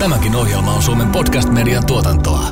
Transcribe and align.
Tämäkin 0.00 0.36
ohjelma 0.36 0.74
on 0.74 0.82
Suomen 0.82 1.08
podcast-median 1.08 1.86
tuotantoa. 1.86 2.44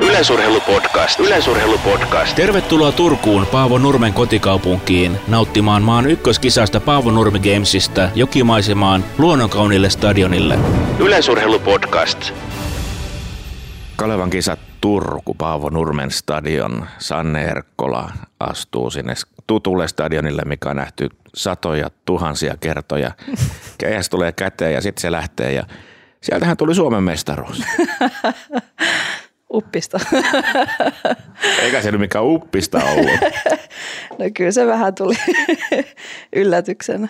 Yleisurheilupodcast. 0.00 1.20
Yleisurheilupodcast. 1.20 2.36
Tervetuloa 2.36 2.92
Turkuun 2.92 3.46
Paavo 3.46 3.78
Nurmen 3.78 4.12
kotikaupunkiin 4.12 5.18
nauttimaan 5.28 5.82
maan 5.82 6.06
ykköskisasta 6.06 6.80
Paavo 6.80 7.10
Nurmi 7.10 7.38
Gamesista 7.38 8.08
jokimaisemaan 8.14 9.04
luonnonkaunille 9.18 9.90
stadionille. 9.90 10.58
Yleisurheilupodcast. 10.98 12.32
Kalevan 13.98 14.30
kisat 14.30 14.58
Turku, 14.80 15.34
Paavo 15.34 15.70
Nurmen 15.70 16.10
stadion. 16.10 16.86
Sanne 16.98 17.44
Erkkola 17.44 18.10
astuu 18.40 18.90
sinne 18.90 19.14
tutulle 19.46 19.88
stadionille, 19.88 20.42
mikä 20.44 20.70
on 20.70 20.76
nähty 20.76 21.08
satoja 21.34 21.90
tuhansia 22.04 22.56
kertoja. 22.60 23.10
Keihäs 23.78 24.08
tulee 24.08 24.32
käteen 24.32 24.74
ja 24.74 24.80
sitten 24.80 25.02
se 25.02 25.12
lähtee 25.12 25.52
ja 25.52 25.64
sieltähän 26.20 26.56
tuli 26.56 26.74
Suomen 26.74 27.02
mestaruus. 27.02 27.62
Uppista. 29.54 30.00
Eikä 31.62 31.82
se 31.82 31.92
nyt 31.92 32.00
mikään 32.00 32.24
uppista 32.24 32.84
ollut. 32.84 33.20
No 34.10 34.24
kyllä 34.36 34.50
se 34.50 34.66
vähän 34.66 34.94
tuli 34.94 35.14
yllätyksenä. 36.36 37.08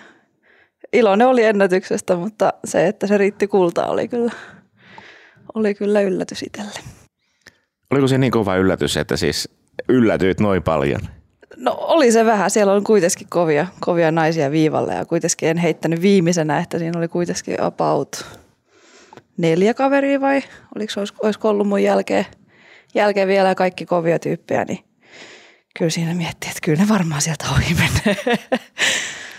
Iloinen 0.93 1.27
oli 1.27 1.43
ennätyksestä, 1.43 2.15
mutta 2.15 2.53
se, 2.65 2.87
että 2.87 3.07
se 3.07 3.17
riitti 3.17 3.47
kultaa 3.47 3.87
oli 3.87 4.07
kyllä, 4.07 4.31
oli 5.59 5.75
kyllä 5.75 6.01
yllätys 6.01 6.43
itselle. 6.43 6.79
Oliko 7.91 8.07
se 8.07 8.17
niin 8.17 8.31
kova 8.31 8.55
yllätys, 8.55 8.97
että 8.97 9.17
siis 9.17 9.49
yllätyit 9.89 10.39
noin 10.39 10.63
paljon? 10.63 11.01
No 11.57 11.75
oli 11.79 12.11
se 12.11 12.25
vähän. 12.25 12.51
Siellä 12.51 12.73
on 12.73 12.83
kuitenkin 12.83 13.27
kovia, 13.29 13.67
kovia 13.79 14.11
naisia 14.11 14.51
viivalla 14.51 14.93
ja 14.93 15.05
kuitenkin 15.05 15.49
en 15.49 15.57
heittänyt 15.57 16.01
viimeisenä, 16.01 16.59
että 16.59 16.79
siinä 16.79 16.99
oli 16.99 17.07
kuitenkin 17.07 17.61
about 17.61 18.25
neljä 19.37 19.73
kaveria 19.73 20.21
vai 20.21 20.43
oliko, 20.75 20.93
olisiko, 20.97 21.19
olisiko 21.23 21.49
ollut 21.49 21.67
mun 21.67 21.83
jälkeen, 21.83 22.25
jälkeen 22.95 23.27
vielä 23.27 23.55
kaikki 23.55 23.85
kovia 23.85 24.19
tyyppejä, 24.19 24.65
niin 24.65 24.79
kyllä 25.77 25.91
siinä 25.91 26.13
miettii, 26.13 26.49
että 26.49 26.61
kyllä 26.63 26.83
ne 26.83 26.89
varmaan 26.89 27.21
sieltä 27.21 27.45
ohi 27.51 27.73
menee. 27.73 28.39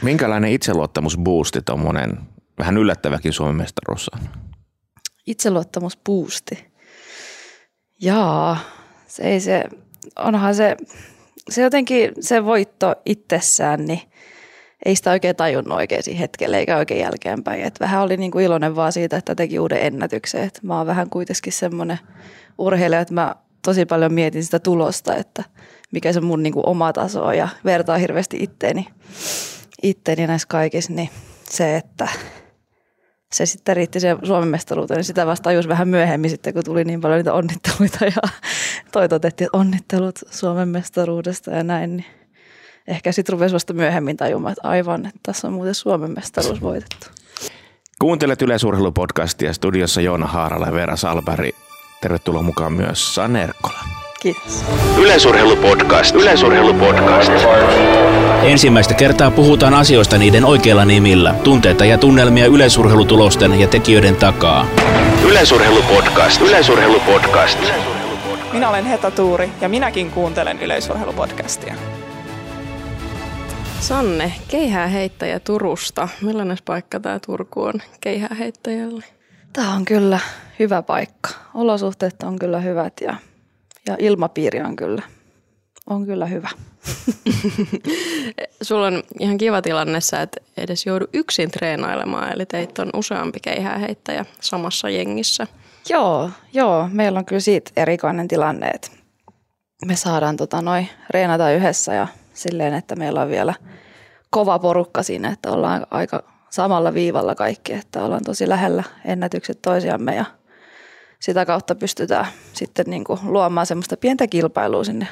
Minkälainen 0.02 0.52
itseluottamusboosti 0.52 1.62
tuommoinen 1.62 2.18
vähän 2.58 2.76
yllättäväkin 2.78 3.32
Suomen 3.32 3.56
mestaruus 3.56 4.10
on? 4.14 4.20
Itseluottamusboosti. 5.26 6.70
Jaa, 8.00 8.58
se 9.06 9.22
ei 9.22 9.40
se, 9.40 9.64
onhan 10.18 10.54
se, 10.54 10.76
se 11.50 11.62
jotenkin 11.62 12.12
se 12.20 12.44
voitto 12.44 12.94
itsessään, 13.06 13.84
niin 13.84 14.00
ei 14.84 14.96
sitä 14.96 15.10
oikein 15.10 15.36
tajunnut 15.36 15.78
oikein 15.78 16.02
siinä 16.02 16.20
hetkellä 16.20 16.58
eikä 16.58 16.76
oikein 16.76 17.00
jälkeenpäin. 17.00 17.62
Et 17.62 17.80
vähän 17.80 18.02
oli 18.02 18.16
niin 18.16 18.30
kuin 18.30 18.44
iloinen 18.44 18.76
vaan 18.76 18.92
siitä, 18.92 19.16
että 19.16 19.34
teki 19.34 19.58
uuden 19.58 19.82
ennätyksen. 19.82 20.42
Et 20.42 20.60
mä 20.62 20.78
oon 20.78 20.86
vähän 20.86 21.10
kuitenkin 21.10 21.52
semmoinen 21.52 21.98
urheilija, 22.58 23.00
että 23.00 23.14
mä 23.14 23.34
tosi 23.64 23.86
paljon 23.86 24.14
mietin 24.14 24.44
sitä 24.44 24.58
tulosta, 24.58 25.16
että 25.16 25.44
mikä 25.92 26.12
se 26.12 26.20
mun 26.20 26.42
niin 26.42 26.52
kuin 26.52 26.66
oma 26.66 26.92
taso 26.92 27.24
on 27.24 27.36
ja 27.36 27.48
vertaa 27.64 27.98
hirveästi 27.98 28.36
itteeni, 28.40 28.86
itteeni 29.82 30.26
näissä 30.26 30.48
kaikissa, 30.48 30.92
niin 30.92 31.10
se, 31.50 31.76
että 31.76 32.08
se 33.34 33.46
sitten 33.46 33.76
riitti 33.76 34.00
se 34.00 34.16
Suomen 34.22 34.48
mestaruuteen, 34.48 34.96
niin 34.96 35.04
sitä 35.04 35.26
vasta 35.26 35.44
tajus 35.44 35.68
vähän 35.68 35.88
myöhemmin 35.88 36.30
sitten, 36.30 36.54
kun 36.54 36.64
tuli 36.64 36.84
niin 36.84 37.00
paljon 37.00 37.18
niitä 37.18 37.32
onnitteluita 37.32 38.04
ja 38.04 38.30
toitotettiin, 38.92 39.46
että 39.46 39.58
onnittelut 39.58 40.18
Suomen 40.30 40.68
mestaruudesta 40.68 41.50
ja 41.50 41.64
näin, 41.64 41.96
niin 41.96 42.06
ehkä 42.88 43.12
sitten 43.12 43.32
rupesi 43.32 43.54
vasta 43.54 43.72
myöhemmin 43.72 44.16
tajumaan, 44.16 44.52
että 44.52 44.68
aivan, 44.68 45.06
että 45.06 45.20
tässä 45.22 45.46
on 45.46 45.52
muuten 45.52 45.74
Suomen 45.74 46.10
mestaruus 46.10 46.60
voitettu. 46.60 47.06
Kuuntelet 47.98 48.42
Yleisurheilupodcastia 48.42 49.52
studiossa 49.52 50.00
Joona 50.00 50.26
Haarala 50.26 50.66
ja 50.66 50.72
Veera 50.72 50.96
Salberi. 50.96 51.50
Tervetuloa 52.00 52.42
mukaan 52.42 52.72
myös 52.72 53.14
Sanne 53.14 53.42
Erkkola. 53.42 53.99
Kiitos. 54.20 54.64
Yleisurheilupodcast. 54.98 56.14
Yleisurheilupodcast. 56.14 57.32
Ensimmäistä 58.42 58.94
kertaa 58.94 59.30
puhutaan 59.30 59.74
asioista 59.74 60.18
niiden 60.18 60.44
oikeilla 60.44 60.84
nimillä, 60.84 61.34
tunteita 61.44 61.84
ja 61.84 61.98
tunnelmia 61.98 62.46
yleisurheilutulosten 62.46 63.60
ja 63.60 63.68
tekijöiden 63.68 64.16
takaa. 64.16 64.66
Yleisurheilupodcast. 65.28 66.40
Yleisurheilupodcast. 66.40 67.58
Minä 68.52 68.68
olen 68.68 68.84
Heta 68.84 69.10
Tuuri 69.10 69.50
ja 69.60 69.68
minäkin 69.68 70.10
kuuntelen 70.10 70.62
yleisurheilupodcastia. 70.62 71.74
Sanne, 73.80 74.32
keihää 74.48 74.86
heittäjä 74.86 75.40
Turusta. 75.40 76.08
Millainen 76.22 76.58
paikka 76.64 77.00
tämä 77.00 77.18
Turku 77.26 77.62
on 77.62 77.74
keihää 78.00 78.36
heittäjälle? 78.38 79.04
Tämä 79.52 79.74
on 79.74 79.84
kyllä 79.84 80.18
hyvä 80.58 80.82
paikka. 80.82 81.30
Olosuhteet 81.54 82.22
on 82.22 82.38
kyllä 82.38 82.60
hyvät 82.60 82.92
ja, 83.00 83.14
ja 83.86 83.96
ilmapiiri 83.98 84.60
on 84.60 84.76
kyllä, 84.76 85.02
on 85.86 86.06
kyllä 86.06 86.26
hyvä. 86.26 86.48
Sulla 88.62 88.86
on 88.86 89.02
ihan 89.20 89.38
kiva 89.38 89.62
tilanne 89.62 90.00
sä 90.00 90.22
et 90.22 90.36
edes 90.56 90.86
joudu 90.86 91.06
yksin 91.12 91.50
treenailemaan, 91.50 92.32
eli 92.32 92.46
teitä 92.46 92.82
on 92.82 92.90
useampi 92.94 93.38
keihää 93.42 93.78
heittäjä 93.78 94.24
samassa 94.40 94.88
jengissä. 94.88 95.46
Joo, 95.88 96.30
joo, 96.52 96.88
meillä 96.92 97.18
on 97.18 97.24
kyllä 97.24 97.40
siitä 97.40 97.70
erikoinen 97.76 98.28
tilanne, 98.28 98.68
että 98.68 98.90
me 99.86 99.96
saadaan 99.96 100.36
tota 100.36 100.62
noi, 100.62 100.86
reenata 101.10 101.50
yhdessä 101.50 101.94
ja 101.94 102.06
silleen, 102.34 102.74
että 102.74 102.96
meillä 102.96 103.22
on 103.22 103.28
vielä 103.28 103.54
kova 104.30 104.58
porukka 104.58 105.02
siinä, 105.02 105.28
että 105.28 105.50
ollaan 105.50 105.86
aika 105.90 106.22
samalla 106.50 106.94
viivalla 106.94 107.34
kaikki, 107.34 107.72
että 107.72 108.04
ollaan 108.04 108.24
tosi 108.24 108.48
lähellä 108.48 108.84
ennätykset 109.04 109.62
toisiamme 109.62 110.14
ja 110.14 110.24
sitä 111.20 111.46
kautta 111.46 111.74
pystytään 111.74 112.26
sitten 112.52 112.86
niin 112.88 113.04
kuin 113.04 113.20
luomaan 113.22 113.66
semmoista 113.66 113.96
pientä 113.96 114.26
kilpailua 114.26 114.84
sinne 114.84 115.06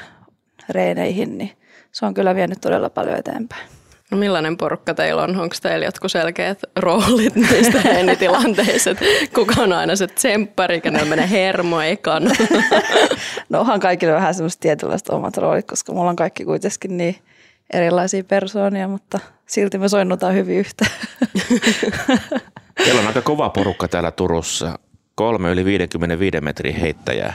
reeneihin, 0.69 1.37
niin 1.37 1.51
se 1.91 2.05
on 2.05 2.13
kyllä 2.13 2.35
vienyt 2.35 2.61
todella 2.61 2.89
paljon 2.89 3.17
eteenpäin. 3.17 3.69
No 4.11 4.17
millainen 4.17 4.57
porukka 4.57 4.93
teillä 4.93 5.23
on? 5.23 5.39
Onko 5.39 5.55
teillä 5.61 5.85
jotkut 5.85 6.11
selkeät 6.11 6.59
roolit 6.75 7.35
niistä 7.35 7.81
reenitilanteissa? 7.81 8.89
Kuka 9.35 9.61
on 9.61 9.73
aina 9.73 9.95
se 9.95 10.07
tsemppari, 10.07 10.81
kenellä 10.81 11.05
menee 11.05 11.29
hermo 11.29 11.81
ekan? 11.81 12.23
No 13.49 13.59
onhan 13.59 13.79
kaikille 13.79 14.13
vähän 14.13 14.33
semmoista 14.33 14.61
tietynlaista 14.61 15.15
omat 15.15 15.37
roolit, 15.37 15.67
koska 15.67 15.93
mulla 15.93 16.09
on 16.09 16.15
kaikki 16.15 16.45
kuitenkin 16.45 16.97
niin 16.97 17.15
erilaisia 17.73 18.23
persoonia, 18.23 18.87
mutta 18.87 19.19
silti 19.45 19.77
me 19.77 19.89
soinnutaan 19.89 20.33
hyvin 20.33 20.57
yhteen. 20.57 20.91
Teillä 22.83 23.01
on 23.01 23.07
aika 23.07 23.21
kova 23.21 23.49
porukka 23.49 23.87
täällä 23.87 24.11
Turussa. 24.11 24.79
Kolme 25.19 25.51
yli 25.51 25.65
55 25.65 26.41
metrin 26.41 26.75
heittäjää. 26.75 27.33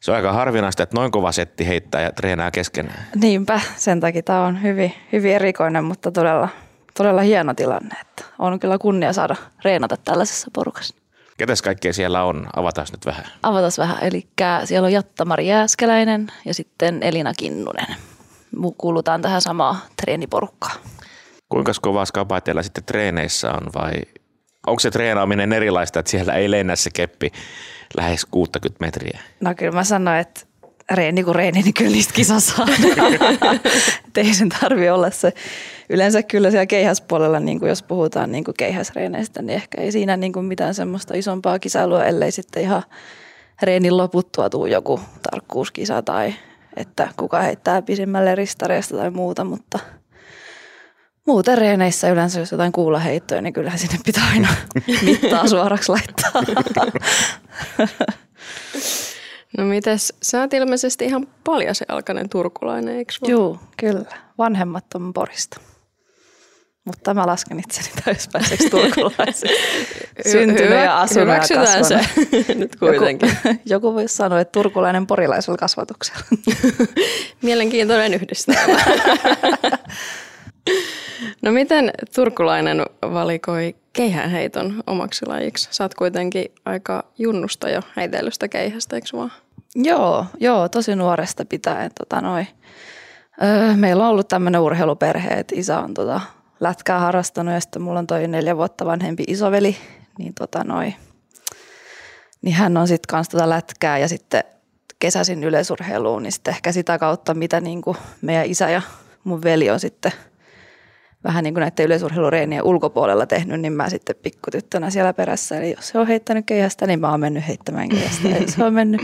Se 0.00 0.10
on 0.10 0.16
aika 0.16 0.32
harvinaista, 0.32 0.82
että 0.82 0.96
noin 0.96 1.10
kova 1.10 1.32
setti 1.32 1.66
heittää 1.66 2.02
ja 2.02 2.12
treenaa 2.12 2.50
keskenään. 2.50 3.06
Niinpä, 3.14 3.60
sen 3.76 4.00
takia 4.00 4.22
tämä 4.22 4.46
on 4.46 4.62
hyvin, 4.62 4.92
hyvin 5.12 5.34
erikoinen, 5.34 5.84
mutta 5.84 6.12
todella, 6.12 6.48
todella 6.96 7.20
hieno 7.20 7.54
tilanne. 7.54 7.96
Että 8.00 8.24
on 8.38 8.60
kyllä 8.60 8.78
kunnia 8.78 9.12
saada 9.12 9.36
reenata 9.64 9.96
tällaisessa 9.96 10.50
porukassa. 10.52 10.94
Ketäs 11.38 11.62
kaikkea 11.62 11.92
siellä 11.92 12.24
on? 12.24 12.46
Avataan 12.56 12.86
nyt 12.92 13.06
vähän. 13.06 13.24
Avataan 13.42 13.72
vähän. 13.78 13.98
Eli 14.02 14.28
siellä 14.64 14.86
on 14.86 14.92
Jatta-Mari 14.92 15.46
Jääskeläinen 15.46 16.26
ja 16.44 16.54
sitten 16.54 17.02
Elina 17.02 17.34
Kinnunen. 17.34 17.96
Mu- 18.56 18.74
Kuulutaan 18.78 19.22
tähän 19.22 19.42
samaan 19.42 19.76
treeniporukkaan. 20.02 20.76
Kuinka 21.48 21.72
kovaa 21.82 22.04
skapaa 22.04 22.40
teillä 22.40 22.62
sitten 22.62 22.84
treeneissä 22.84 23.52
on 23.52 23.62
vai 23.74 23.92
onko 24.66 24.80
se 24.80 24.90
treenaaminen 24.90 25.52
erilaista, 25.52 26.00
että 26.00 26.10
siellä 26.10 26.32
ei 26.32 26.50
lennä 26.50 26.76
se 26.76 26.90
keppi 26.94 27.32
lähes 27.96 28.24
60 28.24 28.84
metriä? 28.84 29.20
No 29.40 29.54
kyllä 29.54 29.72
mä 29.72 29.84
sanoin, 29.84 30.18
että 30.18 30.40
reeni 30.90 31.24
kuin 31.24 31.34
reeni, 31.34 31.62
niin 31.62 31.74
kyllä 31.74 31.90
niistä 31.90 32.14
kisa 32.14 32.40
saa. 32.40 32.66
Ei 34.16 34.34
sen 34.34 34.48
tarvi 34.48 34.90
olla 34.90 35.10
se. 35.10 35.32
Yleensä 35.88 36.22
kyllä 36.22 36.50
siellä 36.50 36.66
keihäspuolella, 36.66 37.40
niin 37.40 37.58
kuin 37.58 37.68
jos 37.68 37.82
puhutaan 37.82 38.32
niin 38.32 38.44
kuin 38.44 38.54
keihäsreeneistä, 38.58 39.42
niin 39.42 39.56
ehkä 39.56 39.80
ei 39.80 39.92
siinä 39.92 40.16
niin 40.16 40.32
kuin 40.32 40.46
mitään 40.46 40.74
semmoista 40.74 41.14
isompaa 41.14 41.58
kisailua, 41.58 42.04
ellei 42.04 42.30
sitten 42.30 42.62
ihan 42.62 42.82
reenin 43.62 43.96
loputtua 43.96 44.50
tuu 44.50 44.66
joku 44.66 45.00
tarkkuuskisa 45.30 46.02
tai 46.02 46.34
että 46.76 47.08
kuka 47.16 47.40
heittää 47.40 47.82
pisimmälle 47.82 48.34
ristareista 48.34 48.96
tai 48.96 49.10
muuta, 49.10 49.44
mutta 49.44 49.78
muuten 51.26 51.58
reeneissä 51.58 52.10
yleensä, 52.10 52.40
jos 52.40 52.52
jotain 52.52 52.72
kuulaheittoja, 52.72 53.42
niin 53.42 53.52
kyllähän 53.52 53.78
sinne 53.78 53.98
pitää 54.06 54.24
aina 54.32 54.48
mittaa 55.02 55.48
suoraksi 55.48 55.92
laittaa. 55.92 56.42
No 59.58 59.64
mites, 59.64 60.14
sä 60.22 60.40
oot 60.40 60.54
ilmeisesti 60.54 61.04
ihan 61.04 61.26
paljasjalkainen 61.44 62.28
turkulainen, 62.28 62.96
eikö 62.96 63.12
vaan? 63.20 63.30
Joo, 63.30 63.58
kyllä. 63.76 64.16
Vanhemmat 64.38 64.94
on 64.94 65.12
Porista. 65.12 65.60
Mutta 66.86 67.14
mä 67.14 67.26
lasken 67.26 67.60
itseni 67.60 67.88
täyspäiseksi 68.04 68.70
turkulaiseksi. 68.70 69.46
Syntynyt 70.32 70.70
ja 70.70 71.00
asunut 71.00 71.34
ja 71.50 71.84
se 71.84 72.00
nyt 72.54 72.76
kuitenkin. 72.76 73.28
Joku, 73.28 73.60
joku 73.74 73.94
voisi 73.94 74.16
sanoa, 74.16 74.40
että 74.40 74.52
turkulainen 74.52 75.06
porilaisella 75.06 75.56
kasvatuksella. 75.56 76.20
Mielenkiintoinen 77.42 78.14
yhdistelmä. 78.14 78.80
No 81.42 81.52
miten 81.52 81.90
turkulainen 82.14 82.82
valikoi 83.02 83.76
keihäänheiton 83.92 84.82
omaksi 84.86 85.26
lajiksi? 85.26 85.68
Sä 85.70 85.84
oot 85.84 85.94
kuitenkin 85.94 86.52
aika 86.64 87.04
junnusta 87.18 87.68
jo 87.68 87.80
heitellystä 87.96 88.48
keihästä, 88.48 88.96
eikö 88.96 89.08
vaan? 89.12 89.32
Joo, 89.74 90.26
joo, 90.40 90.68
tosi 90.68 90.96
nuoresta 90.96 91.44
pitäen. 91.44 91.90
Tota, 91.98 92.20
noi. 92.20 92.46
Öö, 93.42 93.76
meillä 93.76 94.04
on 94.04 94.10
ollut 94.10 94.28
tämmöinen 94.28 94.60
urheiluperhe, 94.60 95.28
että 95.28 95.54
isä 95.58 95.78
on 95.78 95.94
tota, 95.94 96.20
lätkää 96.60 96.98
harrastanut 96.98 97.54
ja 97.54 97.60
sitten 97.60 97.82
mulla 97.82 97.98
on 97.98 98.06
toi 98.06 98.28
neljä 98.28 98.56
vuotta 98.56 98.86
vanhempi 98.86 99.24
isoveli, 99.26 99.76
niin, 100.18 100.34
tota, 100.34 100.64
noi, 100.64 100.94
niin 102.42 102.54
hän 102.54 102.76
on 102.76 102.88
sitten 102.88 103.08
kanssa 103.08 103.30
tota 103.30 103.48
lätkää 103.48 103.98
ja 103.98 104.08
sitten 104.08 104.44
kesäsin 104.98 105.44
yleisurheiluun, 105.44 106.22
niin 106.22 106.32
sitten 106.32 106.54
ehkä 106.54 106.72
sitä 106.72 106.98
kautta, 106.98 107.34
mitä 107.34 107.60
niin 107.60 107.82
kuin 107.82 107.96
meidän 108.22 108.46
isä 108.46 108.70
ja 108.70 108.82
mun 109.24 109.42
veli 109.42 109.70
on 109.70 109.80
sitten 109.80 110.12
vähän 111.26 111.44
niin 111.44 111.54
kuin 111.54 111.60
näiden 111.60 111.86
yleisurheilureenien 111.86 112.64
ulkopuolella 112.64 113.26
tehnyt, 113.26 113.60
niin 113.60 113.72
mä 113.72 113.90
sitten 113.90 114.16
pikkutyttönä 114.22 114.90
siellä 114.90 115.12
perässä. 115.12 115.56
Eli 115.56 115.74
jos 115.76 115.88
se 115.88 115.98
on 115.98 116.06
heittänyt 116.06 116.46
keihästä, 116.46 116.86
niin 116.86 117.00
mä 117.00 117.10
oon 117.10 117.20
mennyt 117.20 117.48
heittämään 117.48 117.88
keihästä. 117.88 118.28
Ja 118.28 118.38
jos 118.38 118.52
se 118.52 118.64
on 118.64 118.74
mennyt 118.74 119.00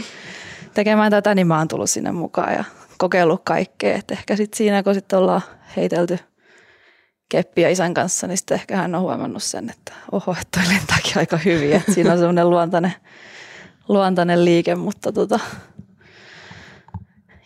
tekemään 0.75 1.11
tätä, 1.11 1.35
niin 1.35 1.47
mä 1.47 1.59
oon 1.59 1.69
tullut 1.69 1.91
sinne 1.91 2.13
mukaan 2.13 2.53
ja 2.53 2.65
kokeillut 2.99 3.41
kaikkea. 3.45 3.97
Et 3.97 4.11
ehkä 4.11 4.37
sitten 4.37 4.57
siinä, 4.57 4.83
kun 4.83 4.95
sitten 4.95 5.19
ollaan 5.19 5.43
heitelty 5.77 6.19
keppiä 7.29 7.69
isän 7.69 7.95
kanssa, 7.95 8.27
niin 8.27 8.39
sitten 8.39 8.55
ehkä 8.55 8.77
hän 8.77 8.95
on 8.95 9.01
huomannut 9.01 9.43
sen, 9.43 9.71
että 9.71 9.93
oho, 10.13 10.37
että 10.41 10.61
toi 10.61 10.75
lentääkin 10.75 11.13
aika 11.17 11.37
hyvin. 11.37 11.73
Että 11.73 11.93
siinä 11.93 12.13
on 12.13 12.19
semmoinen 12.19 12.51
luontainen, 12.51 12.93
luontainen 13.89 14.45
liike, 14.45 14.75
mutta 14.75 15.13
tota, 15.13 15.41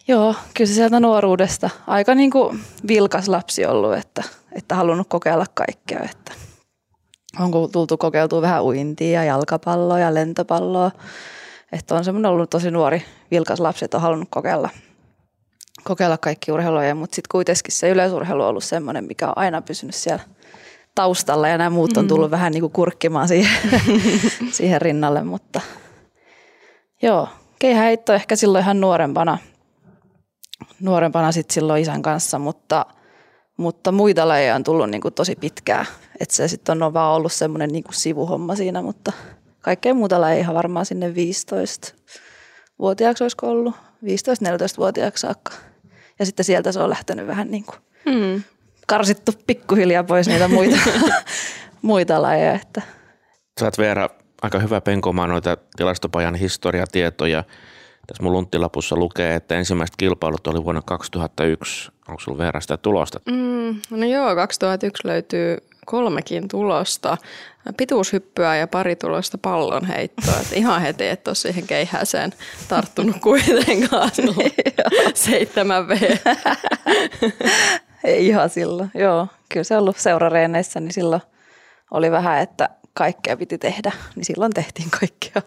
Joo, 0.09 0.35
kyllä 0.55 0.69
se 0.69 0.75
sieltä 0.75 1.01
nuoruudesta. 1.01 1.71
Aika 1.87 2.15
niin 2.15 2.31
kuin 2.31 2.61
vilkas 2.89 3.29
lapsi 3.29 3.67
ollut, 3.67 3.95
että, 3.95 4.23
että 4.53 4.75
halunnut 4.75 5.09
kokeilla 5.09 5.47
kaikkea. 5.55 6.01
Että 6.11 6.33
on 7.39 7.71
tultu 7.73 7.97
kokeiltua 7.97 8.43
vähän 8.43 8.65
uintia 8.65 9.11
ja 9.11 9.25
jalkapalloa 9.25 9.99
ja 9.99 10.15
lentopalloa. 10.15 10.91
Että 11.73 11.95
on 11.95 12.05
semmoinen 12.05 12.31
ollut 12.31 12.51
tosi 12.51 12.71
nuori 12.71 13.03
vilkas 13.31 13.61
lapsi, 13.61 13.85
että 13.85 13.97
on 13.97 14.03
halunnut 14.03 14.29
kokeilla, 14.31 14.69
kokeilla 15.85 16.19
kaikki 16.19 16.53
urheiluja. 16.53 16.95
Mutta 16.95 17.15
sitten 17.15 17.29
kuitenkin 17.33 17.73
se 17.73 17.91
yleisurheilu 17.91 18.43
on 18.43 18.49
ollut 18.49 18.65
semmoinen, 18.65 19.05
mikä 19.05 19.29
on 19.29 19.39
aina 19.39 19.63
pysynyt 19.63 19.95
siellä 19.95 20.23
taustalla. 20.95 21.49
Ja 21.49 21.59
nämä 21.59 21.71
muut 21.71 21.97
on 21.97 22.05
mm. 22.05 22.09
tullut 22.09 22.29
mm. 22.29 22.33
vähän 22.33 22.53
niin 22.53 22.61
kuin 22.61 22.73
kurkkimaan 22.73 23.29
siihen, 23.29 23.53
siihen 24.57 24.83
rinnalle. 24.83 25.25
Mutta 25.25 25.61
joo, 27.03 27.29
keihäheitto 27.59 28.13
ehkä 28.13 28.37
silloin 28.37 28.63
ihan 28.63 28.81
nuorempana– 28.81 29.39
nuorempana 30.81 31.33
sit 31.33 31.51
silloin 31.51 31.83
isän 31.83 32.03
kanssa, 32.03 32.39
mutta, 32.39 32.87
mutta 33.57 33.93
muita 33.93 34.29
lajeja 34.29 34.55
on 34.55 34.65
tullut 34.65 34.91
niin 34.91 35.01
kuin 35.01 35.15
tosi 35.15 35.37
pitkään. 35.37 35.87
Että 36.21 36.35
se 36.35 36.49
sitten 36.49 36.83
on 36.83 36.95
vaan 36.95 37.17
ollut 37.17 37.33
semmoinen 37.33 37.71
niin 37.71 37.85
kuin 37.85 37.95
sivuhomma 37.95 38.57
siinä, 38.57 38.83
mutta 38.83 39.13
kaikkea 39.61 39.95
muuta 39.95 40.21
lajeja 40.21 40.55
varmaan 40.55 40.87
sinne 40.87 41.09
15-vuotiaaksi 41.09 43.25
olisiko 43.25 43.49
ollut, 43.49 43.75
15-14-vuotiaaksi 44.05 45.21
saakka. 45.21 45.53
Ja 46.19 46.27
sitten 46.27 46.45
sieltä 46.45 46.73
se 46.73 46.81
on 46.81 46.91
lähtenyt 46.91 47.27
vähän 47.27 47.51
niin 47.51 47.65
kuin 47.65 47.77
hmm. 48.11 48.43
karsittu 48.87 49.33
pikkuhiljaa 49.47 50.05
pois 50.05 50.29
niitä 50.29 50.49
muita, 50.49 50.77
muita 51.83 52.23
lajeja. 52.23 52.55
Että. 52.55 52.83
Sä 53.61 53.67
oot 53.67 53.79
Veera 53.79 54.11
aika 54.43 54.59
hyvä 54.59 54.81
penkomaan 54.81 55.31
noita 55.31 55.57
tilastopajan 55.77 56.35
historiatietoja– 56.35 57.45
tässä 58.07 58.23
mun 58.23 58.33
lunttilapussa 58.33 58.97
lukee, 58.97 59.35
että 59.35 59.55
ensimmäiset 59.55 59.97
kilpailut 59.97 60.47
oli 60.47 60.65
vuonna 60.65 60.83
2001. 60.83 61.93
Onko 62.09 62.21
sulla 62.21 62.39
verran 62.39 62.63
sitä 62.63 62.77
tulosta? 62.77 63.21
Mm, 63.27 63.81
no 63.91 64.07
joo, 64.07 64.35
2001 64.35 65.09
löytyy 65.09 65.59
kolmekin 65.87 66.49
tulosta. 66.49 67.17
Pituushyppyä 67.77 68.57
ja 68.57 68.67
pari 68.67 68.97
tulosta 68.97 69.39
pallonheittoa. 69.39 70.35
Että 70.41 70.55
ihan 70.55 70.83
heti 70.83 71.07
et 71.07 71.29
ole 71.29 71.35
siihen 71.35 71.67
keihäseen 71.67 72.33
tarttunut 72.69 73.17
kuitenkaan 73.21 74.11
7V. 75.27 76.19
Ei 78.05 78.27
ihan 78.27 78.51
silloin, 78.51 78.91
joo. 78.95 79.29
Kyllä 79.49 79.65
se 79.65 79.75
on 79.75 79.81
ollut 79.81 79.99
seurareeneissä, 79.99 80.81
niin 80.81 80.93
silloin 80.93 81.23
oli 81.91 82.11
vähän, 82.11 82.43
että 82.43 82.69
kaikkea 82.95 83.37
piti 83.37 83.59
tehdä, 83.59 83.93
niin 84.17 84.25
silloin 84.25 84.53
tehtiin 84.53 84.91
kaikkea. 84.91 85.43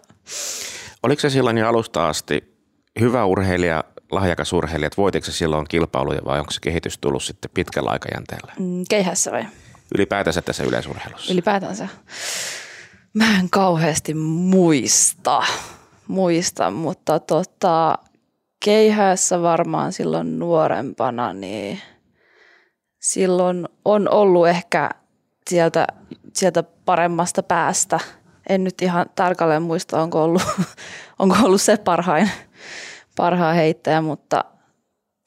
Oliko 1.03 1.19
se 1.19 1.29
silloin 1.29 1.57
jo 1.57 1.67
alusta 1.67 2.09
asti 2.09 2.59
hyvä 2.99 3.25
urheilija, 3.25 3.83
lahjakas 4.11 4.53
urheilija, 4.53 4.87
että 4.87 5.01
voitiko 5.01 5.25
se 5.25 5.31
silloin 5.31 5.65
kilpailuja 5.69 6.21
vai 6.25 6.39
onko 6.39 6.51
se 6.51 6.59
kehitys 6.61 6.97
tullut 6.97 7.23
sitten 7.23 7.51
pitkällä 7.53 7.89
aikajänteellä? 7.89 8.53
Mm, 8.59 8.83
keihässä 8.89 9.31
vai? 9.31 9.45
Ylipäätänsä 9.95 10.41
tässä 10.41 10.63
yleisurheilussa. 10.63 11.33
Ylipäätänsä. 11.33 11.87
Mä 13.13 13.39
en 13.39 13.49
kauheasti 13.49 14.13
muista, 14.13 15.43
muista 16.07 16.71
mutta 16.71 17.19
tota, 17.19 17.97
keihässä 18.65 19.41
varmaan 19.41 19.93
silloin 19.93 20.39
nuorempana, 20.39 21.33
niin 21.33 21.81
silloin 23.01 23.67
on 23.85 24.09
ollut 24.09 24.47
ehkä 24.47 24.89
sieltä, 25.49 25.87
sieltä 26.33 26.63
paremmasta 26.63 27.43
päästä– 27.43 27.99
en 28.49 28.63
nyt 28.63 28.81
ihan 28.81 29.05
tarkalleen 29.15 29.61
muista, 29.61 30.01
onko 30.01 30.23
ollut, 30.23 30.41
onko 31.19 31.35
ollut 31.43 31.61
se 31.61 31.77
parhain, 31.77 32.29
parhaan 33.15 33.55
heittäjä, 33.55 34.01
mutta 34.01 34.45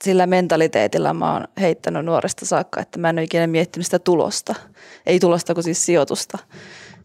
sillä 0.05 0.27
mentaliteetillä 0.27 1.15
mä 1.15 1.33
oon 1.33 1.49
heittänyt 1.61 2.05
nuoresta 2.05 2.47
saakka, 2.47 2.81
että 2.81 2.99
mä 2.99 3.11
en 3.11 3.19
ole 3.19 3.25
ikinä 3.25 3.47
miettinyt 3.47 3.87
sitä 3.87 3.99
tulosta. 3.99 4.55
Ei 5.07 5.21
tulosta, 5.21 5.55
kuin 5.55 5.65
siis 5.65 5.87
sijoitusta. 5.87 6.39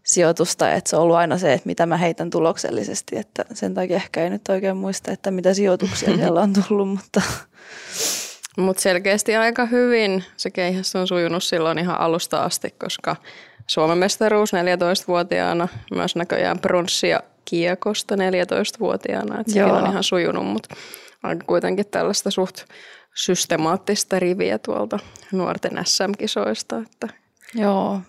Sijoitusta, 0.04 0.72
että 0.72 0.90
se 0.90 0.96
on 0.96 1.02
ollut 1.02 1.16
aina 1.16 1.38
se, 1.38 1.52
että 1.52 1.66
mitä 1.66 1.86
mä 1.86 1.96
heitän 1.96 2.30
tuloksellisesti, 2.30 3.16
että 3.16 3.44
sen 3.54 3.74
takia 3.74 3.96
ehkä 3.96 4.22
ei 4.22 4.30
nyt 4.30 4.48
oikein 4.48 4.76
muista, 4.76 5.12
että 5.12 5.30
mitä 5.30 5.54
sijoituksia 5.54 6.16
siellä 6.16 6.40
on 6.40 6.52
tullut, 6.52 6.88
mutta... 6.88 7.22
Mutta 8.56 8.82
selkeästi 8.82 9.36
aika 9.36 9.66
hyvin 9.66 10.24
se 10.36 10.50
keihäs 10.50 10.96
on 10.96 11.06
sujunut 11.06 11.44
silloin 11.44 11.78
ihan 11.78 12.00
alusta 12.00 12.42
asti, 12.42 12.70
koska 12.70 13.16
Suomen 13.68 13.98
mestaruus 13.98 14.52
14-vuotiaana, 14.52 15.68
myös 15.94 16.16
näköjään 16.16 16.58
pronssia 16.58 17.20
kiekosta 17.44 18.14
14-vuotiaana, 18.14 19.40
että 19.40 19.52
sekin 19.52 19.72
on 19.72 19.90
ihan 19.90 20.02
sujunut, 20.02 20.46
mutta 20.46 20.74
aika 21.22 21.44
kuitenkin 21.46 21.86
tällaista 21.86 22.30
suht 22.30 22.64
systemaattista 23.14 24.18
riviä 24.18 24.58
tuolta 24.58 24.98
nuorten 25.32 25.80
SM-kisoista. 25.84 26.78
Että 26.78 27.08
Joo, 27.54 28.00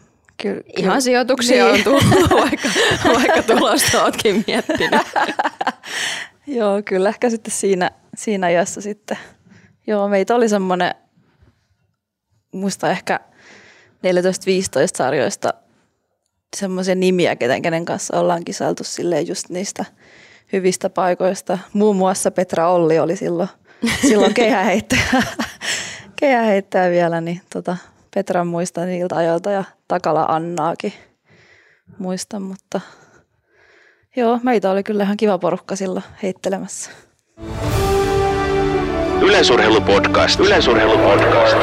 kyllä. 0.42 0.62
Ihan 0.78 1.02
sijoituksia 1.02 1.66
niin. 1.66 1.76
on 1.76 1.84
tullut, 1.84 2.30
vaikka, 2.32 2.70
vaikka 3.20 3.44
tulosta 3.44 4.04
oletkin 4.04 4.44
miettinyt. 4.48 5.02
Joo, 6.48 6.82
kyllä 6.86 7.10
ehkä 7.10 7.30
sitten 7.30 7.52
siinä, 7.52 7.92
siinä 8.16 8.48
ajassa 8.48 8.82
sitten. 8.82 9.18
Joo, 9.88 10.08
meitä 10.08 10.36
oli 10.36 10.50
semmoinen, 10.50 10.96
muista 12.54 12.92
ehkä 12.92 13.20
14-15 14.00 14.02
sarjoista 14.96 15.54
semmoisia 16.58 16.96
nimiä, 16.96 17.36
keten, 17.36 17.62
kenen 17.62 17.86
kanssa 17.86 18.20
ollaan 18.20 18.46
kisailtu 18.46 18.84
silleen 18.84 19.28
just 19.28 19.50
niistä 19.50 19.86
hyvistä 20.54 20.90
paikoista. 20.90 21.60
Muun 21.74 21.96
muassa 21.96 22.32
Petra 22.32 22.70
Olli 22.70 23.00
oli 23.00 23.16
silloin, 23.16 23.50
silloin 24.10 24.34
keihäheittäjä, 24.34 25.24
keihäheittäjä 26.16 26.92
vielä, 26.92 27.22
niin 27.22 27.42
tota, 27.54 27.78
Petran 28.16 28.48
muistan 28.48 28.88
niiltä 28.88 29.16
ajoilta 29.16 29.52
ja 29.52 29.64
Takala 29.88 30.24
Annaakin 30.24 30.94
muistan, 31.98 32.42
mutta 32.42 32.82
joo, 34.16 34.40
meitä 34.44 34.72
oli 34.72 34.84
kyllä 34.84 35.04
ihan 35.04 35.18
kiva 35.18 35.38
porukka 35.38 35.76
silloin 35.76 36.06
heittelemässä. 36.24 36.92
Yleisurheilupodcast. 39.22 40.40
Yleisurheilupodcast. 40.40 41.58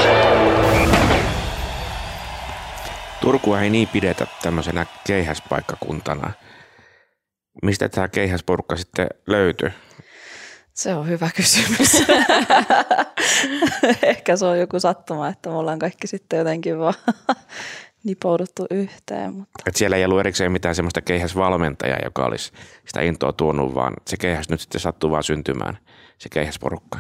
Turkua 3.27 3.61
ei 3.61 3.71
niin 3.71 3.89
pidetä 3.89 4.27
tämmöisenä 4.43 4.87
keihäspaikkakuntana. 5.07 6.33
Mistä 7.63 7.89
tämä 7.89 8.09
keihäsporukka 8.09 8.77
sitten 8.77 9.07
löytyy? 9.27 9.73
Se 10.73 10.95
on 10.95 11.09
hyvä 11.09 11.31
kysymys. 11.37 11.93
Ehkä 14.03 14.37
se 14.37 14.47
on 14.47 14.59
joku 14.59 14.81
sattuma, 14.81 15.29
että 15.29 15.51
me 15.51 15.57
ollaan 15.57 15.79
kaikki 15.79 16.07
sitten 16.07 16.39
jotenkin 16.39 16.79
vaan 16.79 16.95
nipouduttu 18.05 18.67
yhteen. 18.71 19.35
Mutta. 19.35 19.63
Et 19.67 19.77
siellä 19.77 19.97
ei 19.97 20.05
ollut 20.05 20.21
erikseen 20.21 20.53
mitään 20.53 20.75
semmoista 20.75 21.03
keihäsvalmentajaa, 21.03 21.99
joka 22.05 22.25
olisi 22.25 22.53
sitä 22.85 23.01
intoa 23.01 23.33
tuonut, 23.33 23.75
vaan 23.75 23.95
se 24.07 24.17
keihäs 24.17 24.49
nyt 24.49 24.61
sitten 24.61 24.81
sattuu 24.81 25.11
vaan 25.11 25.25
syntymään, 25.25 25.79
se 26.19 26.29
keihäsporukka. 26.29 26.99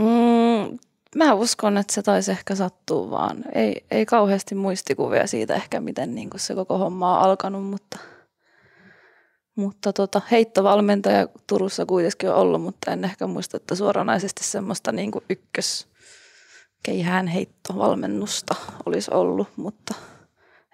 Mm, 0.00 0.51
Mä 1.16 1.34
uskon, 1.34 1.78
että 1.78 1.92
se 1.92 2.02
taisi 2.02 2.30
ehkä 2.30 2.54
sattua 2.54 3.10
vaan. 3.10 3.44
Ei, 3.54 3.84
ei 3.90 4.06
kauheasti 4.06 4.54
muistikuvia 4.54 5.26
siitä 5.26 5.54
ehkä, 5.54 5.80
miten 5.80 6.14
niin 6.14 6.30
se 6.36 6.54
koko 6.54 6.78
homma 6.78 7.18
on 7.18 7.24
alkanut, 7.24 7.64
mutta, 7.64 7.98
mutta 9.56 9.92
tota, 9.92 10.20
heittovalmentaja 10.30 11.28
Turussa 11.46 11.86
kuitenkin 11.86 12.30
on 12.30 12.36
ollut, 12.36 12.62
mutta 12.62 12.90
en 12.90 13.04
ehkä 13.04 13.26
muista, 13.26 13.56
että 13.56 13.74
suoranaisesti 13.74 14.44
semmoista 14.44 14.92
niin 14.92 15.10
kuin 15.10 15.24
ykkös 15.30 15.86
keihään 16.82 17.26
heittovalmennusta 17.26 18.54
olisi 18.86 19.10
ollut, 19.14 19.48
mutta 19.56 19.94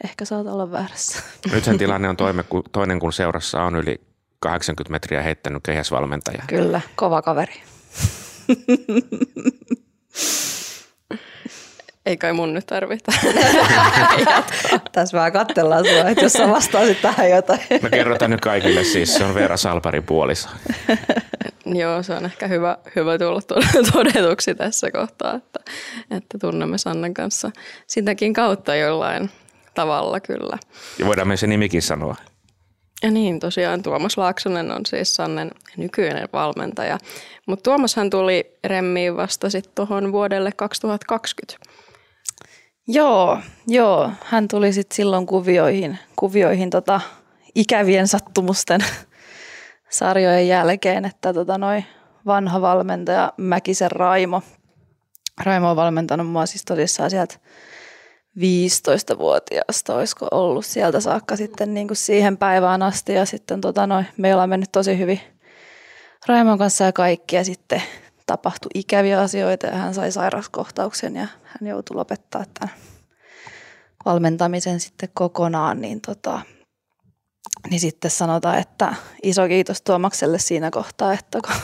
ehkä 0.04 0.24
saat 0.24 0.46
olla 0.46 0.70
väärässä. 0.70 1.22
Nyt 1.52 1.64
sen 1.64 1.78
tilanne 1.78 2.08
on 2.08 2.16
toime, 2.16 2.44
toinen, 2.72 2.98
kun 3.00 3.12
seurassa 3.12 3.62
on 3.62 3.76
yli 3.76 4.00
80 4.40 4.90
metriä 4.90 5.22
heittänyt 5.22 5.62
keihäsvalmentaja. 5.62 6.42
Kyllä, 6.46 6.80
kova 6.96 7.22
kaveri. 7.22 7.62
Ei 12.06 12.16
kai 12.16 12.32
mun 12.32 12.54
nyt 12.54 12.66
tarvita. 12.66 13.12
Tässä 14.92 15.16
vähän 15.16 15.32
katsellaan 15.32 15.84
sua, 15.84 16.08
että 16.08 16.24
jos 16.24 16.32
sä 16.32 16.48
vastaisit 16.48 17.02
tähän 17.02 17.30
jotain. 17.30 17.60
No 17.82 17.88
kerrotaan 17.90 18.30
nyt 18.30 18.40
kaikille 18.40 18.84
siis, 18.84 19.14
se 19.14 19.24
on 19.24 19.34
Veera 19.34 19.56
Salparin 19.56 20.02
puoliso. 20.02 20.48
Joo, 21.66 22.02
se 22.02 22.14
on 22.14 22.24
ehkä 22.24 22.46
hyvä, 22.46 22.78
hyvä 22.96 23.18
tulla 23.18 23.40
todetuksi 23.92 24.54
tässä 24.54 24.90
kohtaa, 24.90 25.34
että, 25.34 25.60
että 26.10 26.38
tunnemme 26.38 26.78
Sannen 26.78 27.14
kanssa 27.14 27.50
sitäkin 27.86 28.32
kautta 28.32 28.74
jollain 28.74 29.30
tavalla 29.74 30.20
kyllä. 30.20 30.58
Ja 30.98 31.06
voidaan 31.06 31.28
myös 31.28 31.40
se 31.40 31.46
nimikin 31.46 31.82
sanoa. 31.82 32.16
Ja 33.02 33.10
niin, 33.10 33.40
tosiaan 33.40 33.82
Tuomas 33.82 34.18
Laaksonen 34.18 34.70
on 34.70 34.86
siis 34.86 35.14
Sannen 35.14 35.50
nykyinen 35.76 36.28
valmentaja. 36.32 36.98
Mutta 37.46 37.62
Tuomashan 37.62 38.10
tuli 38.10 38.58
remmiin 38.64 39.16
vasta 39.16 39.50
sitten 39.50 39.72
tuohon 39.74 40.12
vuodelle 40.12 40.52
2020. 40.52 41.66
Joo, 42.88 43.38
joo. 43.66 44.10
Hän 44.24 44.48
tuli 44.48 44.72
sitten 44.72 44.96
silloin 44.96 45.26
kuvioihin, 45.26 45.98
kuvioihin 46.16 46.70
tota, 46.70 47.00
ikävien 47.54 48.08
sattumusten 48.08 48.80
sarjojen 49.90 50.48
jälkeen, 50.48 51.04
että 51.04 51.34
tota, 51.34 51.58
noi 51.58 51.84
vanha 52.26 52.60
valmentaja 52.60 53.32
Mäkisen 53.36 53.90
Raimo, 53.90 54.42
Raimo 55.44 55.70
on 55.70 55.76
valmentanut 55.76 56.26
mua 56.26 56.46
siis 56.46 56.64
tosissaan 56.64 57.10
sieltä 57.10 57.34
15-vuotiaasta, 58.38 59.94
olisiko 59.94 60.28
ollut 60.30 60.66
sieltä 60.66 61.00
saakka 61.00 61.36
sitten 61.36 61.74
niin 61.74 61.88
kuin 61.88 61.96
siihen 61.96 62.36
päivään 62.36 62.82
asti. 62.82 63.14
Ja 63.14 63.26
sitten 63.26 63.60
tota 63.60 63.86
noin, 63.86 64.06
meillä 64.16 64.42
on 64.42 64.48
mennyt 64.48 64.72
tosi 64.72 64.98
hyvin 64.98 65.20
Raimon 66.26 66.58
kanssa 66.58 66.84
ja 66.84 66.92
kaikki. 66.92 67.36
Ja 67.36 67.44
sitten 67.44 67.82
tapahtui 68.26 68.70
ikäviä 68.74 69.20
asioita 69.20 69.66
ja 69.66 69.76
hän 69.76 69.94
sai 69.94 70.12
sairauskohtauksen 70.12 71.16
ja 71.16 71.26
hän 71.44 71.68
joutui 71.68 71.96
lopettaa 71.96 72.44
tämän 72.58 72.74
valmentamisen 74.04 74.80
sitten 74.80 75.08
kokonaan. 75.14 75.80
Niin, 75.80 76.00
tota, 76.00 76.40
niin 77.70 77.80
sitten 77.80 78.10
sanotaan, 78.10 78.58
että 78.58 78.94
iso 79.22 79.48
kiitos 79.48 79.82
Tuomakselle 79.82 80.38
siinä 80.38 80.70
kohtaa, 80.70 81.12
että 81.12 81.38
kun 81.46 81.56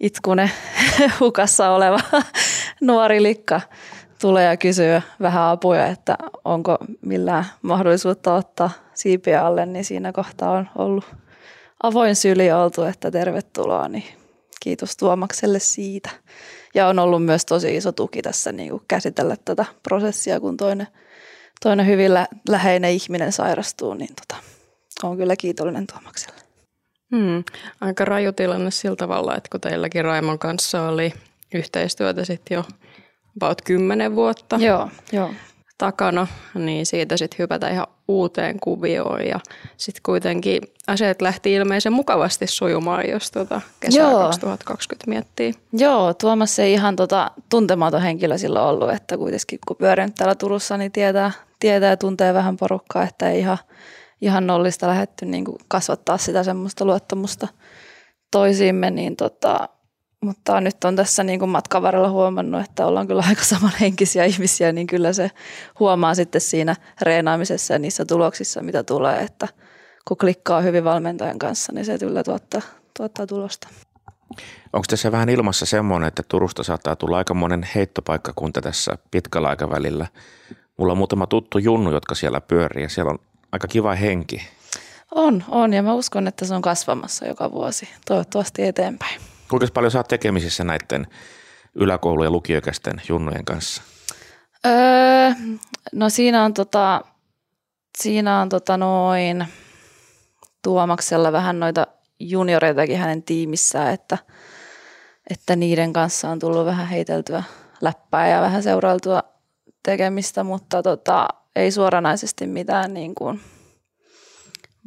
itkune 0.00 0.50
hukassa 1.20 1.70
oleva 1.70 2.00
nuori 2.80 3.22
likka 3.22 3.60
tulee 4.20 4.44
ja 4.44 4.56
kysyy 4.56 5.02
vähän 5.20 5.42
apuja, 5.42 5.86
että 5.86 6.18
onko 6.44 6.78
millään 7.02 7.46
mahdollisuutta 7.62 8.34
ottaa 8.34 8.70
siipiä 8.94 9.46
alle, 9.46 9.66
niin 9.66 9.84
siinä 9.84 10.12
kohtaa 10.12 10.50
on 10.50 10.68
ollut 10.76 11.04
avoin 11.82 12.16
syli 12.16 12.52
oltu, 12.52 12.82
että 12.82 13.10
tervetuloa, 13.10 13.88
niin 13.88 14.04
kiitos 14.60 14.96
Tuomakselle 14.96 15.58
siitä. 15.58 16.10
Ja 16.74 16.88
on 16.88 16.98
ollut 16.98 17.24
myös 17.24 17.46
tosi 17.46 17.76
iso 17.76 17.92
tuki 17.92 18.22
tässä 18.22 18.52
niin 18.52 18.70
kuin 18.70 18.82
käsitellä 18.88 19.36
tätä 19.44 19.64
prosessia, 19.82 20.40
kun 20.40 20.56
toinen, 20.56 20.88
toinen 21.62 21.86
hyvin 21.86 22.14
lä- 22.14 22.28
läheinen 22.48 22.90
ihminen 22.90 23.32
sairastuu, 23.32 23.94
niin 23.94 24.14
tota, 24.14 24.42
on 25.02 25.16
kyllä 25.16 25.36
kiitollinen 25.36 25.86
Tuomakselle. 25.86 26.40
Hmm. 27.16 27.44
Aika 27.80 28.04
raju 28.04 28.32
tilanne 28.32 28.70
sillä 28.70 28.96
tavalla, 28.96 29.36
että 29.36 29.48
kun 29.52 29.60
teilläkin 29.60 30.04
Raimon 30.04 30.38
kanssa 30.38 30.88
oli 30.88 31.12
yhteistyötä 31.54 32.24
sitten 32.24 32.54
jo 32.54 32.64
about 33.42 33.62
10 33.64 34.16
vuotta 34.16 34.56
Joo, 34.56 34.88
joo. 35.12 35.30
takana, 35.78 36.26
niin 36.54 36.86
siitä 36.86 37.16
sitten 37.16 37.38
hypätä 37.38 37.68
ihan 37.68 37.86
uuteen 38.08 38.60
kuvioon 38.60 39.26
ja 39.26 39.40
sitten 39.76 40.02
kuitenkin 40.02 40.62
asiat 40.86 41.22
lähti 41.22 41.52
ilmeisen 41.52 41.92
mukavasti 41.92 42.46
sujumaan, 42.46 43.08
jos 43.08 43.30
tuota 43.30 43.60
kesää 43.80 44.02
Joo. 44.02 44.20
2020 44.20 45.10
miettii. 45.10 45.54
Joo, 45.72 46.14
Tuomas 46.14 46.58
ei 46.58 46.72
ihan 46.72 46.96
tota, 46.96 47.30
tuntematon 47.48 48.02
henkilö 48.02 48.38
silloin 48.38 48.66
ollut, 48.66 48.90
että 48.90 49.16
kuitenkin 49.16 49.58
kun 49.68 49.76
pyörinyt 49.76 50.14
täällä 50.14 50.34
Turussa, 50.34 50.76
niin 50.76 50.92
tietää, 50.92 51.32
tietää 51.60 51.90
ja 51.90 51.96
tuntee 51.96 52.34
vähän 52.34 52.56
porukkaa, 52.56 53.02
että 53.02 53.30
ei 53.30 53.38
ihan, 53.38 53.58
ihan 54.20 54.46
nollista 54.46 54.86
lähdetty 54.86 55.26
niin 55.26 55.44
kasvattaa 55.68 56.18
sitä 56.18 56.42
semmoista 56.42 56.84
luottamusta 56.84 57.48
toisiimme, 58.30 58.90
niin 58.90 59.16
tota, 59.16 59.68
mutta 60.20 60.60
nyt 60.60 60.84
on 60.84 60.96
tässä 60.96 61.24
niin 61.24 61.38
kuin 61.38 61.48
matkan 61.48 61.82
varrella 61.82 62.10
huomannut, 62.10 62.64
että 62.64 62.86
ollaan 62.86 63.06
kyllä 63.06 63.24
aika 63.28 63.44
samanhenkisiä 63.44 64.24
ihmisiä, 64.34 64.72
niin 64.72 64.86
kyllä 64.86 65.12
se 65.12 65.30
huomaa 65.80 66.14
sitten 66.14 66.40
siinä 66.40 66.76
reenaamisessa 67.02 67.74
ja 67.74 67.78
niissä 67.78 68.04
tuloksissa, 68.04 68.62
mitä 68.62 68.82
tulee, 68.82 69.20
että 69.22 69.48
kun 70.08 70.16
klikkaa 70.16 70.60
hyvin 70.60 70.84
valmentajan 70.84 71.38
kanssa, 71.38 71.72
niin 71.72 71.84
se 71.84 71.98
kyllä 71.98 72.22
tuottaa, 72.22 72.62
tuottaa 72.96 73.26
tulosta. 73.26 73.68
Onko 74.72 74.84
tässä 74.88 75.12
vähän 75.12 75.28
ilmassa 75.28 75.66
semmoinen, 75.66 76.08
että 76.08 76.22
Turusta 76.28 76.62
saattaa 76.62 76.96
tulla 76.96 77.18
aika 77.18 77.34
monen 77.34 77.68
heittopaikkakunta 77.74 78.60
tässä 78.60 78.98
pitkällä 79.10 79.48
aikavälillä? 79.48 80.06
Mulla 80.76 80.92
on 80.92 80.98
muutama 80.98 81.26
tuttu 81.26 81.58
junnu, 81.58 81.90
jotka 81.90 82.14
siellä 82.14 82.40
pyörii 82.40 82.82
ja 82.82 82.88
siellä 82.88 83.10
on 83.10 83.18
aika 83.52 83.68
kiva 83.68 83.94
henki. 83.94 84.48
On, 85.14 85.44
on 85.48 85.72
ja 85.72 85.82
mä 85.82 85.94
uskon, 85.94 86.26
että 86.26 86.44
se 86.44 86.54
on 86.54 86.62
kasvamassa 86.62 87.26
joka 87.26 87.52
vuosi, 87.52 87.88
toivottavasti 88.06 88.62
eteenpäin. 88.62 89.20
Kuinka 89.48 89.66
paljon 89.74 89.92
oot 89.96 90.08
tekemisissä 90.08 90.64
näiden 90.64 91.06
yläkoulu- 91.74 92.24
ja 92.24 92.30
lukioikäisten 92.30 93.02
junnujen 93.08 93.44
kanssa? 93.44 93.82
Öö, 94.66 95.30
no 95.92 96.08
siinä 96.08 96.44
on, 96.44 96.54
tota, 96.54 97.00
siinä 97.98 98.40
on 98.40 98.48
tota 98.48 98.76
noin 98.76 99.46
Tuomaksella 100.62 101.32
vähän 101.32 101.60
noita 101.60 101.86
junioreitakin 102.20 102.98
hänen 102.98 103.22
tiimissään, 103.22 103.94
että, 103.94 104.18
että 105.30 105.56
niiden 105.56 105.92
kanssa 105.92 106.30
on 106.30 106.38
tullut 106.38 106.66
vähän 106.66 106.86
heiteltyä 106.86 107.42
läppää 107.80 108.28
ja 108.28 108.40
vähän 108.40 108.62
seurailtua 108.62 109.22
tekemistä, 109.82 110.44
mutta 110.44 110.82
tota, 110.82 111.28
ei 111.56 111.70
suoranaisesti 111.70 112.46
mitään 112.46 112.94
niin 112.94 113.14
kuin 113.14 113.40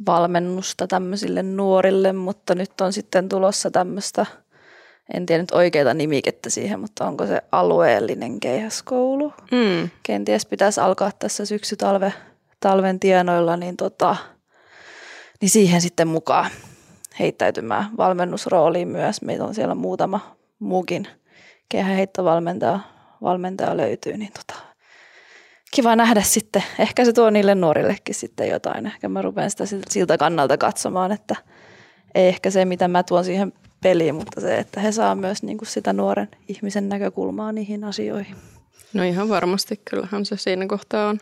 valmennusta 0.06 0.86
tämmöisille 0.86 1.42
nuorille, 1.42 2.12
mutta 2.12 2.54
nyt 2.54 2.80
on 2.80 2.92
sitten 2.92 3.28
tulossa 3.28 3.70
tämmöistä, 3.70 4.26
en 5.14 5.26
tiedä 5.26 5.42
nyt 5.42 5.50
oikeita 5.50 5.94
nimikettä 5.94 6.50
siihen, 6.50 6.80
mutta 6.80 7.06
onko 7.06 7.26
se 7.26 7.42
alueellinen 7.52 8.40
keihäskoulu? 8.40 9.32
Mm. 9.50 9.90
Kenties 10.02 10.46
pitäisi 10.46 10.80
alkaa 10.80 11.10
tässä 11.18 11.44
syksy-talve, 11.44 12.12
talven 12.60 13.00
tienoilla, 13.00 13.56
niin, 13.56 13.76
tota, 13.76 14.16
niin 15.40 15.50
siihen 15.50 15.80
sitten 15.80 16.08
mukaan 16.08 16.50
heittäytymään 17.18 17.84
valmennusrooliin 17.96 18.88
myös. 18.88 19.22
Meitä 19.22 19.44
on 19.44 19.54
siellä 19.54 19.74
muutama 19.74 20.36
muukin 20.58 21.08
kehäheittovalmentaja 21.68 22.80
valmentaja 23.22 23.76
löytyy, 23.76 24.16
niin 24.16 24.32
tota, 24.32 24.60
kiva 25.74 25.96
nähdä 25.96 26.22
sitten. 26.22 26.64
Ehkä 26.78 27.04
se 27.04 27.12
tuo 27.12 27.30
niille 27.30 27.54
nuorillekin 27.54 28.14
sitten 28.14 28.48
jotain. 28.48 28.86
Ehkä 28.86 29.08
mä 29.08 29.22
rupean 29.22 29.50
sitä 29.50 29.64
siltä 29.88 30.18
kannalta 30.18 30.58
katsomaan, 30.58 31.12
että 31.12 31.36
ei 32.14 32.28
ehkä 32.28 32.50
se, 32.50 32.64
mitä 32.64 32.88
mä 32.88 33.02
tuon 33.02 33.24
siihen 33.24 33.52
peliin, 33.82 34.14
mutta 34.14 34.40
se, 34.40 34.58
että 34.58 34.80
he 34.80 34.92
saa 34.92 35.14
myös 35.14 35.42
niin 35.42 35.58
kuin 35.58 35.68
sitä 35.68 35.92
nuoren 35.92 36.28
ihmisen 36.48 36.88
näkökulmaa 36.88 37.52
niihin 37.52 37.84
asioihin. 37.84 38.36
No 38.92 39.02
ihan 39.02 39.28
varmasti, 39.28 39.80
kyllähän 39.90 40.24
se 40.24 40.36
siinä 40.36 40.66
kohtaa 40.66 41.08
on 41.08 41.18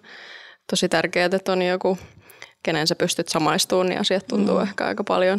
tosi 0.71 0.88
tärkeää, 0.88 1.31
että 1.33 1.53
on 1.53 1.62
joku, 1.62 1.99
kenen 2.62 2.87
sä 2.87 2.95
pystyt 2.95 3.29
samaistumaan, 3.29 3.88
niin 3.88 4.00
asiat 4.00 4.27
tuntuu 4.27 4.57
mm. 4.57 4.62
ehkä 4.62 4.87
aika 4.87 5.05
paljon 5.05 5.38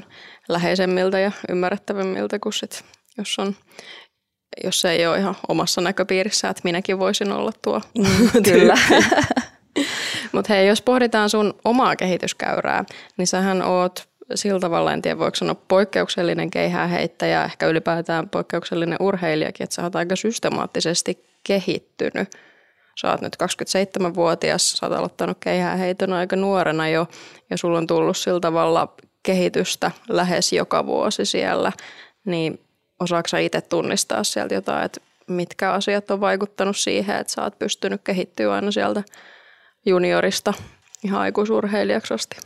läheisemmiltä 0.49 1.19
ja 1.19 1.31
ymmärrettävimmiltä 1.49 2.39
kuin 2.39 2.53
sit, 2.53 2.83
jos 3.17 3.39
on 3.39 3.55
jos 4.63 4.81
se 4.81 4.91
ei 4.91 5.07
ole 5.07 5.17
ihan 5.17 5.35
omassa 5.47 5.81
näköpiirissä, 5.81 6.49
että 6.49 6.61
minäkin 6.63 6.99
voisin 6.99 7.31
olla 7.31 7.51
tuo 7.61 7.81
Mm, 7.97 8.41
Kyllä. 8.51 8.77
Mutta 10.31 10.53
hei, 10.53 10.67
jos 10.67 10.81
pohditaan 10.81 11.29
sun 11.29 11.53
omaa 11.65 11.95
kehityskäyrää, 11.95 12.85
niin 13.17 13.27
sähän 13.27 13.61
oot 13.61 14.08
sillä 14.35 14.59
tavalla, 14.59 14.93
en 14.93 15.01
tiedä 15.01 15.19
voiko 15.19 15.35
sanoa 15.35 15.55
poikkeuksellinen 15.67 16.51
keihääheittäjä, 16.51 17.43
ehkä 17.43 17.67
ylipäätään 17.67 18.29
poikkeuksellinen 18.29 18.97
urheilijakin, 18.99 19.63
että 19.63 19.75
sä 19.75 19.83
oot 19.83 19.95
aika 19.95 20.15
systemaattisesti 20.15 21.25
kehittynyt. 21.43 22.29
Sä 23.01 23.11
oot 23.11 23.21
nyt 23.21 23.35
27-vuotias, 23.43 24.71
sä 24.71 24.85
oot 24.85 24.97
aloittanut 24.97 25.37
keihääheiton 25.39 26.13
aika 26.13 26.35
nuorena 26.35 26.89
jo, 26.89 27.07
ja 27.49 27.57
sulla 27.57 27.77
on 27.77 27.87
tullut 27.87 28.17
sillä 28.17 28.39
tavalla 28.39 28.93
kehitystä 29.23 29.91
lähes 30.09 30.53
joka 30.53 30.85
vuosi 30.85 31.25
siellä, 31.25 31.71
niin 32.25 32.59
osaako 32.99 33.37
itse 33.39 33.61
tunnistaa 33.61 34.23
sieltä 34.23 34.53
jotain, 34.53 34.85
että 34.85 35.01
mitkä 35.27 35.71
asiat 35.71 36.11
on 36.11 36.21
vaikuttanut 36.21 36.77
siihen, 36.77 37.15
että 37.15 37.33
sä 37.33 37.43
oot 37.43 37.59
pystynyt 37.59 38.01
kehittyä 38.03 38.53
aina 38.53 38.71
sieltä 38.71 39.03
juniorista 39.85 40.53
ihan 41.03 41.21
aikuisurheilijaksi 41.21 42.13
asti? 42.13 42.37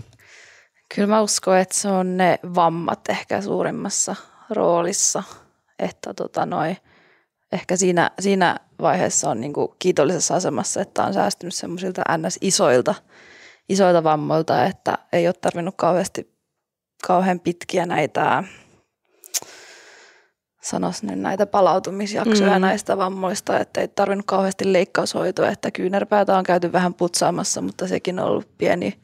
Kyllä 0.95 1.07
mä 1.07 1.21
uskon, 1.21 1.57
että 1.57 1.75
se 1.75 1.87
on 1.87 2.17
ne 2.17 2.39
vammat 2.55 3.09
ehkä 3.09 3.41
suurimmassa 3.41 4.15
roolissa, 4.49 5.23
että 5.79 6.13
tota 6.13 6.45
noi, 6.45 6.77
ehkä 7.51 7.75
siinä, 7.75 8.11
siinä 8.19 8.59
vaiheessa 8.81 9.29
on 9.29 9.41
niin 9.41 9.53
kuin 9.53 9.67
kiitollisessa 9.79 10.35
asemassa, 10.35 10.81
että 10.81 11.03
on 11.03 11.13
säästynyt 11.13 11.53
semmoisilta 11.53 12.01
ns-isoilta 12.17 12.95
isoilta 13.69 14.03
vammoilta, 14.03 14.65
että 14.65 14.97
ei 15.13 15.27
ole 15.27 15.33
tarvinnut 15.33 15.75
kauheasti, 15.77 16.33
kauhean 17.07 17.39
pitkiä 17.39 17.85
näitä 17.85 18.43
sanois 20.61 21.03
nyt 21.03 21.19
näitä 21.19 21.45
palautumisjaksoja 21.45 22.55
mm. 22.55 22.61
näistä 22.61 22.97
vammoista, 22.97 23.59
että 23.59 23.81
ei 23.81 23.87
tarvinnut 23.87 24.25
kauheasti 24.25 24.73
leikkaushoitoa, 24.73 25.49
että 25.49 25.71
kyynärpäätä 25.71 26.37
on 26.37 26.43
käyty 26.43 26.71
vähän 26.71 26.93
putsaamassa, 26.93 27.61
mutta 27.61 27.87
sekin 27.87 28.19
on 28.19 28.25
ollut 28.25 28.57
pieni, 28.57 28.99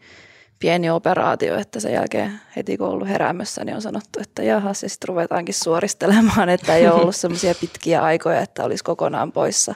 pieni 0.59 0.89
operaatio, 0.89 1.57
että 1.57 1.79
sen 1.79 1.93
jälkeen 1.93 2.41
heti 2.55 2.77
kun 2.77 2.87
on 2.87 2.93
ollut 2.93 3.07
heräämössä, 3.07 3.65
niin 3.65 3.75
on 3.75 3.81
sanottu, 3.81 4.19
että 4.21 4.43
jaha, 4.43 4.73
se 4.73 4.89
sitten 4.89 5.07
ruvetaankin 5.07 5.55
suoristelemaan, 5.55 6.49
että 6.55 6.75
ei 6.75 6.87
ole 6.87 7.01
ollut 7.01 7.15
semmoisia 7.15 7.55
pitkiä 7.55 8.01
aikoja, 8.01 8.41
että 8.41 8.63
olisi 8.63 8.83
kokonaan 8.83 9.31
poissa, 9.31 9.75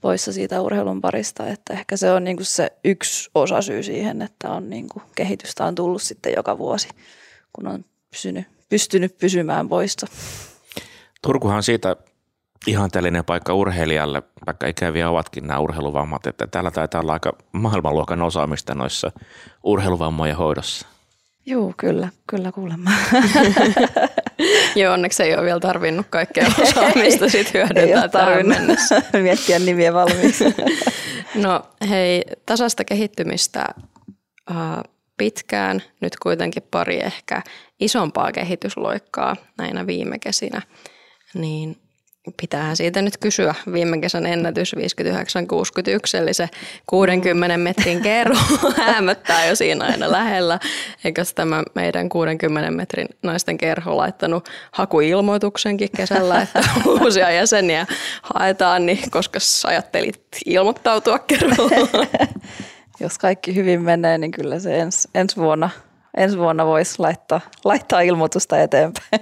poissa 0.00 0.32
siitä 0.32 0.60
urheilun 0.60 1.00
parista, 1.00 1.46
että 1.46 1.72
ehkä 1.72 1.96
se 1.96 2.12
on 2.12 2.24
niinku 2.24 2.44
se 2.44 2.72
yksi 2.84 3.30
osa 3.34 3.62
syy 3.62 3.82
siihen, 3.82 4.22
että 4.22 4.50
on 4.50 4.70
niinku, 4.70 5.02
kehitystä 5.14 5.64
on 5.64 5.74
tullut 5.74 6.02
sitten 6.02 6.32
joka 6.36 6.58
vuosi, 6.58 6.88
kun 7.52 7.66
on 7.66 7.84
pysynyt, 8.10 8.46
pystynyt 8.68 9.18
pysymään 9.18 9.68
poissa. 9.68 10.06
Turkuhan 11.22 11.62
siitä 11.62 11.96
ihanteellinen 12.66 13.24
paikka 13.24 13.54
urheilijalle, 13.54 14.22
vaikka 14.46 14.66
ikäviä 14.66 15.10
ovatkin 15.10 15.46
nämä 15.46 15.60
urheiluvammat, 15.60 16.26
että 16.26 16.46
täällä 16.46 16.70
taitaa 16.70 17.00
olla 17.00 17.12
aika 17.12 17.32
maailmanluokan 17.52 18.22
osaamista 18.22 18.74
noissa 18.74 19.12
urheiluvammojen 19.64 20.36
hoidossa. 20.36 20.86
Joo, 21.46 21.74
kyllä, 21.76 22.08
kyllä 22.30 22.52
kuulemma. 22.52 22.90
Joo, 24.76 24.92
onneksi 24.92 25.22
ei 25.22 25.34
ole 25.34 25.44
vielä 25.44 25.60
tarvinnut 25.60 26.06
kaikkea 26.10 26.46
osaamista 26.62 27.28
sit 27.28 27.54
hyödyntää 27.54 28.08
tähän 28.08 28.48
mennessä. 28.48 29.02
miettiä 29.22 29.58
nimiä 29.58 29.94
valmiiksi. 29.94 30.44
no 31.44 31.62
hei, 31.88 32.24
tasasta 32.46 32.84
kehittymistä 32.84 33.64
äh, 34.50 34.56
pitkään, 35.16 35.82
nyt 36.00 36.16
kuitenkin 36.22 36.62
pari 36.70 37.00
ehkä 37.00 37.42
isompaa 37.80 38.32
kehitysloikkaa 38.32 39.36
näinä 39.58 39.86
viime 39.86 40.18
kesinä– 40.18 40.62
niin 41.34 41.76
pitäähän 42.40 42.76
siitä 42.76 43.02
nyt 43.02 43.16
kysyä. 43.16 43.54
Viime 43.72 43.98
kesän 43.98 44.26
ennätys 44.26 44.76
59-61, 44.76 44.78
eli 46.18 46.34
se 46.34 46.48
60 46.86 47.56
metrin 47.56 48.02
kerro 48.02 48.36
hämöttää 48.94 49.46
jo 49.46 49.56
siinä 49.56 49.84
aina 49.84 50.12
lähellä. 50.12 50.58
Eikö 51.04 51.24
tämä 51.34 51.62
meidän 51.74 52.08
60 52.08 52.70
metrin 52.70 53.08
naisten 53.22 53.58
kerho 53.58 53.96
laittanut 53.96 54.48
hakuilmoituksenkin 54.72 55.90
kesällä, 55.96 56.42
että 56.42 56.60
uusia 57.00 57.30
jäseniä 57.30 57.86
haetaan, 58.22 58.86
niin 58.86 59.10
koska 59.10 59.38
ajattelit 59.66 60.20
ilmoittautua 60.46 61.18
kerhoon? 61.18 61.70
Jos 63.00 63.18
kaikki 63.18 63.54
hyvin 63.54 63.82
menee, 63.82 64.18
niin 64.18 64.30
kyllä 64.30 64.58
se 64.58 64.78
ens, 64.78 65.08
ensi 65.14 65.36
vuonna, 65.36 65.70
ensi 66.16 66.38
vuonna 66.38 66.66
voisi 66.66 66.94
laittaa, 66.98 67.40
laittaa 67.64 68.00
ilmoitusta 68.00 68.60
eteenpäin. 68.60 69.20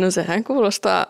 No 0.00 0.10
sehän 0.10 0.44
kuulostaa 0.44 1.06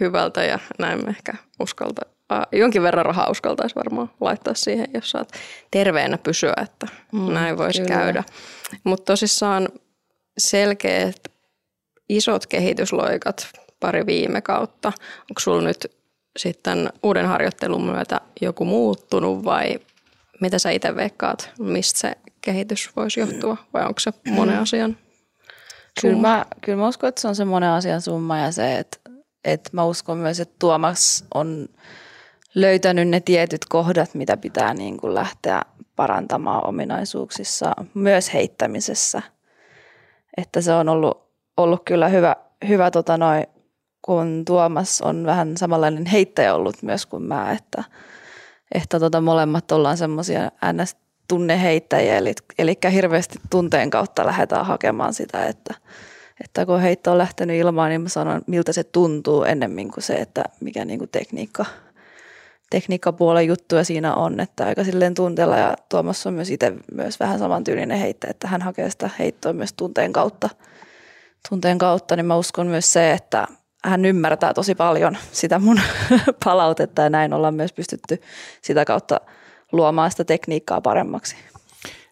hyvältä 0.00 0.44
ja 0.44 0.58
näin 0.78 1.04
me 1.04 1.10
ehkä 1.10 1.34
uskalta, 1.60 2.02
äh, 2.32 2.42
jonkin 2.52 2.82
verran 2.82 3.06
rahaa 3.06 3.30
uskaltaisi 3.30 3.74
varmaan 3.74 4.10
laittaa 4.20 4.54
siihen, 4.54 4.86
jos 4.94 5.10
saat 5.10 5.32
terveenä 5.70 6.18
pysyä, 6.18 6.52
että 6.62 6.86
mm, 7.12 7.32
näin 7.32 7.58
voisi 7.58 7.82
kyllä. 7.82 7.94
käydä. 7.94 8.24
Mutta 8.84 9.12
tosissaan 9.12 9.68
selkeät 10.38 11.16
isot 12.08 12.46
kehitysloikat 12.46 13.48
pari 13.80 14.06
viime 14.06 14.40
kautta. 14.40 14.92
Onko 15.30 15.40
sulla 15.40 15.62
nyt 15.62 15.92
sitten 16.36 16.92
uuden 17.02 17.26
harjoittelun 17.26 17.84
myötä 17.84 18.20
joku 18.40 18.64
muuttunut 18.64 19.44
vai 19.44 19.78
mitä 20.40 20.58
sä 20.58 20.70
itse 20.70 20.96
veikkaat, 20.96 21.50
mistä 21.58 22.00
se 22.00 22.12
kehitys 22.40 22.90
voisi 22.96 23.20
johtua 23.20 23.56
vai 23.72 23.82
onko 23.86 24.00
se 24.00 24.12
monen 24.30 24.58
asian 24.58 24.96
Kyllä 26.00 26.20
mä, 26.20 26.46
kyllä 26.60 26.78
mä 26.78 26.88
uskon, 26.88 27.08
että 27.08 27.20
se 27.20 27.28
on 27.28 27.36
se 27.36 27.44
monen 27.44 27.70
asian 27.70 28.00
summa 28.00 28.38
ja 28.38 28.52
se, 28.52 28.78
että, 28.78 28.98
että 29.44 29.70
mä 29.72 29.84
uskon 29.84 30.18
myös, 30.18 30.40
että 30.40 30.54
Tuomas 30.58 31.24
on 31.34 31.68
löytänyt 32.54 33.08
ne 33.08 33.20
tietyt 33.20 33.64
kohdat, 33.68 34.14
mitä 34.14 34.36
pitää 34.36 34.74
niin 34.74 34.96
kuin 34.96 35.14
lähteä 35.14 35.62
parantamaan 35.96 36.66
ominaisuuksissa, 36.66 37.72
myös 37.94 38.34
heittämisessä. 38.34 39.22
Että 40.36 40.60
se 40.60 40.72
on 40.72 40.88
ollut, 40.88 41.30
ollut 41.56 41.82
kyllä 41.84 42.08
hyvä, 42.08 42.36
hyvä 42.68 42.90
tota 42.90 43.16
noi, 43.16 43.42
kun 44.02 44.42
Tuomas 44.46 45.02
on 45.02 45.26
vähän 45.26 45.56
samanlainen 45.56 46.06
heittäjä 46.06 46.54
ollut 46.54 46.82
myös 46.82 47.06
kuin 47.06 47.22
mä, 47.22 47.52
että, 47.52 47.84
että 48.74 49.00
tota 49.00 49.20
molemmat 49.20 49.72
ollaan 49.72 49.96
semmoisia 49.96 50.50
ns 50.72 50.96
tunneheittäjiä, 51.28 52.18
eli, 52.18 52.34
eli 52.58 52.78
hirveästi 52.92 53.38
tunteen 53.50 53.90
kautta 53.90 54.26
lähdetään 54.26 54.66
hakemaan 54.66 55.14
sitä, 55.14 55.46
että, 55.46 55.74
että 56.44 56.66
kun 56.66 56.80
heitto 56.80 57.12
on 57.12 57.18
lähtenyt 57.18 57.60
ilmaan, 57.60 57.90
niin 57.90 58.00
mä 58.00 58.08
sanon, 58.08 58.42
miltä 58.46 58.72
se 58.72 58.84
tuntuu 58.84 59.44
ennemmin 59.44 59.90
kuin 59.90 60.04
se, 60.04 60.14
että 60.14 60.44
mikä 60.60 60.84
niin 60.84 60.98
kuin 60.98 61.10
tekniikka, 61.10 61.64
tekniikkapuolen 62.70 63.46
juttuja 63.46 63.84
siinä 63.84 64.14
on, 64.14 64.40
että 64.40 64.66
aika 64.66 64.84
silleen 64.84 65.14
tunteella 65.14 65.56
ja 65.56 65.76
Tuomas 65.88 66.26
on 66.26 66.34
myös 66.34 66.50
itse 66.50 66.72
myös 66.92 67.20
vähän 67.20 67.38
samantyylinen 67.38 67.98
heittäjä, 67.98 68.30
että 68.30 68.48
hän 68.48 68.62
hakee 68.62 68.90
sitä 68.90 69.10
heittoa 69.18 69.52
myös 69.52 69.72
tunteen 69.72 70.12
kautta, 70.12 70.50
tunteen 71.48 71.78
kautta, 71.78 72.16
niin 72.16 72.26
mä 72.26 72.36
uskon 72.36 72.66
myös 72.66 72.92
se, 72.92 73.12
että 73.12 73.46
hän 73.84 74.04
ymmärtää 74.04 74.54
tosi 74.54 74.74
paljon 74.74 75.16
sitä 75.32 75.58
mun 75.58 75.80
palautetta 76.44 77.02
ja 77.02 77.10
näin 77.10 77.32
ollaan 77.32 77.54
myös 77.54 77.72
pystytty 77.72 78.22
sitä 78.62 78.84
kautta– 78.84 79.20
luomaan 79.72 80.10
sitä 80.10 80.24
tekniikkaa 80.24 80.80
paremmaksi. 80.80 81.36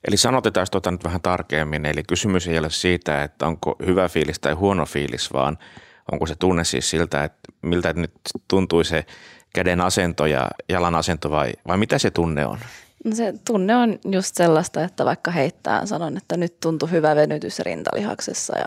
Eli 0.08 0.16
sanotetaan 0.16 0.66
tuota 0.70 0.90
nyt 0.90 1.04
vähän 1.04 1.20
tarkemmin. 1.20 1.86
Eli 1.86 2.02
kysymys 2.02 2.48
ei 2.48 2.58
ole 2.58 2.70
siitä, 2.70 3.22
että 3.22 3.46
onko 3.46 3.76
hyvä 3.86 4.08
fiilis 4.08 4.38
tai 4.40 4.52
huono 4.52 4.84
fiilis, 4.84 5.32
vaan 5.32 5.58
onko 6.12 6.26
se 6.26 6.34
tunne 6.34 6.64
siis 6.64 6.90
siltä, 6.90 7.24
että 7.24 7.52
miltä 7.62 7.92
nyt 7.92 8.12
tuntui 8.48 8.84
se 8.84 9.06
käden 9.54 9.80
asento 9.80 10.26
ja 10.26 10.50
jalan 10.68 10.94
asento 10.94 11.30
vai, 11.30 11.52
vai 11.68 11.78
mitä 11.78 11.98
se 11.98 12.10
tunne 12.10 12.46
on? 12.46 12.58
No 13.04 13.14
se 13.14 13.34
tunne 13.46 13.76
on 13.76 13.98
just 14.10 14.34
sellaista, 14.34 14.84
että 14.84 15.04
vaikka 15.04 15.30
heittää, 15.30 15.86
sanon, 15.86 16.16
että 16.16 16.36
nyt 16.36 16.60
tuntui 16.60 16.90
hyvä 16.90 17.16
venytys 17.16 17.58
rintalihaksessa 17.58 18.58
ja 18.58 18.66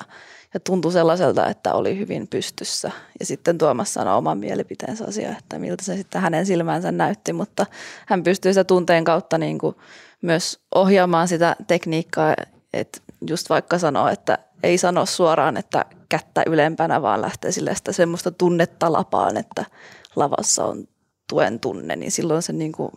ja 0.54 0.60
tuntui 0.60 0.92
sellaiselta, 0.92 1.48
että 1.48 1.74
oli 1.74 1.98
hyvin 1.98 2.28
pystyssä. 2.28 2.92
Ja 3.20 3.26
sitten 3.26 3.58
Tuomas 3.58 3.94
sanoi 3.94 4.18
oman 4.18 4.38
mielipiteensä 4.38 5.06
asia, 5.08 5.38
että 5.38 5.60
miltä 5.60 5.84
se 5.84 5.98
sitten 5.98 6.22
hänen 6.22 6.46
silmänsä 6.46 6.92
näytti, 6.92 7.34
mutta 7.34 7.66
hän 8.06 8.24
pystyy 8.24 8.54
sitä 8.54 8.64
tunteen 8.64 9.04
kautta 9.04 9.38
niin 9.38 9.58
kuin 9.58 9.76
myös 10.22 10.60
ohjaamaan 10.76 11.28
sitä 11.28 11.56
tekniikkaa, 11.68 12.36
että 12.74 13.00
just 13.30 13.50
vaikka 13.50 13.80
sanoo, 13.80 14.08
että 14.08 14.38
ei 14.64 14.78
sano 14.78 15.06
suoraan, 15.06 15.58
että 15.58 15.86
kättä 16.10 16.44
ylempänä, 16.46 17.02
vaan 17.02 17.22
lähtee 17.22 17.52
sille 17.52 17.76
sitä 17.76 17.92
semmoista 17.92 18.32
tunnetta 18.32 18.92
lapaan, 18.94 19.38
että 19.38 19.66
lavassa 20.16 20.66
on 20.66 20.88
tuen 21.30 21.60
tunne, 21.60 21.96
niin 21.96 22.12
silloin 22.12 22.42
se 22.42 22.54
niin 22.54 22.72
kuin 22.72 22.92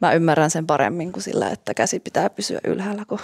mä 0.00 0.12
ymmärrän 0.12 0.50
sen 0.50 0.66
paremmin 0.66 1.12
kuin 1.12 1.22
sillä, 1.22 1.48
että 1.48 1.74
käsi 1.74 2.00
pitää 2.00 2.30
pysyä 2.30 2.60
ylhäällä. 2.64 3.04
Kun 3.08 3.18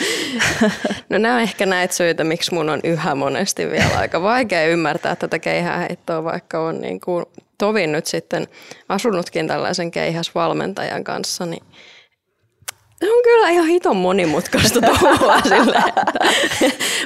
no 1.10 1.18
nämä 1.18 1.34
on 1.34 1.40
ehkä 1.40 1.66
näitä 1.66 1.94
syitä, 1.94 2.24
miksi 2.24 2.54
mun 2.54 2.68
on 2.68 2.80
yhä 2.84 3.14
monesti 3.14 3.70
vielä 3.70 3.98
aika 3.98 4.22
vaikea 4.22 4.66
ymmärtää 4.66 5.16
tätä 5.16 5.38
keihäheittoa, 5.38 6.24
vaikka 6.24 6.60
on 6.60 6.80
niin 6.80 7.00
kuin 7.00 7.26
tovin 7.58 7.92
nyt 7.92 8.06
sitten 8.06 8.48
asunutkin 8.88 9.48
tällaisen 9.48 9.90
keihäsvalmentajan 9.90 11.04
kanssa, 11.04 11.46
niin 11.46 11.62
se 12.98 13.12
on 13.12 13.22
kyllä 13.24 13.48
ihan 13.48 13.66
hiton 13.66 13.96
monimutkaista 13.96 14.80
touhua 14.80 15.40
sille, 15.48 15.76
että 15.96 16.18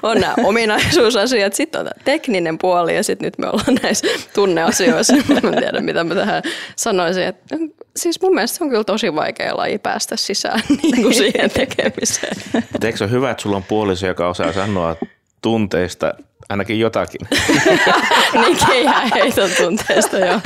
on 0.03 0.21
nämä 0.21 0.35
ominaisuusasiat, 0.45 1.55
sitten 1.55 1.81
on 1.81 1.89
tekninen 2.05 2.59
puoli 2.59 2.97
ja 2.97 3.03
sitten 3.03 3.27
nyt 3.27 3.39
me 3.39 3.47
ollaan 3.47 3.79
näissä 3.83 4.09
tunneasioissa. 4.35 5.15
Mä 5.29 5.49
en 5.49 5.59
tiedä, 5.59 5.81
mitä 5.81 6.05
mä 6.05 6.15
tähän 6.15 6.43
sanoisin. 6.77 7.23
Että, 7.23 7.57
siis 7.97 8.23
mun 8.23 8.35
mielestä 8.35 8.59
se 8.59 8.65
on 8.65 8.71
kyllä 8.71 8.85
tosi 8.85 9.15
vaikea 9.15 9.57
laji 9.57 9.79
päästä 9.79 10.17
sisään 10.17 10.61
niin 10.83 11.03
kuin 11.03 11.15
siihen 11.15 11.51
tekemiseen. 11.51 12.37
Mutta 12.73 12.87
eikö 12.87 12.99
se 12.99 13.05
ole 13.05 13.11
hyvä, 13.11 13.31
että 13.31 13.43
sulla 13.43 13.57
on 13.57 13.65
puoliso, 13.65 14.07
joka 14.07 14.29
osaa 14.29 14.53
sanoa 14.53 14.97
tunteista 15.43 16.15
ainakin 16.49 16.81
jotakin? 16.81 17.21
niin 18.33 18.59
keihää 18.67 19.09
heiton 19.15 19.51
tunteista, 19.59 20.19
joo. 20.19 20.41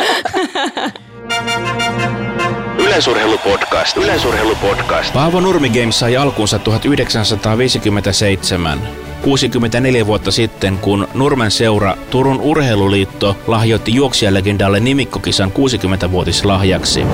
Yleisurheilupodcast. 2.97 3.97
Yleisurheilupodcast. 3.97 5.15
Paavo 5.15 5.41
Nurmi 5.41 5.71
Games 5.71 5.99
sai 5.99 6.17
alkunsa 6.17 6.59
1957. 6.59 8.79
64 9.23 10.07
vuotta 10.07 10.31
sitten, 10.31 10.79
kun 10.79 11.09
Nurmen 11.15 11.51
seura 11.51 11.97
Turun 12.11 12.41
Urheiluliitto 12.41 13.37
lahjoitti 13.47 13.95
juoksijalegendalle 13.95 14.81
nimikkokisan 14.81 15.53
60-vuotislahjaksi. 15.53 17.07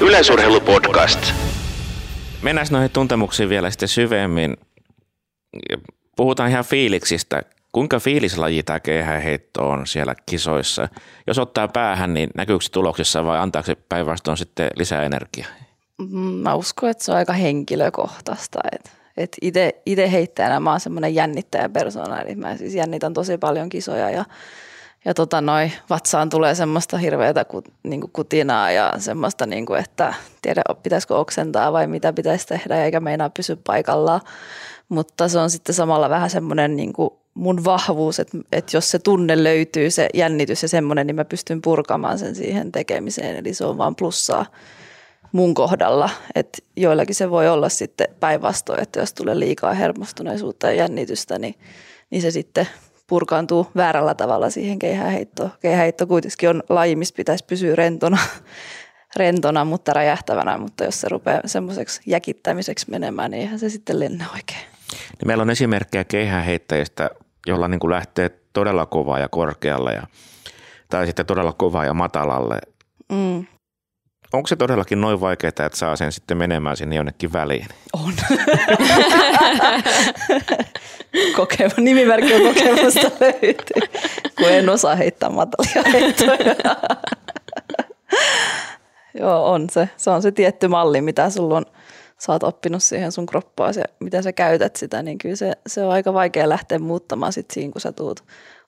Yleisurheilupodcast. 0.00 1.32
Mennään 2.42 2.66
noihin 2.70 2.90
tuntemuksiin 2.90 3.48
vielä 3.48 3.70
sitten 3.70 3.88
syvemmin. 3.88 4.56
Puhutaan 6.16 6.50
ihan 6.50 6.64
fiiliksistä. 6.64 7.42
Kuinka 7.74 8.00
fiilislaji 8.00 8.62
tämä 8.62 8.80
keihäheitto 8.80 9.68
on 9.68 9.86
siellä 9.86 10.14
kisoissa? 10.26 10.88
Jos 11.26 11.38
ottaa 11.38 11.68
päähän, 11.68 12.14
niin 12.14 12.30
näkyykö 12.34 12.64
se 12.64 12.70
tuloksessa 12.70 13.24
vai 13.24 13.38
antaako 13.38 13.66
se 13.66 13.74
päinvastoin 13.74 14.36
sitten 14.36 14.70
lisää 14.76 15.02
energiaa? 15.02 15.48
Mm, 15.98 16.18
Mä 16.18 16.54
uskon, 16.54 16.90
että 16.90 17.04
se 17.04 17.12
on 17.12 17.18
aika 17.18 17.32
henkilökohtaista. 17.32 18.58
Et, 18.72 18.92
et 19.16 19.36
ite 19.86 20.10
heittäjänä 20.12 20.60
mä 20.60 20.70
oon 20.70 20.80
semmoinen 20.80 21.14
jännittäjäpersona, 21.14 22.20
eli 22.20 22.34
mä 22.34 22.56
siis 22.56 22.74
jännitän 22.74 23.14
tosi 23.14 23.38
paljon 23.38 23.68
kisoja 23.68 24.10
ja, 24.10 24.24
ja 25.04 25.14
tota 25.14 25.40
noi, 25.40 25.70
vatsaan 25.90 26.30
tulee 26.30 26.54
semmoista 26.54 26.98
hirveätä 26.98 27.44
ku, 27.44 27.62
niin 27.82 28.00
kutinaa 28.12 28.70
ja 28.70 28.92
semmoista, 28.98 29.46
niin 29.46 29.66
kuin, 29.66 29.80
että 29.80 30.14
tiedä 30.42 30.62
pitäisikö 30.82 31.16
oksentaa 31.16 31.72
vai 31.72 31.86
mitä 31.86 32.12
pitäisi 32.12 32.46
tehdä 32.46 32.84
eikä 32.84 33.00
meinaa 33.00 33.30
pysy 33.30 33.56
paikallaan. 33.56 34.20
Mutta 34.88 35.28
se 35.28 35.38
on 35.38 35.50
sitten 35.50 35.74
samalla 35.74 36.10
vähän 36.10 36.30
semmoinen 36.30 36.76
niin 36.76 36.92
kuin 36.92 37.10
mun 37.34 37.64
vahvuus, 37.64 38.20
että, 38.20 38.38
että 38.52 38.76
jos 38.76 38.90
se 38.90 38.98
tunne 38.98 39.44
löytyy, 39.44 39.90
se 39.90 40.08
jännitys 40.14 40.62
ja 40.62 40.68
semmoinen, 40.68 41.06
niin 41.06 41.16
mä 41.16 41.24
pystyn 41.24 41.62
purkamaan 41.62 42.18
sen 42.18 42.34
siihen 42.34 42.72
tekemiseen. 42.72 43.36
Eli 43.36 43.54
se 43.54 43.64
on 43.64 43.78
vaan 43.78 43.96
plussaa 43.96 44.46
mun 45.32 45.54
kohdalla, 45.54 46.10
että 46.34 46.58
joillakin 46.76 47.14
se 47.14 47.30
voi 47.30 47.48
olla 47.48 47.68
sitten 47.68 48.06
päinvastoin, 48.20 48.80
että 48.80 49.00
jos 49.00 49.14
tulee 49.14 49.38
liikaa 49.38 49.74
hermostuneisuutta 49.74 50.66
ja 50.66 50.72
jännitystä, 50.72 51.38
niin, 51.38 51.54
niin 52.10 52.22
se 52.22 52.30
sitten 52.30 52.68
purkaantuu 53.06 53.66
väärällä 53.76 54.14
tavalla 54.14 54.50
siihen 54.50 54.78
keihäheittoon. 54.78 55.50
Keihäheitto 55.60 56.06
kuitenkin 56.06 56.48
on 56.48 56.62
laji, 56.68 56.96
missä 56.96 57.14
pitäisi 57.16 57.44
pysyä 57.44 57.76
rentona, 57.76 58.18
rentona, 59.16 59.64
mutta 59.64 59.92
räjähtävänä, 59.92 60.58
mutta 60.58 60.84
jos 60.84 61.00
se 61.00 61.08
rupeaa 61.08 61.40
semmoiseksi 61.44 62.00
jäkittämiseksi 62.06 62.90
menemään, 62.90 63.30
niin 63.30 63.40
eihän 63.40 63.58
se 63.58 63.68
sitten 63.70 64.00
lenne 64.00 64.24
oikein. 64.34 64.66
Niin 64.92 65.26
meillä 65.26 65.42
on 65.42 65.50
esimerkkejä 65.50 66.04
keihäheittäjistä, 66.04 67.10
jolla 67.46 67.68
niin 67.68 67.80
kuin 67.80 67.90
lähtee 67.90 68.30
todella 68.52 68.86
kovaa 68.86 69.18
ja 69.18 69.28
korkealle 69.28 69.92
ja, 69.92 70.02
tai 70.90 71.06
sitten 71.06 71.26
todella 71.26 71.52
kovaa 71.52 71.84
ja 71.84 71.94
matalalle. 71.94 72.58
Mm. 73.12 73.46
Onko 74.32 74.46
se 74.46 74.56
todellakin 74.56 75.00
noin 75.00 75.20
vaikeaa, 75.20 75.48
että 75.48 75.70
saa 75.72 75.96
sen 75.96 76.12
sitten 76.12 76.36
menemään 76.36 76.76
sinne 76.76 76.96
jonnekin 76.96 77.32
väliin? 77.32 77.66
On. 77.92 78.12
Kokema, 81.36 81.74
nimimerkki 81.76 82.34
on 82.34 82.42
kokemusta 82.42 83.10
löytyy, 83.20 83.82
kun 84.38 84.50
en 84.50 84.68
osaa 84.68 84.94
heittää 84.94 85.30
matalia 85.30 85.82
heittoja. 85.92 86.54
Joo, 89.20 89.52
on 89.52 89.70
se. 89.70 89.88
Se 89.96 90.10
on 90.10 90.22
se 90.22 90.32
tietty 90.32 90.68
malli, 90.68 91.00
mitä 91.00 91.30
sulla 91.30 91.56
on, 91.56 91.66
sä 92.18 92.32
oot 92.32 92.42
oppinut 92.42 92.82
siihen 92.82 93.12
sun 93.12 93.26
kroppaan 93.26 93.74
ja 93.76 93.84
miten 94.00 94.22
sä 94.22 94.32
käytät 94.32 94.76
sitä, 94.76 95.02
niin 95.02 95.18
kyllä 95.18 95.36
se, 95.36 95.52
se 95.66 95.84
on 95.84 95.92
aika 95.92 96.14
vaikea 96.14 96.48
lähteä 96.48 96.78
muuttamaan 96.78 97.32
sit 97.32 97.50
siinä, 97.50 97.72
kun 97.72 97.80
sä 97.80 97.92
tuut 97.92 98.24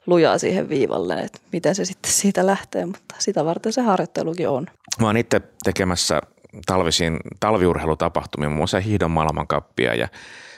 lujaa 0.07 0.39
siihen 0.39 0.69
viivalle, 0.69 1.15
että 1.15 1.39
miten 1.53 1.75
se 1.75 1.85
sitten 1.85 2.13
siitä 2.13 2.47
lähtee, 2.47 2.87
mutta 2.87 3.15
sitä 3.19 3.45
varten 3.45 3.73
se 3.73 3.83
harjoittelukin 3.83 4.49
on. 4.49 4.67
Mä 5.01 5.07
oon 5.07 5.17
itse 5.17 5.41
tekemässä 5.65 6.21
talvisin 6.67 7.17
talviurheilutapahtumia, 7.41 8.49
muun 8.49 8.57
muassa 8.57 8.81
hiidon 8.81 9.11
maailmankappia 9.11 9.95
ja 9.95 10.09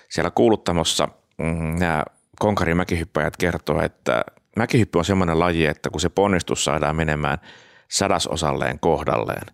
siellä 0.09 0.31
kuuluttamossa 0.31 1.09
mm, 1.39 1.79
nämä 1.79 2.05
konkarin 2.39 2.77
mäkihyppäjät 2.77 3.37
kertoo, 3.37 3.83
että 3.83 4.25
mäkihyppy 4.57 4.99
on 4.99 5.05
semmoinen 5.05 5.39
laji, 5.39 5.67
että 5.67 5.91
kun 5.91 6.01
se 6.01 6.09
ponnistus 6.09 6.65
saadaan 6.65 6.97
menemään 6.97 7.39
sadasosalleen 7.89 8.79
kohdalleen, 8.81 9.47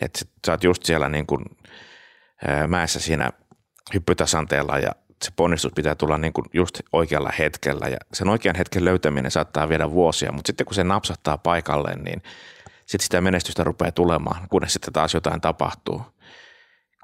että 0.00 0.20
sä 0.46 0.52
oot 0.52 0.64
just 0.64 0.82
siellä 0.84 1.08
niin 1.08 1.26
kuin 1.26 1.44
mäessä 2.68 3.00
siinä 3.00 3.30
hyppytasanteella 3.94 4.78
ja 4.78 4.92
se 5.24 5.30
ponnistus 5.36 5.72
pitää 5.74 5.94
tulla 5.94 6.18
niin 6.18 6.32
kuin 6.32 6.44
just 6.52 6.80
oikealla 6.92 7.32
hetkellä 7.38 7.88
ja 7.88 7.96
sen 8.12 8.28
oikean 8.28 8.56
hetken 8.56 8.84
löytäminen 8.84 9.30
saattaa 9.30 9.68
viedä 9.68 9.90
vuosia, 9.90 10.32
mutta 10.32 10.48
sitten 10.48 10.66
kun 10.66 10.74
se 10.74 10.84
napsahtaa 10.84 11.38
paikalleen, 11.38 12.04
niin 12.04 12.22
sitten 12.86 13.04
sitä 13.04 13.20
menestystä 13.20 13.64
rupeaa 13.64 13.92
tulemaan, 13.92 14.48
kunnes 14.48 14.72
sitten 14.72 14.92
taas 14.92 15.14
jotain 15.14 15.40
tapahtuu. 15.40 16.02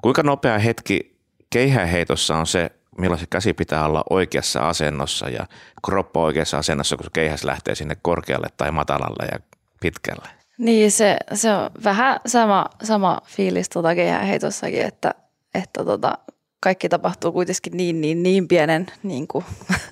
Kuinka 0.01 0.23
nopea 0.23 0.59
hetki 0.59 1.19
keihäheitossa 1.49 2.35
on 2.35 2.47
se, 2.47 2.71
milloin 2.97 3.19
se 3.19 3.25
käsi 3.29 3.53
pitää 3.53 3.85
olla 3.85 4.03
oikeassa 4.09 4.59
asennossa 4.59 5.29
ja 5.29 5.47
kroppa 5.85 6.21
oikeassa 6.21 6.57
asennossa, 6.57 6.95
kun 6.95 7.03
se 7.03 7.09
keihäs 7.13 7.43
lähtee 7.43 7.75
sinne 7.75 7.97
korkealle 8.01 8.47
tai 8.57 8.71
matalalle 8.71 9.25
ja 9.31 9.39
pitkälle? 9.81 10.29
Niin, 10.57 10.91
se, 10.91 11.17
se 11.33 11.53
on 11.53 11.69
vähän 11.83 12.19
sama, 12.25 12.65
sama 12.83 13.21
fiilis 13.25 13.69
tuota 13.69 13.95
keihäheitossakin, 13.95 14.81
että, 14.81 15.15
että 15.55 15.85
tota, 15.85 16.17
kaikki 16.65 16.89
tapahtuu 16.89 17.31
kuitenkin 17.31 17.77
niin, 17.77 18.01
niin, 18.01 18.23
niin 18.23 18.47
pienen 18.47 18.87
niin 19.03 19.27
kuin, 19.27 19.45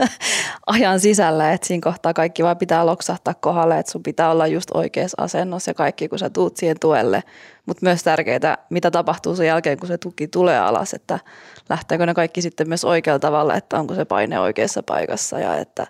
ajan 0.68 1.00
sisällä, 1.00 1.54
että 1.54 1.68
siinä 1.68 1.82
kohtaa 1.84 2.14
kaikki 2.14 2.44
vaan 2.44 2.58
pitää 2.58 2.86
loksahtaa 2.86 3.34
kohdalle, 3.34 3.80
että 3.80 3.92
sun 3.92 4.04
pitää 4.04 4.32
olla 4.32 4.48
just 4.48 4.72
oikeassa 4.74 5.22
asennossa 5.22 5.70
ja 5.70 5.76
kaikki, 5.76 6.10
kun 6.10 6.20
sä 6.20 6.30
tuut 6.30 6.58
siihen 6.58 6.80
tuelle. 6.80 7.24
Mutta 7.66 7.86
myös 7.86 8.04
tärkeää, 8.04 8.58
mitä 8.70 8.92
tapahtuu 8.92 9.36
sen 9.36 9.48
jälkeen, 9.48 9.80
kun 9.80 9.88
se 9.88 9.98
tuki 9.98 10.28
tulee 10.28 10.60
alas, 10.60 10.94
että 10.94 11.20
lähteekö 11.70 12.06
ne 12.06 12.14
kaikki 12.14 12.42
sitten 12.42 12.68
myös 12.68 12.86
oikealla 12.86 13.20
tavalla, 13.20 13.56
että 13.56 13.80
onko 13.80 13.96
se 13.96 14.06
paine 14.06 14.40
oikeassa 14.40 14.84
paikassa 14.84 15.40
ja 15.40 15.58
että 15.58 15.88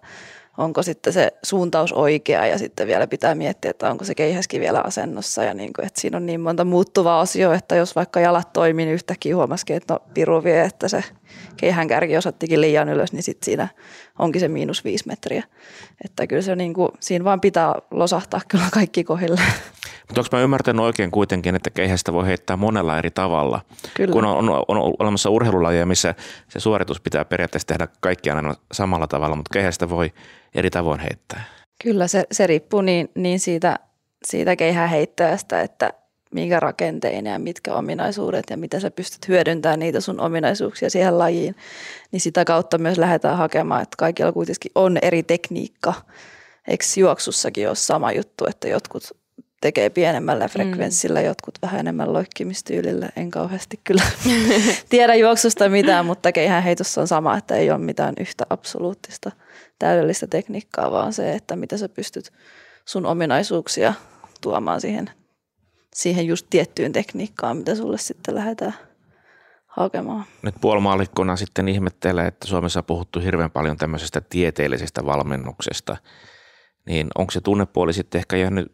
onko 0.58 0.84
sitten 0.84 1.14
se 1.14 1.32
suuntaus 1.44 1.94
oikea 1.94 2.48
ja 2.48 2.58
sitten 2.58 2.88
vielä 2.88 3.08
pitää 3.08 3.36
miettiä, 3.36 3.72
että 3.72 3.90
onko 3.90 4.06
se 4.06 4.16
keihäskin 4.16 4.62
vielä 4.62 4.82
asennossa 4.82 5.44
ja 5.44 5.54
niin 5.54 5.74
kuin, 5.74 5.86
että 5.86 6.02
siinä 6.02 6.18
on 6.18 6.26
niin 6.26 6.42
monta 6.42 6.66
muuttuvaa 6.66 7.22
asiaa, 7.22 7.56
että 7.56 7.76
jos 7.76 7.96
vaikka 7.96 8.20
jalat 8.20 8.54
toimii, 8.54 8.86
niin 8.86 8.94
yhtäkkiä 8.94 9.36
huomasikin, 9.36 9.76
että 9.76 9.94
no 9.94 10.00
piru 10.14 10.44
vie, 10.44 10.62
että 10.62 10.88
se 10.88 11.04
keihän 11.58 11.88
kärki 11.88 12.18
osattikin 12.18 12.62
liian 12.62 12.90
ylös, 12.90 13.14
niin 13.14 13.24
sitten 13.24 13.46
siinä 13.46 13.68
onkin 14.20 14.40
se 14.40 14.48
miinus 14.48 14.84
viisi 14.84 15.08
metriä. 15.08 15.44
Että 16.06 16.28
kyllä 16.28 16.42
se 16.42 16.56
niin 16.56 16.74
kuin, 16.74 16.92
siinä 17.00 17.26
vaan 17.26 17.42
pitää 17.42 17.76
losahtaa 17.92 18.42
kyllä 18.48 18.66
kaikki 18.72 19.04
kohille. 19.04 19.42
Mutta 20.08 20.22
onko 20.22 20.38
mä 20.38 20.44
ymmärtänyt 20.44 20.86
oikein 20.86 21.12
kuitenkin, 21.12 21.56
että 21.56 21.70
keihästä 21.70 22.14
voi 22.14 22.28
heittää 22.28 22.58
monella 22.58 22.98
eri 22.98 23.12
tavalla? 23.12 23.62
Kyllä. 23.94 24.12
Kun 24.14 24.26
on, 24.26 24.50
on, 24.50 24.66
on 24.68 24.94
olemassa 25.00 25.30
urheilulajeja, 25.30 25.86
missä 25.86 26.16
se 26.48 26.60
suoritus 26.60 27.02
pitää 27.02 27.26
periaatteessa 27.26 27.68
tehdä 27.68 27.88
kaikkiaan 28.00 28.38
aina 28.38 28.56
samalla 28.72 29.08
tavalla, 29.08 29.36
mutta 29.36 29.54
keihästä 29.54 29.90
voi 29.90 30.14
eri 30.56 30.70
tavoin 30.70 31.00
heittää. 31.00 31.44
Kyllä 31.84 32.08
se, 32.08 32.24
se 32.32 32.48
riippuu 32.48 32.82
niin, 32.82 33.10
niin 33.16 33.40
siitä, 33.40 33.80
siitä 34.26 34.56
keihäheittäjästä, 34.56 35.62
että 35.62 35.94
minkä 36.34 36.60
rakentein 36.60 37.26
ja 37.26 37.40
mitkä 37.40 37.74
ominaisuudet 37.74 38.44
ja 38.50 38.58
miten 38.58 38.82
sä 38.82 38.92
pystyt 38.92 39.28
hyödyntämään 39.28 39.80
niitä 39.80 40.02
sun 40.02 40.20
ominaisuuksia 40.20 40.90
siihen 40.90 41.18
lajiin, 41.18 41.56
niin 42.12 42.22
sitä 42.22 42.46
kautta 42.46 42.78
myös 42.78 42.98
lähdetään 42.98 43.38
hakemaan, 43.38 43.82
että 43.82 43.96
kaikilla 43.98 44.32
kuitenkin 44.32 44.72
on 44.76 44.98
eri 45.02 45.24
tekniikka. 45.24 45.94
Eikö 46.68 46.86
juoksussakin 46.98 47.68
ole 47.68 47.76
sama 47.76 48.12
juttu, 48.12 48.46
että 48.46 48.68
jotkut 48.68 49.04
tekee 49.62 49.90
pienemmällä 49.90 50.48
frekvenssillä, 50.48 51.20
mm. 51.20 51.26
jotkut 51.26 51.56
vähän 51.62 51.80
enemmän 51.80 52.14
loikkimistyylillä. 52.14 53.10
En 53.16 53.32
kauheasti 53.32 53.80
kyllä 53.84 54.04
tiedä 54.90 55.16
juoksusta 55.16 55.70
mitään, 55.70 56.06
mutta 56.06 56.32
keihäänheitossa 56.32 57.02
on 57.02 57.08
sama, 57.08 57.38
että 57.38 57.56
ei 57.56 57.72
ole 57.72 57.80
mitään 57.80 58.14
yhtä 58.20 58.46
absoluuttista 58.50 59.32
täydellistä 59.84 60.28
tekniikkaa, 60.28 60.92
vaan 60.92 61.14
se, 61.14 61.34
että 61.34 61.56
mitä 61.56 61.78
sä 61.78 61.90
pystyt 61.90 62.34
sun 62.86 63.06
ominaisuuksia 63.06 63.94
tuomaan 64.42 64.82
siihen, 64.82 65.10
siihen 65.96 66.28
just 66.28 66.48
tiettyyn 66.50 66.92
tekniikkaan, 66.92 67.58
mitä 67.58 67.76
sulle 67.76 67.98
sitten 67.98 68.36
lähdetään 68.36 68.74
hakemaan. 69.68 70.26
Nyt 70.42 70.56
puolimaalikkona 70.62 71.36
sitten 71.36 71.68
ihmettelee, 71.68 72.28
että 72.28 72.48
Suomessa 72.48 72.80
on 72.80 72.86
puhuttu 72.86 73.20
hirveän 73.20 73.52
paljon 73.52 73.78
tämmöisestä 73.78 74.22
tieteellisestä 74.22 75.06
valmennuksesta. 75.06 75.98
Niin 76.86 77.08
onko 77.16 77.32
se 77.32 77.42
tunnepuoli 77.42 77.94
sitten 77.94 78.20
ehkä 78.20 78.38
jäänyt 78.38 78.72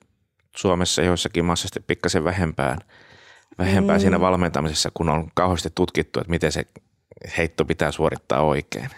Suomessa 0.55 1.01
joissakin 1.01 1.45
maassa 1.45 1.67
sitten 1.67 1.83
pikkasen 1.87 2.23
vähempään, 2.23 2.77
vähempään 3.57 3.99
mm. 3.99 4.01
siinä 4.01 4.19
valmentamisessa, 4.19 4.91
kun 4.93 5.09
on 5.09 5.29
kauheasti 5.35 5.69
tutkittu, 5.75 6.19
että 6.19 6.31
miten 6.31 6.51
se 6.51 6.65
heitto 7.37 7.65
pitää 7.65 7.91
suorittaa 7.91 8.41
oikein. 8.41 8.89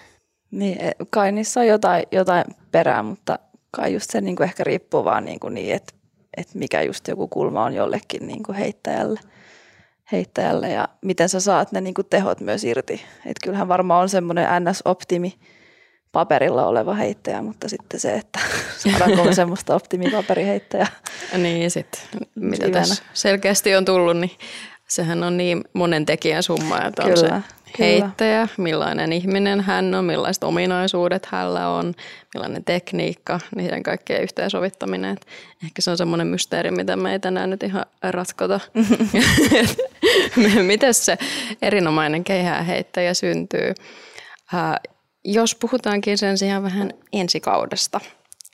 Niin, 0.51 0.81
e, 0.81 0.91
kai 1.09 1.31
niissä 1.31 1.59
on 1.59 1.67
jotain, 1.67 2.03
jotain 2.11 2.45
perää, 2.71 3.03
mutta 3.03 3.39
kai 3.71 3.93
just 3.93 4.09
se 4.09 4.21
niin 4.21 4.35
kuin 4.35 4.45
ehkä 4.45 4.63
riippuu 4.63 5.05
vaan 5.05 5.25
niin, 5.25 5.39
kuin 5.39 5.53
niin 5.53 5.75
että, 5.75 5.93
että 6.37 6.57
mikä 6.57 6.81
just 6.81 7.07
joku 7.07 7.27
kulma 7.27 7.63
on 7.63 7.73
jollekin 7.73 8.27
niin 8.27 8.43
kuin 8.43 8.57
heittäjälle, 8.57 9.19
heittäjälle 10.11 10.69
ja 10.69 10.87
miten 11.01 11.29
sä 11.29 11.39
saat 11.39 11.71
ne 11.71 11.81
niin 11.81 11.93
kuin 11.93 12.07
tehot 12.09 12.39
myös 12.39 12.63
irti. 12.63 12.93
Että 13.25 13.43
kyllähän 13.43 13.67
varmaan 13.67 14.01
on 14.01 14.09
semmoinen 14.09 14.47
NS-optimi 14.63 15.33
paperilla 16.11 16.67
oleva 16.67 16.93
heittäjä, 16.93 17.41
mutta 17.41 17.69
sitten 17.69 17.99
se, 17.99 18.13
että 18.13 18.39
saadaanko 18.77 19.23
me 19.23 19.33
semmoista 19.33 19.75
optimipaperiheittäjää. 19.75 20.87
Niin, 21.37 21.71
sitten 21.71 22.01
mitä 22.35 22.69
tässä 22.69 23.03
selkeästi 23.13 23.75
on 23.75 23.85
tullut, 23.85 24.17
niin 24.17 24.31
sehän 24.87 25.23
on 25.23 25.37
niin 25.37 25.63
monen 25.73 26.05
tekijän 26.05 26.43
summa, 26.43 26.81
että 26.81 27.03
on 27.03 27.13
kyllä, 27.13 27.41
se 27.41 27.60
heittäjä, 27.79 28.47
millainen 28.57 29.13
ihminen 29.13 29.61
hän 29.61 29.95
on, 29.95 30.05
millaiset 30.05 30.43
ominaisuudet 30.43 31.25
hänellä 31.25 31.69
on, 31.69 31.93
millainen 32.33 32.63
tekniikka, 32.63 33.39
niiden 33.55 33.83
kaikkien 33.83 34.23
yhteensovittaminen. 34.23 35.13
Et 35.13 35.27
ehkä 35.63 35.81
se 35.81 35.91
on 35.91 35.97
semmoinen 35.97 36.27
mysteeri, 36.27 36.71
mitä 36.71 36.95
me 36.95 37.11
ei 37.11 37.19
tänään 37.19 37.49
nyt 37.49 37.63
ihan 37.63 37.85
ratkota. 38.03 38.59
Miten 40.67 40.93
se 40.93 41.17
erinomainen 41.61 42.23
keihääheittäjä 42.23 43.13
syntyy? 43.13 43.73
jos 45.25 45.55
puhutaankin 45.55 46.17
sen 46.17 46.37
sijaan 46.37 46.63
vähän 46.63 46.93
ensikaudesta, 47.13 47.99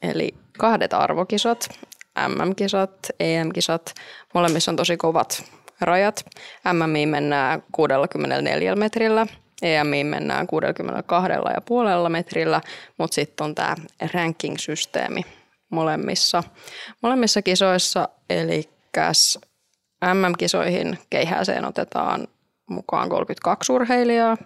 eli 0.02 0.34
kahdet 0.58 0.94
arvokisat, 0.94 1.70
MM-kisat, 2.28 3.10
EM-kisat, 3.20 3.94
molemmissa 4.34 4.72
on 4.72 4.76
tosi 4.76 4.98
kovat 4.98 5.57
rajat. 5.82 6.26
MMI 6.74 7.06
mennään 7.06 7.64
64 7.72 8.76
metrillä, 8.76 9.28
EMI 9.62 10.04
mennään 10.04 10.48
62,5 12.04 12.10
metrillä, 12.10 12.62
mutta 12.98 13.16
sitten 13.16 13.46
on 13.46 13.56
tämä 13.56 13.76
ranking-systeemi 14.14 15.22
molemmissa, 15.70 16.44
molemmissa 17.04 17.42
kisoissa, 17.42 18.10
eli 18.30 18.70
MM-kisoihin 20.14 21.00
keihääseen 21.10 21.66
otetaan 21.66 22.28
mukaan 22.70 23.10
32 23.10 23.72
urheilijaa, 23.72 24.38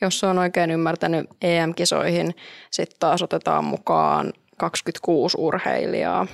jos 0.00 0.24
on 0.24 0.38
oikein 0.38 0.70
ymmärtänyt 0.70 1.30
EM-kisoihin, 1.42 2.34
sitten 2.70 2.96
taas 3.00 3.22
otetaan 3.22 3.64
mukaan 3.64 4.32
26 4.58 5.36
urheilijaa. 5.40 6.26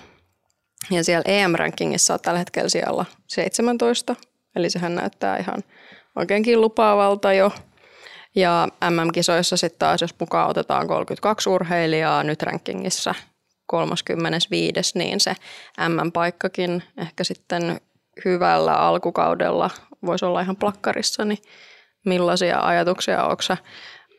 Ja 0.91 1.05
siellä 1.05 1.23
EM-rankingissa 1.27 2.15
on 2.15 2.21
tällä 2.21 2.39
hetkellä 2.39 2.69
siellä 2.69 3.05
17, 3.27 4.17
eli 4.57 4.71
sehän 4.71 4.95
näyttää 4.95 5.37
ihan 5.37 5.63
oikeinkin 6.17 6.61
lupaavalta 6.61 7.33
jo. 7.33 7.53
Ja 8.35 8.69
MM-kisoissa 8.91 9.57
sitten 9.57 9.79
taas, 9.79 10.01
jos 10.01 10.15
mukaan 10.21 10.51
otetaan 10.51 10.89
32 10.89 11.51
urheilijaa 11.51 12.23
nyt 12.23 12.43
rankingissa 12.43 13.15
35, 13.67 14.99
niin 14.99 15.21
se 15.21 15.35
MM-paikkakin 15.89 16.83
ehkä 16.99 17.25
sitten 17.25 17.81
hyvällä 18.25 18.73
alkukaudella 18.73 19.71
voisi 20.07 20.25
olla 20.25 20.41
ihan 20.41 20.57
plakkarissa, 20.57 21.25
niin 21.25 21.39
millaisia 22.07 22.61
ajatuksia 22.61 23.25
onko 23.25 23.43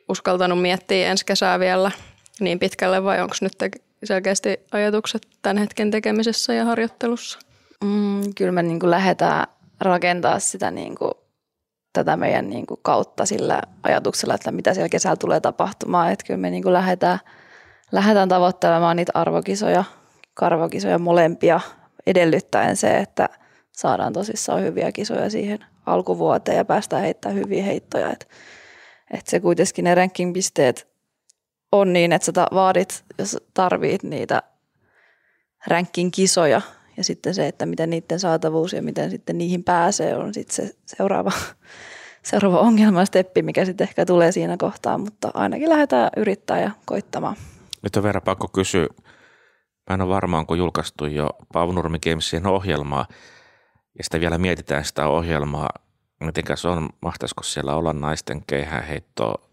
uskaltanut 0.09 0.61
miettiä 0.61 1.07
ensi 1.07 1.25
kesää 1.25 1.59
vielä 1.59 1.91
niin 2.39 2.59
pitkälle 2.59 3.03
vai 3.03 3.21
onko 3.21 3.35
nyt 3.41 3.53
selkeästi 4.03 4.57
ajatukset 4.71 5.27
tämän 5.41 5.57
hetken 5.57 5.91
tekemisessä 5.91 6.53
ja 6.53 6.65
harjoittelussa? 6.65 7.39
Mm, 7.83 8.21
kyllä 8.37 8.51
me 8.51 8.63
niin 8.63 8.79
kuin 8.79 8.91
lähdetään 8.91 9.47
rakentaa 9.79 10.39
sitä 10.39 10.71
niin 10.71 10.95
kuin, 10.95 11.11
tätä 11.93 12.17
meidän 12.17 12.49
niin 12.49 12.65
kuin 12.65 12.79
kautta 12.83 13.25
sillä 13.25 13.61
ajatuksella, 13.83 14.35
että 14.35 14.51
mitä 14.51 14.73
siellä 14.73 14.89
kesällä 14.89 15.15
tulee 15.15 15.39
tapahtumaan. 15.39 16.11
Että 16.11 16.25
kyllä 16.25 16.37
me 16.37 16.49
niin 16.49 16.63
kuin 16.63 16.73
lähdetään, 16.73 17.19
lähdetään 17.91 18.29
tavoittelemaan 18.29 18.95
niitä 18.95 19.11
arvokisoja, 19.15 19.83
karvokisoja 20.33 20.99
molempia 20.99 21.59
edellyttäen 22.07 22.75
se, 22.75 22.97
että 22.97 23.29
saadaan 23.71 24.13
tosissaan 24.13 24.61
hyviä 24.61 24.91
kisoja 24.91 25.29
siihen 25.29 25.59
alkuvuoteen 25.85 26.57
ja 26.57 26.65
päästään 26.65 27.01
heittämään 27.01 27.39
hyviä 27.39 27.63
heittoja. 27.63 28.11
Että 28.11 28.25
et 29.13 29.27
se 29.27 29.39
kuitenkin 29.39 29.83
ne 29.83 29.95
ranking-pisteet 29.95 30.88
on 31.71 31.93
niin, 31.93 32.11
että 32.11 32.25
sä 32.25 32.47
vaadit, 32.53 33.03
jos 33.17 33.37
tarvit 33.53 34.03
niitä 34.03 34.43
ranking-kisoja 35.67 36.61
ja 36.97 37.03
sitten 37.03 37.33
se, 37.33 37.47
että 37.47 37.65
miten 37.65 37.89
niiden 37.89 38.19
saatavuus 38.19 38.73
ja 38.73 38.81
miten 38.81 39.09
sitten 39.09 39.37
niihin 39.37 39.63
pääsee 39.63 40.15
on 40.15 40.33
sitten 40.33 40.55
se 40.55 40.75
seuraava, 40.85 41.31
seuraava 42.29 42.59
ongelma 42.59 43.05
steppi, 43.05 43.41
mikä 43.41 43.65
sitten 43.65 43.87
ehkä 43.87 44.05
tulee 44.05 44.31
siinä 44.31 44.57
kohtaa, 44.57 44.97
mutta 44.97 45.31
ainakin 45.33 45.69
lähdetään 45.69 46.09
yrittää 46.17 46.61
ja 46.61 46.71
koittamaan. 46.85 47.35
Nyt 47.81 47.95
on 47.95 48.03
verran 48.03 48.21
pakko 48.21 48.47
kysyä. 48.47 48.87
Mä 49.89 49.93
en 49.93 50.01
ole 50.01 50.09
varmaan, 50.09 50.45
kun 50.45 50.57
julkaistu 50.57 51.05
jo 51.05 51.29
Paavo 51.53 51.71
Nurmi 51.71 51.99
Gamesien 51.99 52.47
ohjelmaa, 52.47 53.05
ja 53.97 54.03
sitä 54.03 54.19
vielä 54.19 54.37
mietitään 54.37 54.85
sitä 54.85 55.07
ohjelmaa, 55.07 55.69
mitenkäs 56.19 56.65
on, 56.65 56.89
mahtaisiko 57.01 57.43
siellä 57.43 57.75
olla 57.75 57.93
naisten 57.93 58.43
keihäänheittoa 58.47 59.49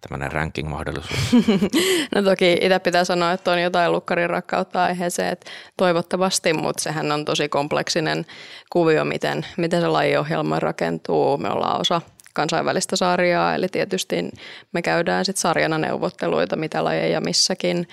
tämmöinen 0.00 0.32
ranking-mahdollisuus? 0.32 1.44
No 2.14 2.22
toki 2.22 2.52
itse 2.52 2.78
pitää 2.78 3.04
sanoa, 3.04 3.32
että 3.32 3.50
on 3.50 3.62
jotain 3.62 3.92
lukkarin 3.92 4.30
rakkautta 4.30 4.84
aiheeseen, 4.84 5.32
että 5.32 5.50
toivottavasti, 5.76 6.52
mutta 6.52 6.82
sehän 6.82 7.12
on 7.12 7.24
tosi 7.24 7.48
kompleksinen 7.48 8.26
kuvio, 8.70 9.04
miten, 9.04 9.46
miten 9.56 9.80
se 9.80 9.88
lajiohjelma 9.88 10.60
rakentuu. 10.60 11.38
Me 11.38 11.50
ollaan 11.50 11.80
osa 11.80 12.00
kansainvälistä 12.34 12.96
sarjaa, 12.96 13.54
eli 13.54 13.68
tietysti 13.68 14.30
me 14.72 14.82
käydään 14.82 15.24
sitten 15.24 15.40
sarjana 15.40 15.78
neuvotteluita, 15.78 16.56
mitä 16.56 16.84
lajeja 16.84 17.20
missäkin 17.20 17.88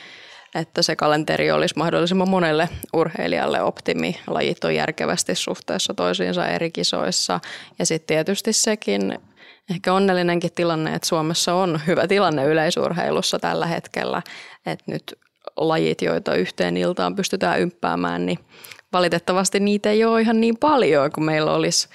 että 0.55 0.81
se 0.81 0.95
kalenteri 0.95 1.51
olisi 1.51 1.77
mahdollisimman 1.77 2.29
monelle 2.29 2.69
urheilijalle 2.93 3.61
optimi. 3.61 4.19
Lajit 4.27 4.63
on 4.63 4.75
järkevästi 4.75 5.35
suhteessa 5.35 5.93
toisiinsa 5.93 6.47
eri 6.47 6.71
kisoissa. 6.71 7.39
Ja 7.79 7.85
sitten 7.85 8.15
tietysti 8.15 8.53
sekin 8.53 9.19
ehkä 9.69 9.93
onnellinenkin 9.93 10.51
tilanne, 10.55 10.93
että 10.93 11.07
Suomessa 11.07 11.53
on 11.53 11.81
hyvä 11.87 12.07
tilanne 12.07 12.45
yleisurheilussa 12.45 13.39
tällä 13.39 13.65
hetkellä, 13.65 14.21
että 14.65 14.91
nyt 14.91 15.19
lajit, 15.57 16.01
joita 16.01 16.35
yhteen 16.35 16.77
iltaan 16.77 17.15
pystytään 17.15 17.61
ymppäämään, 17.61 18.25
niin 18.25 18.39
valitettavasti 18.93 19.59
niitä 19.59 19.89
ei 19.89 20.03
ole 20.03 20.21
ihan 20.21 20.41
niin 20.41 20.57
paljon 20.57 21.11
kuin 21.11 21.25
meillä 21.25 21.53
olisi 21.53 21.89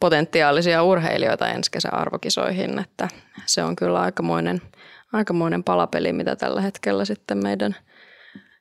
potentiaalisia 0.00 0.82
urheilijoita 0.82 1.48
ensi 1.48 1.70
kesän 1.70 1.94
arvokisoihin, 1.94 2.78
että 2.78 3.08
se 3.46 3.64
on 3.64 3.76
kyllä 3.76 4.00
aikamoinen– 4.00 4.62
aikamoinen 5.12 5.64
palapeli, 5.64 6.12
mitä 6.12 6.36
tällä 6.36 6.60
hetkellä 6.60 7.04
sitten 7.04 7.38
meidän 7.38 7.76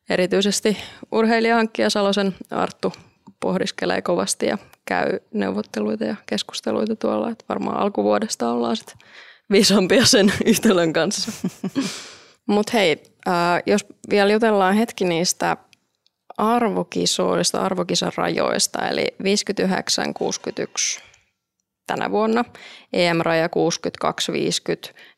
erityisesti 0.09 0.77
urheilijahankkija 1.11 1.89
Salosen 1.89 2.35
Arttu 2.51 2.93
pohdiskelee 3.39 4.01
kovasti 4.01 4.45
ja 4.45 4.57
käy 4.87 5.19
neuvotteluita 5.33 6.03
ja 6.03 6.15
keskusteluita 6.25 6.95
tuolla. 6.95 7.29
Että 7.29 7.45
varmaan 7.49 7.77
alkuvuodesta 7.77 8.51
ollaan 8.51 8.77
sitten 8.77 8.97
viisampia 9.51 10.05
sen 10.05 10.33
yhtälön 10.45 10.93
kanssa. 10.93 11.31
Mutta 12.47 12.71
hei, 12.73 13.03
äh, 13.27 13.63
jos 13.65 13.85
vielä 14.09 14.31
jutellaan 14.31 14.75
hetki 14.75 15.05
niistä 15.05 15.57
arvokisoista, 16.37 17.61
arvokisan 17.61 18.11
rajoista, 18.15 18.87
eli 18.87 19.07
59-61 20.97 21.01
tänä 21.87 22.11
vuonna. 22.11 22.45
EM-raja 22.93 23.47
62-50 23.47 23.49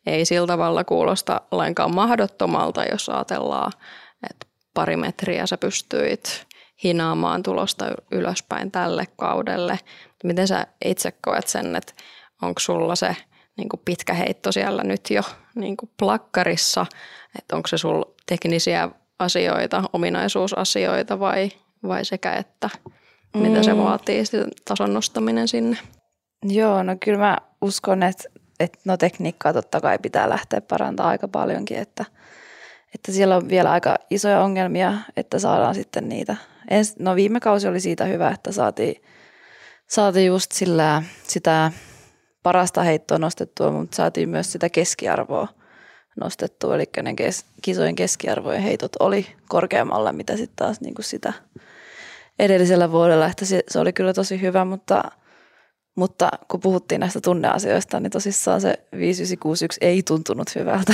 ei 0.06 0.26
sillä 0.26 0.48
tavalla 0.48 0.84
kuulosta 0.84 1.42
lainkaan 1.52 1.96
mahdottomalta, 1.96 2.84
jos 2.84 3.10
ajatellaan, 3.10 3.72
että 4.30 4.48
pari 4.74 4.98
metriä 4.98 5.46
sä 5.46 5.58
pystyit 5.58 6.48
hinaamaan 6.84 7.44
tulosta 7.44 7.86
ylöspäin 8.12 8.72
tälle 8.72 9.08
kaudelle. 9.18 9.80
Miten 10.24 10.48
sä 10.48 10.68
itse 10.86 11.14
koet 11.22 11.48
sen, 11.48 11.76
että 11.76 11.94
onko 12.42 12.60
sulla 12.60 12.96
se 12.96 13.16
niin 13.58 13.70
kuin 13.70 13.82
pitkä 13.86 14.14
heitto 14.14 14.52
siellä 14.52 14.84
nyt 14.84 15.10
jo 15.10 15.22
niin 15.56 15.78
kuin 15.78 15.92
plakkarissa, 16.00 16.86
että 17.40 17.56
onko 17.56 17.68
se 17.68 17.78
sulla 17.78 18.06
teknisiä 18.26 18.90
asioita, 19.20 19.84
ominaisuusasioita 19.94 21.20
vai, 21.20 21.52
vai 21.84 22.06
sekä 22.06 22.34
että 22.34 22.70
mitä 23.34 23.64
se 23.64 23.74
mm. 23.74 23.80
vaatii 23.80 24.24
tason 24.66 24.94
nostaminen 24.94 25.48
sinne? 25.48 25.78
Joo, 26.44 26.84
no 26.84 26.96
kyllä 27.06 27.20
mä 27.20 27.38
uskon, 27.62 28.04
että, 28.04 28.24
että 28.60 28.80
no 28.86 28.98
tekniikkaa 28.98 29.54
totta 29.54 29.82
kai 29.82 30.00
pitää 30.00 30.30
lähteä 30.30 30.62
parantamaan 30.62 31.12
aika 31.12 31.28
paljonkin, 31.28 31.78
että, 31.78 32.06
että 32.96 33.12
siellä 33.12 33.36
on 33.36 33.50
vielä 33.50 33.72
aika 33.72 33.96
isoja 34.10 34.42
ongelmia, 34.42 34.94
että 35.18 35.40
saadaan 35.40 35.76
sitten 35.76 36.10
niitä. 36.10 36.36
Ens, 36.70 36.96
no 37.00 37.16
viime 37.16 37.40
kausi 37.40 37.68
oli 37.68 37.80
siitä 37.80 38.06
hyvä, 38.06 38.30
että 38.30 38.52
saatiin, 38.52 39.04
saatiin 39.88 40.28
just 40.28 40.52
sillä 40.52 41.04
sitä 41.24 41.72
parasta 42.44 42.84
heittoa 42.84 43.18
nostettua, 43.18 43.72
mutta 43.72 43.96
saatiin 43.96 44.30
myös 44.30 44.52
sitä 44.52 44.70
keskiarvoa 44.70 45.48
nostettua, 46.20 46.76
eli 46.76 46.90
ne 47.04 47.14
kes, 47.14 47.46
kisojen 47.62 47.96
keskiarvojen 47.96 48.62
heitot 48.62 48.92
oli 49.00 49.28
korkeammalla, 49.50 50.14
mitä 50.14 50.38
sitten 50.38 50.56
taas 50.56 50.82
niin 50.82 50.96
kuin 50.96 51.06
sitä 51.06 51.34
edellisellä 52.40 52.92
vuodella, 52.92 53.26
että 53.26 53.46
se, 53.46 53.64
se 53.68 53.80
oli 53.80 53.94
kyllä 53.94 54.14
tosi 54.14 54.42
hyvä, 54.42 54.66
mutta– 54.66 55.04
mutta 56.00 56.30
kun 56.48 56.60
puhuttiin 56.60 57.00
näistä 57.00 57.22
tunneasioista, 57.22 58.00
niin 58.00 58.12
tosissaan 58.12 58.62
se 58.62 58.80
5961 58.98 59.80
ei 59.82 60.04
tuntunut 60.04 60.56
hyvältä. 60.56 60.94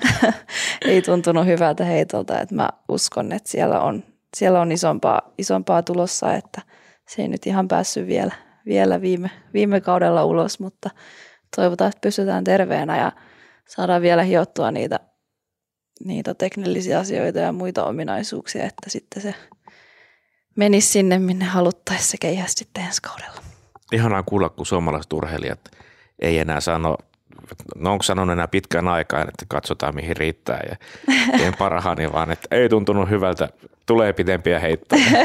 ei 0.84 1.02
tuntunut 1.02 1.46
hyvältä 1.46 1.84
heitolta, 1.84 2.40
että 2.40 2.54
mä 2.54 2.68
uskon, 2.88 3.32
että 3.32 3.50
siellä 3.50 3.80
on, 3.80 4.04
siellä 4.36 4.60
on 4.60 4.72
isompaa, 4.72 5.22
isompaa 5.38 5.82
tulossa, 5.82 6.34
että 6.34 6.62
se 7.08 7.22
ei 7.22 7.28
nyt 7.28 7.46
ihan 7.46 7.68
päässyt 7.68 8.06
vielä, 8.06 8.32
vielä 8.66 9.00
viime, 9.00 9.30
viime 9.54 9.80
kaudella 9.80 10.24
ulos, 10.24 10.60
mutta 10.60 10.90
toivotaan, 11.56 11.88
että 11.88 12.00
pysytään 12.00 12.44
terveenä 12.44 12.98
ja 12.98 13.12
saadaan 13.68 14.02
vielä 14.02 14.22
hiottua 14.22 14.70
niitä, 14.70 15.00
niitä 16.04 16.34
teknillisiä 16.34 16.98
asioita 16.98 17.38
ja 17.38 17.52
muita 17.52 17.84
ominaisuuksia, 17.84 18.64
että 18.64 18.90
sitten 18.90 19.22
se 19.22 19.34
menisi 20.56 20.88
sinne, 20.88 21.18
minne 21.18 21.44
haluttaisiin 21.44 22.10
se 22.10 22.16
keihäs 22.20 22.52
sitten 22.52 22.84
ensi 22.84 23.02
kaudella. 23.02 23.40
Ihanaa 23.92 24.22
kuulla, 24.22 24.48
kun 24.48 24.66
suomalaiset 24.66 25.12
urheilijat 25.12 25.70
ei 26.18 26.38
enää 26.38 26.60
sano, 26.60 26.96
no 27.76 27.92
onko 27.92 28.02
sanonut 28.02 28.32
enää 28.32 28.48
pitkään 28.48 28.88
aikaan, 28.88 29.28
että 29.28 29.44
katsotaan 29.48 29.94
mihin 29.94 30.16
riittää 30.16 30.60
ja 30.70 30.76
teen 31.38 31.54
parhaani, 31.58 32.12
vaan 32.12 32.30
että 32.30 32.48
ei 32.50 32.68
tuntunut 32.68 33.10
hyvältä, 33.10 33.48
tulee 33.86 34.12
pidempiä 34.12 34.58
heittoja. 34.58 35.02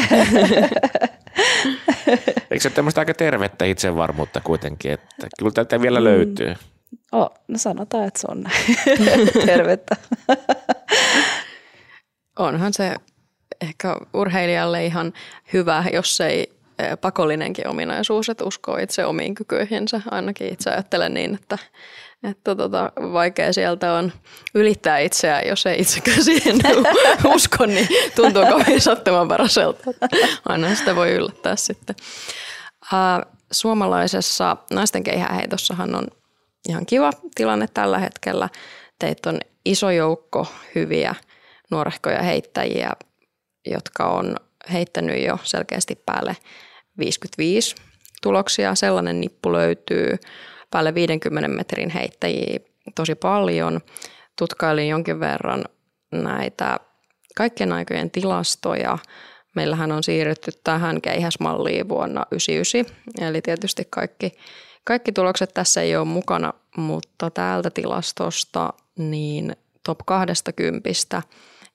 Eikö 2.52 2.64
se 2.64 2.70
tämmöistä 2.70 3.02
aika 3.02 3.14
tervettä 3.14 3.66
itsevarmuutta 3.66 4.42
kuitenkin, 4.42 4.92
että 4.92 5.28
kyllä 5.40 5.52
tätä 5.52 5.82
vielä 5.82 6.00
mm. 6.00 6.04
löytyy? 6.04 6.56
Oh, 7.12 7.32
no 7.48 7.58
sanotaan, 7.58 8.08
että 8.08 8.20
se 8.20 8.28
on 8.30 8.42
näin. 8.42 8.78
Tervettä. 9.46 9.96
Onhan 12.40 12.74
se 12.74 12.96
ehkä 13.62 13.96
urheilijalle 14.14 14.86
ihan 14.86 15.14
hyvä, 15.54 15.86
jos 15.94 16.22
ei 16.22 16.54
eh, 16.80 16.98
pakollinenkin 17.02 17.68
ominaisuus, 17.68 18.30
että 18.30 18.46
uskoo 18.46 18.78
itse 18.78 19.06
omiin 19.06 19.36
kykyihinsä. 19.36 20.02
Ainakin 20.12 20.54
itse 20.54 20.70
ajattelen 20.70 21.14
niin, 21.14 21.36
että, 21.36 21.58
että 22.24 22.56
tota, 22.56 22.92
vaikea 22.98 23.54
sieltä 23.54 23.94
on 23.94 24.12
ylittää 24.56 25.00
itseään, 25.00 25.48
jos 25.48 25.66
ei 25.66 25.82
itsekään 25.82 26.24
siihen 26.34 26.56
usko, 27.36 27.66
niin 27.66 27.88
tuntuu 28.16 28.46
kovin 28.46 28.82
sattumanvaraiselta. 28.82 29.84
Aina 30.50 30.76
sitä 30.76 30.96
voi 30.96 31.12
yllättää 31.12 31.56
sitten. 31.56 31.96
Suomalaisessa 33.52 34.58
naisten 34.72 35.04
keihäheitossahan 35.04 35.96
on 35.96 36.08
ihan 36.70 36.86
kiva 36.86 37.12
tilanne 37.36 37.68
tällä 37.74 37.98
hetkellä. 37.98 38.50
Teitä 39.00 39.30
on 39.30 39.40
iso 39.66 39.92
joukko 39.92 40.48
hyviä 40.76 41.16
nuorehkoja 41.72 42.22
heittäjiä, 42.22 42.92
jotka 43.66 44.10
on 44.10 44.36
heittänyt 44.72 45.24
jo 45.24 45.38
selkeästi 45.44 45.96
päälle 46.06 46.38
55 46.98 47.76
tuloksia. 48.22 48.76
Sellainen 48.76 49.22
nippu 49.22 49.54
löytyy 49.54 50.18
päälle 50.72 50.96
50 50.96 51.48
metrin 51.48 51.90
heittäjiä 51.90 52.60
tosi 52.96 53.16
paljon. 53.16 53.82
Tutkailin 54.38 54.88
jonkin 54.88 55.20
verran 55.20 55.66
näitä 56.12 56.80
kaikkien 57.36 57.72
aikojen 57.72 58.12
tilastoja. 58.12 58.98
Meillähän 59.56 59.92
on 59.92 60.04
siirrytty 60.04 60.52
tähän 60.64 61.02
keihäsmalliin 61.02 61.90
vuonna 61.90 62.26
1999, 62.30 63.28
eli 63.28 63.42
tietysti 63.42 63.88
kaikki, 63.90 64.32
kaikki 64.84 65.12
tulokset 65.12 65.54
tässä 65.54 65.82
ei 65.82 65.96
ole 65.96 66.06
mukana, 66.06 66.54
mutta 66.78 67.30
täältä 67.30 67.70
tilastosta 67.70 68.74
niin 68.98 69.56
top 69.86 70.00
20 70.06 70.90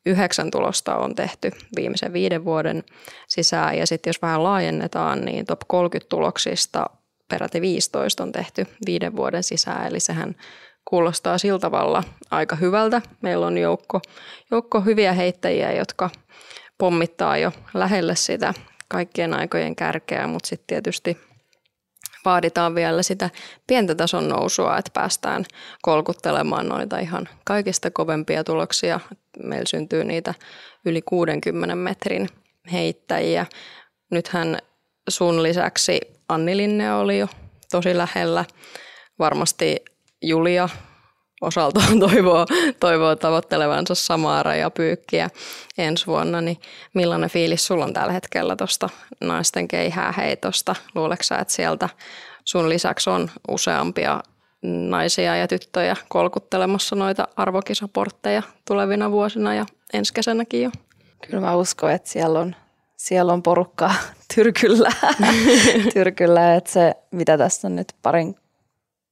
yhdeksän 0.06 0.50
tulosta 0.50 0.96
on 0.96 1.14
tehty 1.14 1.50
viimeisen 1.76 2.12
viiden 2.12 2.44
vuoden 2.44 2.84
sisään. 3.28 3.78
Ja 3.78 3.86
sitten 3.86 4.08
jos 4.08 4.22
vähän 4.22 4.42
laajennetaan, 4.42 5.24
niin 5.24 5.46
top 5.46 5.60
30 5.66 6.08
tuloksista 6.08 6.86
peräti 7.28 7.60
15 7.60 8.22
on 8.22 8.32
tehty 8.32 8.66
viiden 8.86 9.16
vuoden 9.16 9.42
sisään. 9.42 9.86
Eli 9.86 10.00
sehän 10.00 10.36
kuulostaa 10.84 11.38
sillä 11.38 11.58
tavalla 11.58 12.04
aika 12.30 12.56
hyvältä. 12.56 13.02
Meillä 13.22 13.46
on 13.46 13.58
joukko, 13.58 14.00
joukko 14.50 14.80
hyviä 14.80 15.12
heittäjiä, 15.12 15.72
jotka 15.72 16.10
pommittaa 16.78 17.38
jo 17.38 17.52
lähelle 17.74 18.16
sitä 18.16 18.54
kaikkien 18.88 19.34
aikojen 19.34 19.76
kärkeä, 19.76 20.26
mutta 20.26 20.48
sitten 20.48 20.66
tietysti 20.66 21.16
vaaditaan 22.24 22.74
vielä 22.74 23.02
sitä 23.02 23.30
pientä 23.66 23.94
tason 23.94 24.28
nousua, 24.28 24.78
että 24.78 24.90
päästään 24.94 25.44
kolkuttelemaan 25.82 26.68
noita 26.68 26.98
ihan 26.98 27.28
kaikista 27.44 27.90
kovempia 27.90 28.44
tuloksia. 28.44 29.00
Meillä 29.42 29.66
syntyy 29.66 30.04
niitä 30.04 30.34
yli 30.84 31.02
60 31.02 31.74
metrin 31.74 32.28
heittäjiä. 32.72 33.46
Nythän 34.10 34.58
sun 35.08 35.42
lisäksi 35.42 36.00
Anni 36.28 36.56
Linne 36.56 36.94
oli 36.94 37.18
jo 37.18 37.28
tosi 37.70 37.96
lähellä. 37.96 38.44
Varmasti 39.18 39.76
Julia 40.22 40.68
osaltaan 41.40 42.00
toivoo, 42.10 42.46
toivoo 42.80 43.16
tavoittelevansa 43.16 43.94
samaa 43.94 44.42
rajapyykkiä 44.42 45.30
ensi 45.78 46.06
vuonna, 46.06 46.40
niin 46.40 46.60
millainen 46.94 47.30
fiilis 47.30 47.66
sulla 47.66 47.84
on 47.84 47.92
tällä 47.92 48.12
hetkellä 48.12 48.56
tuosta 48.56 48.88
naisten 49.20 49.68
keihää 49.68 50.12
heitosta? 50.12 50.74
Luuleeko 50.94 51.22
että 51.40 51.54
sieltä 51.54 51.88
sun 52.44 52.68
lisäksi 52.68 53.10
on 53.10 53.30
useampia 53.48 54.20
naisia 54.62 55.36
ja 55.36 55.48
tyttöjä 55.48 55.96
kolkuttelemassa 56.08 56.96
noita 56.96 57.28
arvokisaportteja 57.36 58.42
tulevina 58.68 59.10
vuosina 59.10 59.54
ja 59.54 59.66
ensi 59.92 60.14
kesänäkin 60.14 60.62
jo? 60.62 60.70
Kyllä 61.26 61.40
mä 61.40 61.56
uskon, 61.56 61.92
että 61.92 62.08
siellä 62.08 62.38
on, 62.38 62.56
siellä 62.96 63.32
on 63.32 63.42
porukkaa 63.42 63.94
tyrkyllä, 64.34 64.92
tyrkyllä 65.94 66.54
että 66.54 66.70
se 66.70 66.94
mitä 67.10 67.38
tässä 67.38 67.68
on 67.68 67.76
nyt 67.76 67.92
parin 68.02 68.36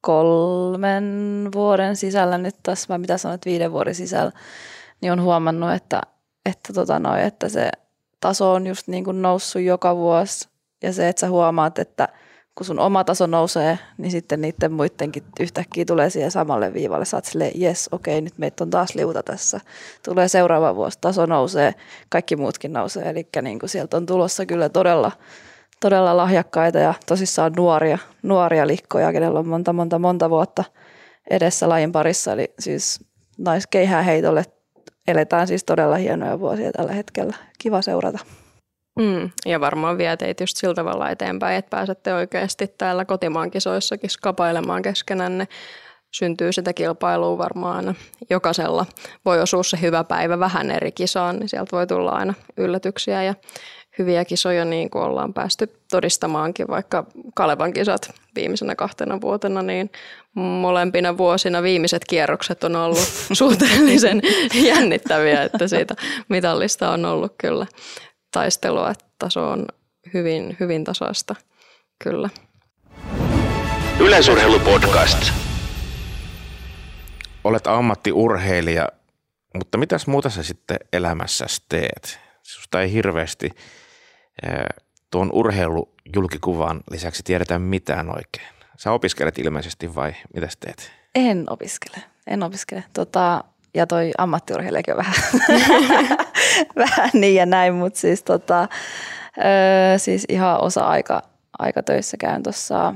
kolmen 0.01 1.49
vuoden 1.55 1.97
sisällä 1.97 2.39
nyt 2.39 2.57
tässä, 2.63 2.89
vai 2.89 2.99
mitä 2.99 3.19
sanoit, 3.19 3.47
viiden 3.47 3.73
vuoden 3.73 3.95
sisällä, 3.95 4.33
niin 5.01 5.13
on 5.13 5.23
huomannut, 5.23 5.73
että, 5.73 6.03
että, 6.47 6.73
tota 6.73 6.99
noi, 6.99 7.23
että 7.23 7.49
se 7.49 7.71
taso 8.21 8.53
on 8.53 8.67
just 8.67 8.89
niin 8.89 9.05
kuin 9.05 9.23
noussut 9.23 9.63
joka 9.63 9.97
vuosi. 9.97 10.49
Ja 10.83 10.93
se, 10.93 11.09
että 11.09 11.21
sä 11.21 11.29
huomaat, 11.29 11.79
että 11.79 12.09
kun 12.55 12.67
sun 12.67 12.79
oma 12.79 13.05
taso 13.05 13.27
nousee, 13.27 13.79
niin 13.99 14.11
sitten 14.11 14.41
niiden 14.41 14.73
muidenkin 14.73 15.23
yhtäkkiä 15.41 15.85
tulee 15.85 16.11
siihen 16.11 16.31
samalle 16.31 16.75
viivalle. 16.75 17.05
Oot 17.15 17.25
silleen, 17.25 17.53
jes, 17.55 17.89
okei, 17.93 18.21
nyt 18.21 18.39
meitä 18.39 18.65
on 18.65 18.71
taas 18.71 18.95
liuta 18.95 19.23
tässä. 19.23 19.61
Tulee 20.05 20.29
seuraava 20.29 20.75
vuosi, 20.75 20.99
taso 21.01 21.27
nousee, 21.27 21.75
kaikki 22.09 22.37
muutkin 22.37 22.73
nousee. 22.73 23.11
Eli 23.11 23.29
niin 23.43 23.59
kuin 23.59 23.71
sieltä 23.71 23.97
on 23.97 24.07
tulossa 24.07 24.47
kyllä 24.47 24.69
todella 24.69 25.13
todella 25.81 26.17
lahjakkaita 26.17 26.79
ja 26.79 26.95
tosissaan 27.07 27.53
nuoria, 27.57 27.99
nuoria 28.23 28.67
likkoja, 28.67 29.13
kenellä 29.13 29.39
on 29.39 29.49
monta, 29.49 29.73
monta, 29.73 29.99
monta 29.99 30.31
vuotta 30.31 30.65
edessä 31.31 31.69
lajin 31.69 31.93
parissa. 31.93 32.33
Eli 32.33 32.55
siis 32.59 33.01
naiskeihää 33.39 34.03
heitolle 34.03 34.45
eletään 35.09 35.47
siis 35.47 35.65
todella 35.65 35.97
hienoja 35.97 36.41
vuosia 36.41 36.73
tällä 36.73 36.93
hetkellä. 36.93 37.37
Kiva 37.59 37.83
seurata. 37.83 38.19
Mm, 38.99 39.31
ja 39.47 39.61
varmaan 39.61 39.99
vie 39.99 40.17
teitä 40.17 40.43
just 40.43 40.57
sillä 40.57 40.75
tavalla 40.75 41.11
eteenpäin, 41.11 41.57
että 41.57 41.71
pääsette 41.71 42.15
oikeasti 42.15 42.67
täällä 42.79 43.05
kotimaan 43.05 43.51
kisoissakin 43.51 44.11
skapailemaan 44.11 44.83
keskenänne. 44.83 45.49
Syntyy 46.11 46.53
sitä 46.53 46.73
kilpailua 46.73 47.39
varmaan 47.39 47.97
jokaisella. 48.31 48.87
Voi 49.25 49.41
osua 49.41 49.63
se 49.63 49.81
hyvä 49.81 50.05
päivä 50.05 50.39
vähän 50.39 50.71
eri 50.71 50.93
kisaan, 50.93 51.39
niin 51.39 51.49
sieltä 51.49 51.77
voi 51.77 51.87
tulla 51.87 52.11
aina 52.11 52.35
yllätyksiä 52.57 53.23
ja 53.23 53.35
hyviä 53.99 54.25
kisoja, 54.25 54.65
niin 54.65 54.91
kuin 54.91 55.05
ollaan 55.05 55.35
päästy 55.35 55.73
todistamaankin, 55.91 56.69
vaikka 56.69 57.07
Kalevan 57.35 57.73
kisat 57.73 58.15
viimeisenä 58.35 58.75
kahtena 58.75 59.21
vuotena, 59.21 59.63
niin 59.63 59.91
molempina 60.35 61.19
vuosina 61.19 61.63
viimeiset 61.63 62.05
kierrokset 62.09 62.65
on 62.65 62.77
ollut 62.77 62.99
suhteellisen 63.33 64.23
jännittäviä, 64.55 65.43
että 65.43 65.69
siitä 65.69 65.95
mitallista 66.29 66.91
on 66.91 67.05
ollut 67.05 67.35
kyllä 67.39 67.67
taistelua, 68.35 68.91
että 68.91 69.05
taso 69.19 69.51
on 69.51 69.67
hyvin, 70.15 70.57
hyvin 70.61 70.85
tasaista, 70.85 71.35
kyllä. 72.05 72.29
Yleisurheilupodcast. 74.01 75.33
Olet 77.45 77.67
ammattiurheilija, 77.67 78.89
mutta 79.55 79.79
mitäs 79.79 80.07
muuta 80.07 80.31
sä 80.31 80.43
sitten 80.43 80.77
elämässäsi 80.93 81.63
teet? 81.69 82.21
Susta 82.43 82.81
ei 82.81 82.93
hirveästi 82.93 83.51
tuon 85.11 85.31
urheilujulkikuvan 85.33 86.81
lisäksi 86.91 87.23
tiedetään 87.23 87.63
mitään 87.63 88.09
oikein. 88.17 88.55
Sä 88.77 88.93
opiskelet 88.93 89.39
ilmeisesti 89.39 89.95
vai 89.95 90.15
mitä 90.35 90.49
teet? 90.61 90.93
En 91.15 91.45
opiskele, 91.51 92.05
en 92.27 92.43
opiskele. 92.43 92.85
Tota, 92.93 93.45
ja 93.75 93.87
toi 93.87 94.11
ammattiurheilijakin 94.19 94.95
on 94.95 94.99
vähän, 94.99 95.15
vähän 96.77 97.11
niin 97.13 97.35
ja 97.35 97.47
näin, 97.47 97.75
mutta 97.75 98.01
siis, 98.01 98.23
tota, 98.23 98.69
ö, 99.39 99.99
siis 99.99 100.25
ihan 100.29 100.63
osa-aika 100.63 101.23
aika 101.59 101.83
töissä 101.83 102.17
käyn 102.17 102.43
tuossa 102.43 102.95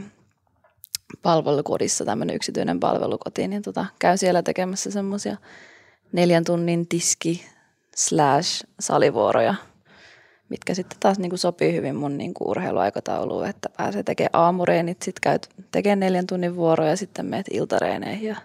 palvelukodissa, 1.23 2.05
tämmöinen 2.05 2.37
yksityinen 2.37 2.81
palvelukoti, 2.81 3.49
niin 3.49 3.62
tota, 3.62 3.87
käyn 3.99 4.19
siellä 4.19 4.43
tekemässä 4.43 4.91
semmoisia 4.91 5.37
neljän 6.12 6.45
tunnin 6.45 6.88
tiski 6.88 7.45
slash 7.97 8.64
salivuoroja– 8.81 9.55
mitkä 10.49 10.75
sitten 10.75 10.99
taas 11.01 11.19
niin 11.19 11.31
kuin 11.31 11.38
sopii 11.38 11.75
hyvin 11.75 11.97
mun 11.97 12.19
niin 12.19 12.35
kuin 12.35 12.49
urheiluaikatauluun, 12.49 13.47
että 13.47 13.69
pääsee 13.77 14.03
tekemään 14.03 14.31
aamureenit, 14.33 15.03
sitten 15.03 15.21
käyt 15.23 15.49
tekemään 15.71 16.01
neljän 16.01 16.27
tunnin 16.27 16.57
vuoroja, 16.57 16.97
sitten 16.97 17.27
meet 17.27 17.47
iltareeneihin 17.51 18.29
ja 18.29 18.37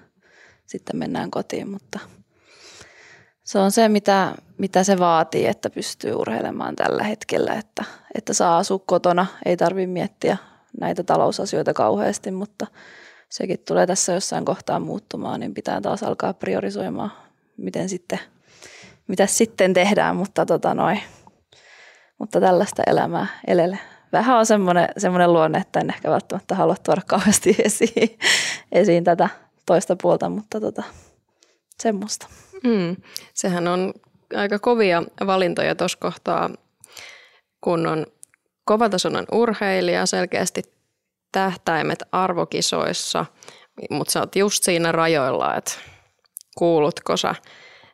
sitten 0.65 0.97
mennään 0.97 1.31
kotiin, 1.31 1.69
mutta 1.69 1.99
se 3.43 3.59
on 3.59 3.71
se, 3.71 3.89
mitä, 3.89 4.35
mitä 4.57 4.83
se 4.83 4.99
vaatii, 4.99 5.47
että 5.47 5.69
pystyy 5.69 6.13
urheilemaan 6.13 6.75
tällä 6.75 7.03
hetkellä, 7.03 7.53
että, 7.53 7.83
että 8.15 8.33
saa 8.33 8.57
asua 8.57 8.79
kotona, 8.85 9.25
ei 9.45 9.57
tarvitse 9.57 9.87
miettiä 9.87 10.37
näitä 10.79 11.03
talousasioita 11.03 11.73
kauheasti, 11.73 12.31
mutta 12.31 12.67
sekin 13.29 13.59
tulee 13.67 13.87
tässä 13.87 14.13
jossain 14.13 14.45
kohtaa 14.45 14.79
muuttumaan, 14.79 15.39
niin 15.39 15.53
pitää 15.53 15.81
taas 15.81 16.03
alkaa 16.03 16.33
priorisoimaan, 16.33 17.11
miten 17.57 17.89
sitten, 17.89 18.19
mitä 19.07 19.25
sitten 19.25 19.73
tehdään, 19.73 20.15
mutta 20.15 20.45
tota 20.45 20.73
noin, 20.73 20.99
mutta 22.17 22.39
tällaista 22.39 22.83
elämää 22.87 23.27
elele. 23.47 23.79
Vähän 24.11 24.37
on 24.37 24.45
semmoinen, 24.45 24.89
semmoinen 24.97 25.33
luonne, 25.33 25.57
että 25.57 25.79
en 25.79 25.89
ehkä 25.89 26.11
välttämättä 26.11 26.55
halua 26.55 26.75
tuoda 26.83 27.01
kauheasti 27.07 27.55
esiin, 27.65 28.19
esiin 28.71 29.03
tätä 29.03 29.29
toista 29.65 29.95
puolta, 30.01 30.29
mutta 30.29 30.59
tota, 30.59 30.83
semmoista. 31.79 32.27
Mm, 32.63 32.95
sehän 33.33 33.67
on 33.67 33.93
aika 34.35 34.59
kovia 34.59 35.03
valintoja 35.27 35.75
tuossa 35.75 35.97
kohtaa, 36.01 36.49
kun 37.61 37.87
on 37.87 38.05
kovatasoinen 38.65 39.25
urheilija, 39.31 40.05
selkeästi 40.05 40.61
tähtäimet 41.31 42.03
arvokisoissa, 42.11 43.25
mutta 43.89 44.11
sä 44.11 44.19
oot 44.19 44.35
just 44.35 44.63
siinä 44.63 44.91
rajoilla, 44.91 45.55
että 45.55 45.71
kuulutko 46.57 47.17
sä 47.17 47.35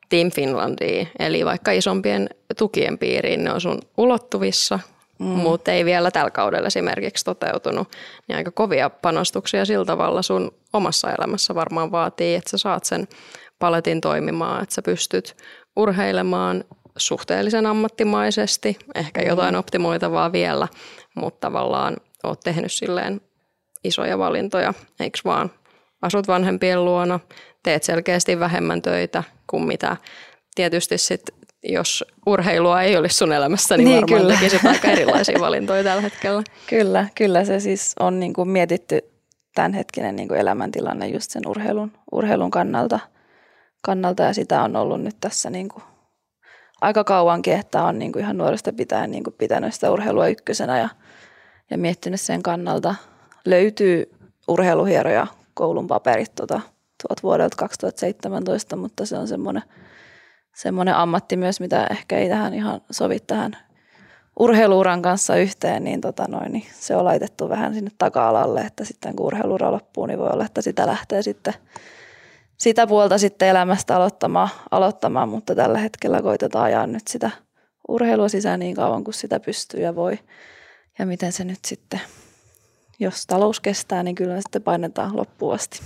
Team 0.10 0.32
Finlandiin, 0.32 1.10
eli 1.20 1.46
vaikka 1.46 1.72
isompien 1.72 2.30
tukien 2.58 2.98
piiriin, 2.98 3.44
ne 3.44 3.54
on 3.54 3.62
sun 3.62 3.82
ulottuvissa, 3.98 4.80
mm. 5.20 5.26
mutta 5.26 5.72
ei 5.72 5.86
vielä 5.86 6.12
tällä 6.12 6.32
kaudella 6.32 6.68
esimerkiksi 6.68 7.26
toteutunut, 7.26 7.88
niin 8.28 8.38
aika 8.38 8.52
kovia 8.52 8.90
panostuksia 8.90 9.66
sillä 9.66 9.86
tavalla 9.86 10.22
sun 10.22 10.52
omassa 10.74 11.12
elämässä 11.12 11.56
varmaan 11.56 11.92
vaatii, 11.92 12.36
että 12.36 12.50
sä 12.50 12.58
saat 12.58 12.86
sen 12.86 13.08
paletin 13.60 14.02
toimimaan, 14.02 14.64
että 14.64 14.76
sä 14.76 14.82
pystyt 14.82 15.38
urheilemaan 15.76 16.64
suhteellisen 16.98 17.66
ammattimaisesti, 17.66 18.80
ehkä 18.96 19.22
jotain 19.22 19.56
mm. 19.56 19.60
optimoitavaa 19.60 20.32
vielä, 20.32 20.68
mutta 21.16 21.48
tavallaan 21.48 21.98
oot 22.24 22.40
tehnyt 22.40 22.72
silleen 22.72 23.22
isoja 23.84 24.18
valintoja, 24.18 24.74
eikö 25.00 25.20
vaan? 25.26 25.52
Asut 26.02 26.28
vanhempien 26.28 26.86
luona, 26.86 27.20
teet 27.64 27.84
selkeästi 27.84 28.40
vähemmän 28.40 28.82
töitä 28.82 29.24
kuin 29.48 29.64
mitä 29.64 29.98
tietysti 30.56 30.98
sitten 30.98 31.40
jos 31.64 32.06
urheilua 32.26 32.82
ei 32.82 32.98
olisi 32.98 33.18
sun 33.18 33.34
elämässä, 33.34 33.78
niin, 33.78 33.86
niin 33.86 34.02
varmaan 34.02 34.22
kyllä. 34.22 34.34
tekisit 34.34 34.66
aika 34.66 34.88
erilaisia 34.98 35.40
valintoja 35.40 35.84
tällä 35.84 36.02
hetkellä. 36.02 36.44
Kyllä, 36.68 37.08
kyllä 37.16 37.46
se 37.46 37.60
siis 37.60 37.96
on 38.00 38.20
niin 38.20 38.34
kuin 38.34 38.50
mietitty 38.50 39.02
tämänhetkinen 39.56 40.16
niin 40.16 40.28
kuin 40.28 40.40
elämäntilanne 40.40 41.08
just 41.08 41.32
sen 41.32 41.48
urheilun, 41.48 41.92
urheilun 42.12 42.52
kannalta, 42.52 43.00
kannalta 43.82 44.24
ja 44.24 44.34
sitä 44.34 44.64
on 44.64 44.76
ollut 44.76 45.02
nyt 45.02 45.16
tässä 45.22 45.50
niin 45.50 45.70
kuin 45.70 45.84
aika 46.82 47.04
kauankin, 47.04 47.54
että 47.54 47.84
on 47.84 48.00
niin 48.00 48.12
kuin 48.12 48.24
ihan 48.24 48.38
nuoresta 48.38 48.74
pitäen 48.74 49.12
niin 49.12 49.24
kuin 49.24 49.36
pitänyt 49.38 49.74
sitä 49.74 49.92
urheilua 49.92 50.28
ykkösenä 50.28 50.80
ja, 50.80 50.90
ja 51.70 51.78
miettinyt 51.78 52.22
sen 52.22 52.44
kannalta. 52.44 52.96
Löytyy 53.46 54.12
urheiluhieroja 54.48 55.28
koulun 55.54 55.88
paperit 55.88 56.36
tuota, 56.36 56.62
tuolta 57.02 57.24
vuodelta 57.24 57.56
2017, 57.58 58.76
mutta 58.76 59.06
se 59.06 59.18
on 59.18 59.28
semmoinen, 59.28 59.64
semmoinen 60.56 60.96
ammatti 60.96 61.38
myös, 61.38 61.60
mitä 61.60 61.88
ehkä 61.92 62.18
ei 62.18 62.30
tähän 62.30 62.54
ihan 62.54 62.82
sovi 62.92 63.20
tähän 63.20 63.58
urheiluuran 64.40 65.02
kanssa 65.02 65.36
yhteen, 65.36 65.84
niin, 65.84 66.02
tota 66.02 66.26
noin, 66.28 66.52
niin 66.52 66.66
se 66.74 66.96
on 66.96 67.06
laitettu 67.06 67.50
vähän 67.50 67.74
sinne 67.74 67.92
taka-alalle, 67.98 68.62
että 68.62 68.86
sitten 68.86 69.16
kun 69.16 69.26
urheiluura 69.26 69.72
loppuu, 69.72 70.06
niin 70.06 70.20
voi 70.20 70.30
olla, 70.30 70.46
että 70.46 70.62
sitä 70.62 70.88
lähtee 70.88 71.22
sitten 71.22 71.54
sitä 72.60 72.88
puolta 72.88 73.18
sitten 73.18 73.48
elämästä 73.48 73.96
aloittamaan, 73.96 74.50
aloittamaan, 74.72 75.30
mutta 75.30 75.56
tällä 75.56 75.78
hetkellä 75.78 76.22
koitetaan 76.22 76.66
ajaa 76.66 76.88
nyt 76.88 77.08
sitä 77.08 77.32
urheilua 77.88 78.30
sisään 78.30 78.60
niin 78.60 78.76
kauan 78.76 79.04
kuin 79.04 79.14
sitä 79.14 79.40
pystyy 79.40 79.80
ja 79.80 79.96
voi. 79.96 80.20
Ja 81.00 81.06
miten 81.06 81.32
se 81.32 81.44
nyt 81.44 81.66
sitten, 81.66 82.02
jos 83.00 83.26
talous 83.28 83.60
kestää, 83.60 84.04
niin 84.04 84.16
kyllä 84.16 84.42
sitten 84.42 84.64
painetaan 84.64 85.18
loppuun 85.18 85.54
asti. 85.54 85.82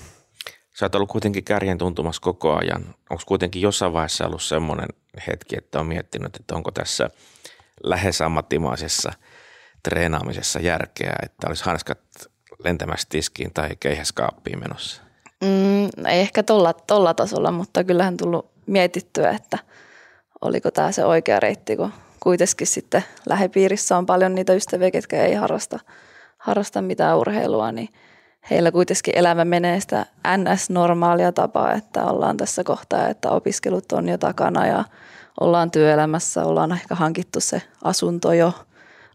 Sä 0.80 0.86
oot 0.86 0.95
ollut 0.95 1.09
kuitenkin 1.09 1.43
kärjen 1.43 1.78
tuntumassa 1.78 2.21
koko 2.21 2.55
ajan. 2.55 2.95
Onko 3.09 3.24
kuitenkin 3.26 3.61
jossain 3.61 3.93
vaiheessa 3.93 4.26
ollut 4.26 4.43
semmoinen 4.43 4.88
hetki, 5.28 5.57
että 5.57 5.80
on 5.80 5.86
miettinyt, 5.86 6.36
että 6.36 6.55
onko 6.55 6.71
tässä 6.71 7.09
lähes 7.84 8.21
ammattimaisessa 8.21 9.13
treenaamisessa 9.84 10.59
järkeä, 10.59 11.13
että 11.24 11.47
olisi 11.47 11.65
hanskat 11.65 11.99
lentämässä 12.63 13.07
tiskiin 13.09 13.53
tai 13.53 13.69
keihäskaappiin 13.80 14.59
menossa? 14.59 15.03
Mm, 15.44 16.06
ei 16.08 16.20
ehkä 16.20 16.44
tolla, 16.44 16.74
tolla 16.74 17.14
tasolla, 17.14 17.52
mutta 17.52 17.84
kyllähän 17.84 18.18
tullut 18.18 18.46
mietittyä, 18.66 19.30
että 19.30 19.58
oliko 20.41 20.72
tämä 20.72 20.91
se 20.91 21.06
oikea 21.06 21.39
reitti, 21.39 21.76
kun 21.76 21.94
kuitenkin 22.20 22.68
sitten 22.68 23.04
lähipiirissä 23.30 23.98
on 23.98 24.06
paljon 24.06 24.36
niitä 24.36 24.54
ystäviä, 24.54 24.91
ketkä 24.91 25.24
ei 25.24 25.34
harrasta, 25.34 25.80
harrasta 26.38 26.82
mitään 26.82 27.18
urheilua, 27.18 27.72
niin 27.72 27.89
heillä 28.50 28.72
kuitenkin 28.72 29.18
elämä 29.18 29.46
menee 29.46 29.80
sitä 29.80 30.06
NS-normaalia 30.38 31.32
tapaa, 31.32 31.74
että 31.74 32.06
ollaan 32.06 32.38
tässä 32.38 32.64
kohtaa, 32.64 33.08
että 33.08 33.32
opiskelut 33.32 33.91
on 33.91 34.10
jo 34.10 34.18
takana 34.18 34.68
ja 34.68 34.84
ollaan 35.39 35.72
työelämässä, 35.72 36.44
ollaan 36.44 36.72
ehkä 36.72 36.96
hankittu 36.96 37.39
se 37.39 37.62
asunto 37.84 38.34
jo, 38.34 38.54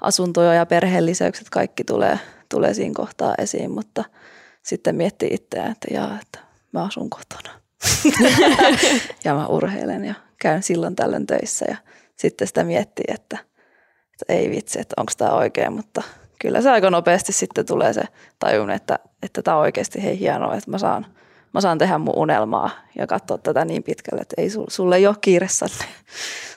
asunto 0.01 0.43
jo 0.43 0.53
ja 0.53 0.67
perheellisäykset, 0.67 1.51
kaikki 1.51 1.85
tulee, 1.85 2.19
tulee 2.49 2.75
siinä 2.75 2.95
kohtaa 2.95 3.35
esiin, 3.39 3.71
mutta– 3.71 4.05
sitten 4.69 4.97
miettii 4.97 5.29
itseään, 5.33 5.73
että 5.73 5.89
jaa, 5.95 6.19
että 6.23 6.39
mä 6.73 6.85
asun 6.85 7.11
kotona. 7.11 7.61
ja 9.25 9.35
mä 9.35 9.47
urheilen 9.47 10.05
ja 10.05 10.15
käyn 10.39 10.63
silloin 10.63 10.97
tällöin 10.97 11.27
töissä 11.27 11.67
ja 11.69 11.77
sitten 12.17 12.47
sitä 12.47 12.65
miettii, 12.65 13.05
että, 13.09 13.39
että 14.13 14.33
ei 14.33 14.51
vitsi, 14.51 14.81
että 14.81 14.95
onko 14.97 15.13
tämä 15.19 15.31
oikein, 15.31 15.73
mutta 15.73 16.03
kyllä 16.41 16.63
se 16.63 16.71
aika 16.71 16.91
nopeasti 16.91 17.33
sitten 17.33 17.67
tulee 17.67 17.93
se 17.93 18.03
tajun, 18.39 18.71
että, 18.71 18.99
että 19.23 19.43
tämä 19.43 19.57
on 19.57 19.63
oikeasti 19.63 20.03
hei 20.03 20.19
hienoa, 20.19 20.55
että 20.55 20.71
mä 20.71 20.79
saan, 20.79 21.07
mä 21.55 21.61
saan 21.61 21.79
tehdä 21.79 21.99
mun 21.99 22.17
unelmaa 22.17 22.71
ja 22.97 23.07
katsoa 23.07 23.39
tätä 23.39 23.65
niin 23.65 23.83
pitkälle, 23.83 24.21
että 24.23 24.35
ei 24.39 24.51
sulle 24.69 24.97
ei 24.97 25.07
ole 25.07 25.17
kiire 25.21 25.49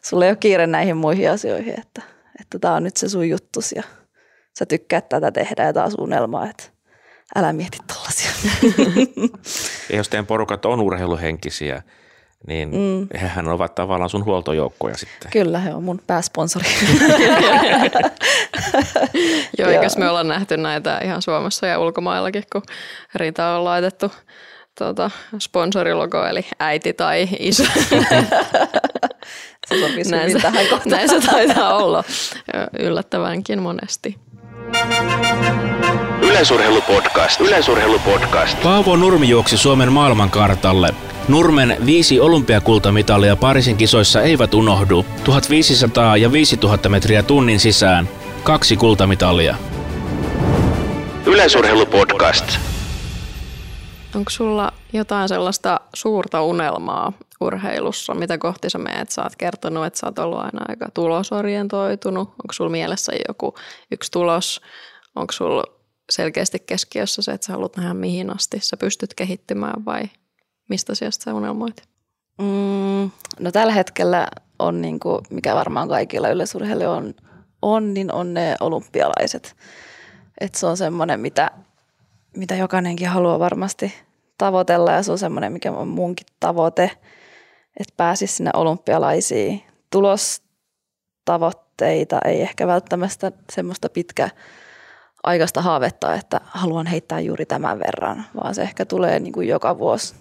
sulle 0.03 0.25
ei 0.25 0.31
ole 0.31 0.37
kiire 0.37 0.67
näihin 0.67 0.97
muihin 0.97 1.31
asioihin, 1.31 1.79
että, 1.79 2.01
että 2.41 2.59
tämä 2.59 2.73
on 2.73 2.83
nyt 2.83 2.97
se 2.97 3.09
sun 3.09 3.29
juttus 3.29 3.71
ja 3.71 3.83
sä 4.59 4.65
tykkäät 4.65 5.09
tätä 5.09 5.31
tehdä 5.31 5.63
ja 5.63 5.73
taas 5.73 5.95
unelmaa, 5.97 6.49
että 6.49 6.63
älä 7.35 7.53
mieti 7.53 7.77
tollasia. 7.87 8.31
ja 9.89 9.97
jos 9.97 10.09
teidän 10.09 10.25
porukat 10.25 10.65
on 10.65 10.81
urheiluhenkisiä, 10.81 11.83
niin 12.47 12.69
mm. 12.69 13.07
hehän 13.21 13.47
ovat 13.47 13.75
tavallaan 13.75 14.09
sun 14.09 14.25
huoltojoukkoja 14.25 14.97
sitten. 14.97 15.31
Kyllä, 15.31 15.59
he 15.59 15.73
on 15.73 15.83
mun 15.83 16.01
pääsponsori. 16.07 16.65
Joo, 19.57 19.69
eikös 19.69 19.97
me 19.97 20.09
ollaan 20.09 20.27
nähty 20.27 20.57
näitä 20.57 20.99
ihan 21.03 21.21
Suomessa 21.21 21.67
ja 21.67 21.79
ulkomaillakin, 21.79 22.43
kun 22.51 22.61
Rita 23.15 23.55
on 23.55 23.63
laitettu 23.63 24.11
tuota, 24.77 25.11
sponsorilogo, 25.39 26.25
eli 26.25 26.45
äiti 26.59 26.93
tai 26.93 27.27
isä. 27.39 27.63
se 29.67 29.79
sopisi 29.79 30.11
näin 30.11 30.31
se, 30.31 30.39
tähän 30.39 30.67
kohtaan. 30.67 30.89
Näin 30.89 31.09
se 31.09 31.27
taitaa 31.27 31.77
olla 31.77 32.03
yllättävänkin 32.79 33.61
monesti. 33.61 34.19
Yleisurheilupodcast. 36.31 37.41
Yleisurheilupodcast. 37.41 38.63
Paavo 38.63 38.95
Nurmi 38.95 39.29
juoksi 39.29 39.57
Suomen 39.57 39.91
maailmankartalle. 39.91 40.89
Nurmen 41.27 41.77
viisi 41.85 42.19
olympiakultamitalia 42.19 43.35
Pariisin 43.35 43.77
kisoissa 43.77 44.21
eivät 44.21 44.53
unohdu. 44.53 45.05
1500 45.23 46.17
ja 46.17 46.31
5000 46.31 46.89
metriä 46.89 47.23
tunnin 47.23 47.59
sisään. 47.59 48.09
Kaksi 48.43 48.77
kultamitalia. 48.77 49.55
Yleisurheilupodcast. 51.25 52.45
Onko 54.15 54.29
sulla 54.29 54.71
jotain 54.93 55.29
sellaista 55.29 55.79
suurta 55.93 56.41
unelmaa 56.43 57.13
urheilussa, 57.41 58.13
mitä 58.13 58.37
kohti 58.37 58.69
sä 58.69 58.77
meet? 58.77 59.11
Sä 59.11 59.23
oot 59.23 59.35
kertonut, 59.35 59.85
että 59.85 59.99
sä 59.99 60.07
oot 60.07 60.19
ollut 60.19 60.39
aina 60.39 60.61
aika 60.67 60.87
tulosorientoitunut. 60.93 62.27
Onko 62.29 62.53
sulla 62.53 62.71
mielessä 62.71 63.11
joku 63.27 63.55
yksi 63.91 64.11
tulos? 64.11 64.61
Onko 65.15 65.31
sulla 65.31 65.80
selkeästi 66.11 66.59
keskiössä 66.59 67.21
se, 67.21 67.31
että 67.31 67.47
sä 67.47 67.53
haluat 67.53 67.77
nähdä 67.77 67.93
mihin 67.93 68.35
asti 68.35 68.59
sä 68.61 68.77
pystyt 68.77 69.13
kehittymään 69.13 69.85
vai 69.85 70.03
mistä 70.69 70.95
sieltä 70.95 71.17
sä 71.23 71.33
unelmoit? 71.33 71.83
Mm, 72.37 73.11
no 73.39 73.51
tällä 73.51 73.73
hetkellä 73.73 74.27
on, 74.59 74.81
niin 74.81 74.99
kuin, 74.99 75.21
mikä 75.29 75.55
varmaan 75.55 75.89
kaikilla 75.89 76.29
yleisurheilijoilla 76.29 76.97
on, 76.97 77.13
on, 77.61 77.93
niin 77.93 78.13
on 78.13 78.33
ne 78.33 78.55
olympialaiset. 78.59 79.55
Et 80.41 80.55
se 80.55 80.65
on 80.65 80.77
semmoinen, 80.77 81.19
mitä, 81.19 81.51
mitä 82.37 82.55
jokainenkin 82.55 83.07
haluaa 83.07 83.39
varmasti 83.39 83.93
tavoitella 84.37 84.91
ja 84.91 85.03
se 85.03 85.11
on 85.11 85.17
semmoinen, 85.17 85.53
mikä 85.53 85.71
on 85.71 85.87
munkin 85.87 86.27
tavoite, 86.39 86.91
että 87.79 87.93
pääsisi 87.97 88.35
sinne 88.35 88.51
olympialaisiin. 88.53 89.63
Tulostavoitteita 89.89 92.19
ei 92.25 92.41
ehkä 92.41 92.67
välttämättä 92.67 93.31
semmoista 93.53 93.89
pitkä 93.89 94.29
aikaista 95.23 95.61
haavetta, 95.61 96.15
että 96.15 96.41
haluan 96.43 96.87
heittää 96.87 97.19
juuri 97.19 97.45
tämän 97.45 97.79
verran, 97.79 98.25
vaan 98.35 98.55
se 98.55 98.61
ehkä 98.61 98.85
tulee 98.85 99.19
niin 99.19 99.33
kuin 99.33 99.47
joka 99.47 99.77
vuosi 99.77 100.15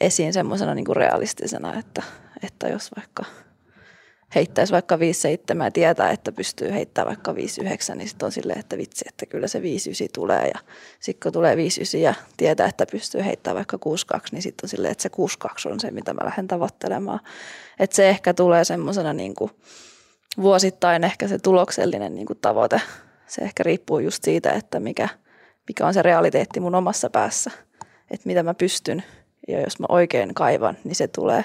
esiin 0.00 0.32
semmoisena 0.32 0.74
niin 0.74 0.96
realistisena, 0.96 1.78
että, 1.78 2.02
että 2.42 2.68
jos 2.68 2.90
vaikka 2.96 3.24
heittäisi 4.34 4.72
vaikka 4.72 4.96
5-7 4.96 5.64
ja 5.64 5.70
tietää, 5.70 6.10
että 6.10 6.32
pystyy 6.32 6.72
heittämään 6.72 7.08
vaikka 7.08 7.32
5-9, 7.32 7.34
niin 7.94 8.08
sitten 8.08 8.26
on 8.26 8.32
silleen, 8.32 8.60
että 8.60 8.76
vitsi, 8.76 9.04
että 9.08 9.26
kyllä 9.26 9.46
se 9.46 9.58
5-9 9.58 9.62
tulee. 10.14 10.50
Ja 10.54 10.60
sitten 11.00 11.22
kun 11.22 11.32
tulee 11.32 11.54
5-9 11.54 11.58
ja 11.98 12.14
tietää, 12.36 12.66
että 12.66 12.86
pystyy 12.86 13.24
heittämään 13.24 13.56
vaikka 13.56 13.78
6-2, 14.16 14.20
niin 14.32 14.42
sitten 14.42 14.64
on 14.64 14.68
silleen, 14.68 14.92
että 14.92 15.02
se 15.02 15.10
6-2 15.68 15.72
on 15.72 15.80
se, 15.80 15.90
mitä 15.90 16.14
mä 16.14 16.24
lähden 16.24 16.48
tavoittelemaan. 16.48 17.20
Että 17.78 17.96
se 17.96 18.08
ehkä 18.08 18.34
tulee 18.34 18.64
semmoisena 18.64 19.12
niin 19.12 19.34
vuosittain 20.42 21.04
ehkä 21.04 21.28
se 21.28 21.38
tuloksellinen 21.38 22.14
niin 22.14 22.26
kuin 22.26 22.38
tavoite 22.42 22.80
se 23.26 23.42
ehkä 23.42 23.62
riippuu 23.62 23.98
just 23.98 24.24
siitä, 24.24 24.52
että 24.52 24.80
mikä, 24.80 25.08
mikä 25.68 25.86
on 25.86 25.94
se 25.94 26.02
realiteetti 26.02 26.60
mun 26.60 26.74
omassa 26.74 27.10
päässä, 27.10 27.50
että 28.10 28.26
mitä 28.26 28.42
mä 28.42 28.54
pystyn. 28.54 29.04
Ja 29.48 29.60
jos 29.60 29.78
mä 29.78 29.86
oikein 29.88 30.34
kaivan, 30.34 30.76
niin 30.84 30.94
se 30.94 31.08
tulee 31.08 31.44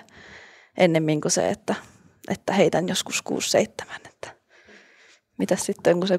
ennemmin 0.78 1.22
kuin 1.22 1.32
se, 1.32 1.50
että, 1.50 1.76
että 2.30 2.54
heitän 2.54 2.88
joskus 2.88 3.24
6-7. 3.30 4.08
Että 4.10 4.30
mitä 5.38 5.56
sitten, 5.56 6.00
kun 6.00 6.08
se 6.08 6.16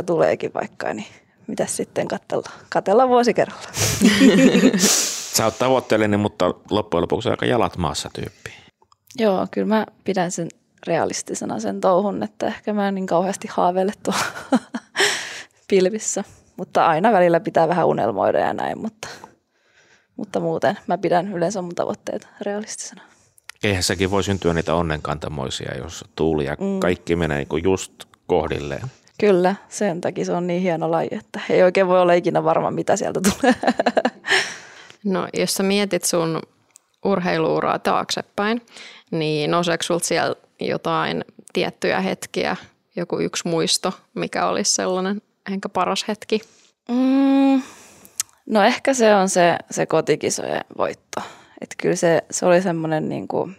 6-7 0.00 0.02
tuleekin 0.06 0.54
vaikka, 0.54 0.94
niin 0.94 1.06
mitä 1.46 1.66
sitten 1.66 2.08
katsella, 2.08 2.50
katella 2.72 3.08
vuosi 3.08 3.34
kerralla. 3.34 3.68
Sä 5.36 5.44
oot 5.44 5.58
tavoitteellinen, 5.58 6.20
mutta 6.20 6.54
loppujen 6.70 7.02
lopuksi 7.02 7.28
aika 7.28 7.46
jalat 7.46 7.76
maassa 7.76 8.10
tyyppi. 8.14 8.50
Joo, 9.18 9.46
kyllä 9.50 9.66
mä 9.66 9.86
pidän 10.04 10.30
sen 10.30 10.48
realistisena 10.86 11.60
sen 11.60 11.80
touhun, 11.80 12.22
että 12.22 12.46
ehkä 12.46 12.72
mä 12.72 12.88
en 12.88 12.94
niin 12.94 13.06
kauheasti 13.06 13.48
haaveile 13.50 13.92
tuolla 14.02 14.24
pilvissä. 15.68 16.24
Mutta 16.56 16.86
aina 16.86 17.12
välillä 17.12 17.40
pitää 17.40 17.68
vähän 17.68 17.86
unelmoida 17.86 18.38
ja 18.38 18.52
näin, 18.52 18.78
mutta, 18.78 19.08
mutta 20.16 20.40
muuten 20.40 20.78
mä 20.86 20.98
pidän 20.98 21.32
yleensä 21.32 21.62
mun 21.62 21.74
tavoitteet 21.74 22.28
realistisena. 22.40 23.02
Eihän 23.64 23.82
sekin 23.82 24.10
voi 24.10 24.22
syntyä 24.22 24.54
niitä 24.54 24.74
onnenkantamoisia, 24.74 25.76
jos 25.78 26.04
tuuli 26.16 26.44
ja 26.44 26.56
Mm. 26.60 26.80
kaikki 26.80 27.16
menee 27.16 27.38
niin 27.38 27.64
just 27.64 27.92
kohdilleen. 28.26 28.82
Kyllä, 29.20 29.54
sen 29.68 30.00
takia 30.00 30.24
se 30.24 30.32
on 30.32 30.46
niin 30.46 30.62
hieno 30.62 30.90
laji, 30.90 31.08
että 31.12 31.40
ei 31.50 31.62
oikein 31.62 31.86
voi 31.88 32.00
olla 32.00 32.12
ikinä 32.12 32.44
varma, 32.44 32.70
mitä 32.70 32.96
sieltä 32.96 33.20
tulee. 33.20 33.54
No, 35.04 35.28
jos 35.34 35.54
sä 35.54 35.62
mietit 35.62 36.04
sun 36.04 36.42
urheiluuraa 37.04 37.78
taaksepäin, 37.78 38.62
niin 39.10 39.50
nouseeko 39.50 39.82
sulta 39.82 40.06
siellä 40.06 40.34
jotain 40.60 41.24
tiettyjä 41.52 42.00
hetkiä, 42.00 42.56
joku 42.96 43.18
yksi 43.18 43.48
muisto, 43.48 43.92
mikä 44.14 44.46
olisi 44.46 44.74
sellainen 44.74 45.22
ehkä 45.52 45.68
paras 45.68 46.04
hetki? 46.08 46.40
Mm, 46.88 47.62
no 48.46 48.62
ehkä 48.62 48.94
se 48.94 49.14
on 49.14 49.28
se, 49.28 49.56
se 49.70 49.86
kotikisojen 49.86 50.64
voitto. 50.78 51.20
Että 51.60 51.74
kyllä 51.78 51.96
se, 51.96 52.22
se 52.30 52.46
oli 52.46 52.62
semmoinen, 52.62 53.08
niin 53.08 53.28
kuin, 53.28 53.56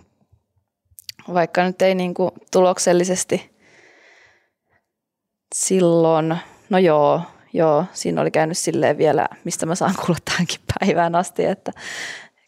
vaikka 1.34 1.64
nyt 1.64 1.82
ei 1.82 1.96
niin 1.96 2.14
kuin 2.14 2.32
tuloksellisesti 2.52 3.56
silloin, 5.56 6.38
no 6.70 6.78
joo, 6.78 7.22
joo, 7.54 7.86
siinä 7.94 8.22
oli 8.22 8.32
käynyt 8.32 8.58
silleen 8.58 8.98
vielä, 8.98 9.28
mistä 9.44 9.66
mä 9.66 9.76
saan 9.76 9.96
kuulla 9.96 10.20
tähänkin 10.26 10.60
päivään 10.80 11.16
asti, 11.16 11.46
että 11.46 11.72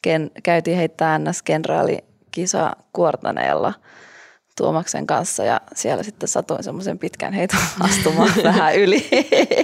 ken, 0.02 0.32
käytiin 0.44 0.78
heittää 0.78 1.18
NS-kenraalikisa 1.18 2.76
Kuortaneella 2.94 3.74
Tuomaksen 4.62 5.08
kanssa 5.08 5.44
ja 5.44 5.62
siellä 5.76 6.04
sitten 6.04 6.30
satuin 6.30 6.64
semmoisen 6.64 7.00
pitkän 7.00 7.34
heiton 7.34 7.60
astumaan 7.80 8.32
vähän 8.44 8.76
yli, 8.76 9.10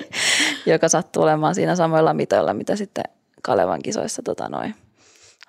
joka 0.66 0.89
sattuu 0.89 1.24
olemaan 1.24 1.56
siinä 1.56 1.76
samoilla 1.76 2.14
mitoilla, 2.14 2.54
mitä 2.54 2.76
sitten 2.76 3.04
Kalevan 3.43 3.82
kisoissa 3.82 4.22
tota 4.22 4.50
noin, 4.50 4.76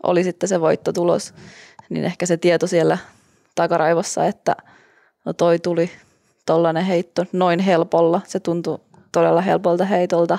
oli 0.03 0.25
sitten 0.25 0.49
se 0.49 0.61
voittotulos, 0.61 1.35
niin 1.89 2.05
ehkä 2.05 2.27
se 2.27 2.37
tieto 2.37 2.67
siellä 2.67 2.99
takaraivossa, 3.55 4.27
että 4.27 4.57
no 5.25 5.33
toi 5.33 5.59
tuli 5.59 5.91
tollainen 6.47 6.85
heitto 6.85 7.25
noin 7.33 7.61
helpolla, 7.61 8.21
se 8.27 8.41
tuntui 8.41 8.79
todella 9.13 9.41
helpolta 9.41 9.85
heitolta, 9.85 10.39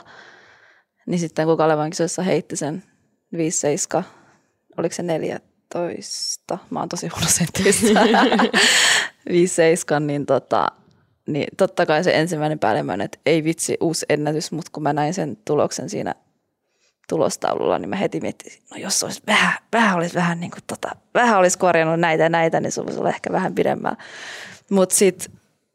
niin 1.06 1.20
sitten 1.20 1.48
kun 1.48 1.58
Kalevan 1.58 1.90
kisoissa 1.90 2.24
heitti 2.24 2.56
sen 2.56 2.84
5-7, 4.00 4.04
oliko 4.78 4.96
se 4.96 5.04
14, 5.04 6.58
mä 6.70 6.80
oon 6.80 6.90
tosi 6.90 7.08
huono 7.08 7.28
5-7, 9.30 10.00
niin, 10.00 10.26
tota, 10.26 10.68
niin 11.28 11.48
totta 11.58 11.86
kai 11.86 12.04
se 12.04 12.12
ensimmäinen 12.12 12.60
päällimmäinen, 12.60 13.06
että 13.06 13.20
ei 13.26 13.44
vitsi, 13.44 13.78
uusi 13.82 14.06
ennätys, 14.10 14.52
mutta 14.52 14.72
kun 14.74 14.84
mä 14.84 14.94
näin 14.94 15.14
sen 15.14 15.38
tuloksen 15.46 15.90
siinä 15.90 16.16
tulostaululla, 17.10 17.80
niin 17.80 17.90
mä 17.90 17.96
heti 17.96 18.22
miettin, 18.22 18.52
no 18.72 18.78
jos 18.78 19.04
olisi 19.04 19.22
vähän, 19.28 19.54
vähän 19.74 19.96
olisi 19.96 20.16
vähän 20.16 20.40
niin 20.40 20.52
kuin 20.52 20.64
tota, 20.68 20.90
vähän 21.14 21.40
olisi 21.40 21.58
korjannut 21.58 22.00
näitä 22.00 22.24
ja 22.24 22.30
näitä, 22.30 22.60
niin 22.60 22.72
se 22.72 22.86
voisi 22.86 23.00
olla 23.00 23.10
ehkä 23.10 23.32
vähän 23.32 23.56
pidemmällä. 23.56 23.98
Mutta 24.70 24.96
sit, 24.96 25.32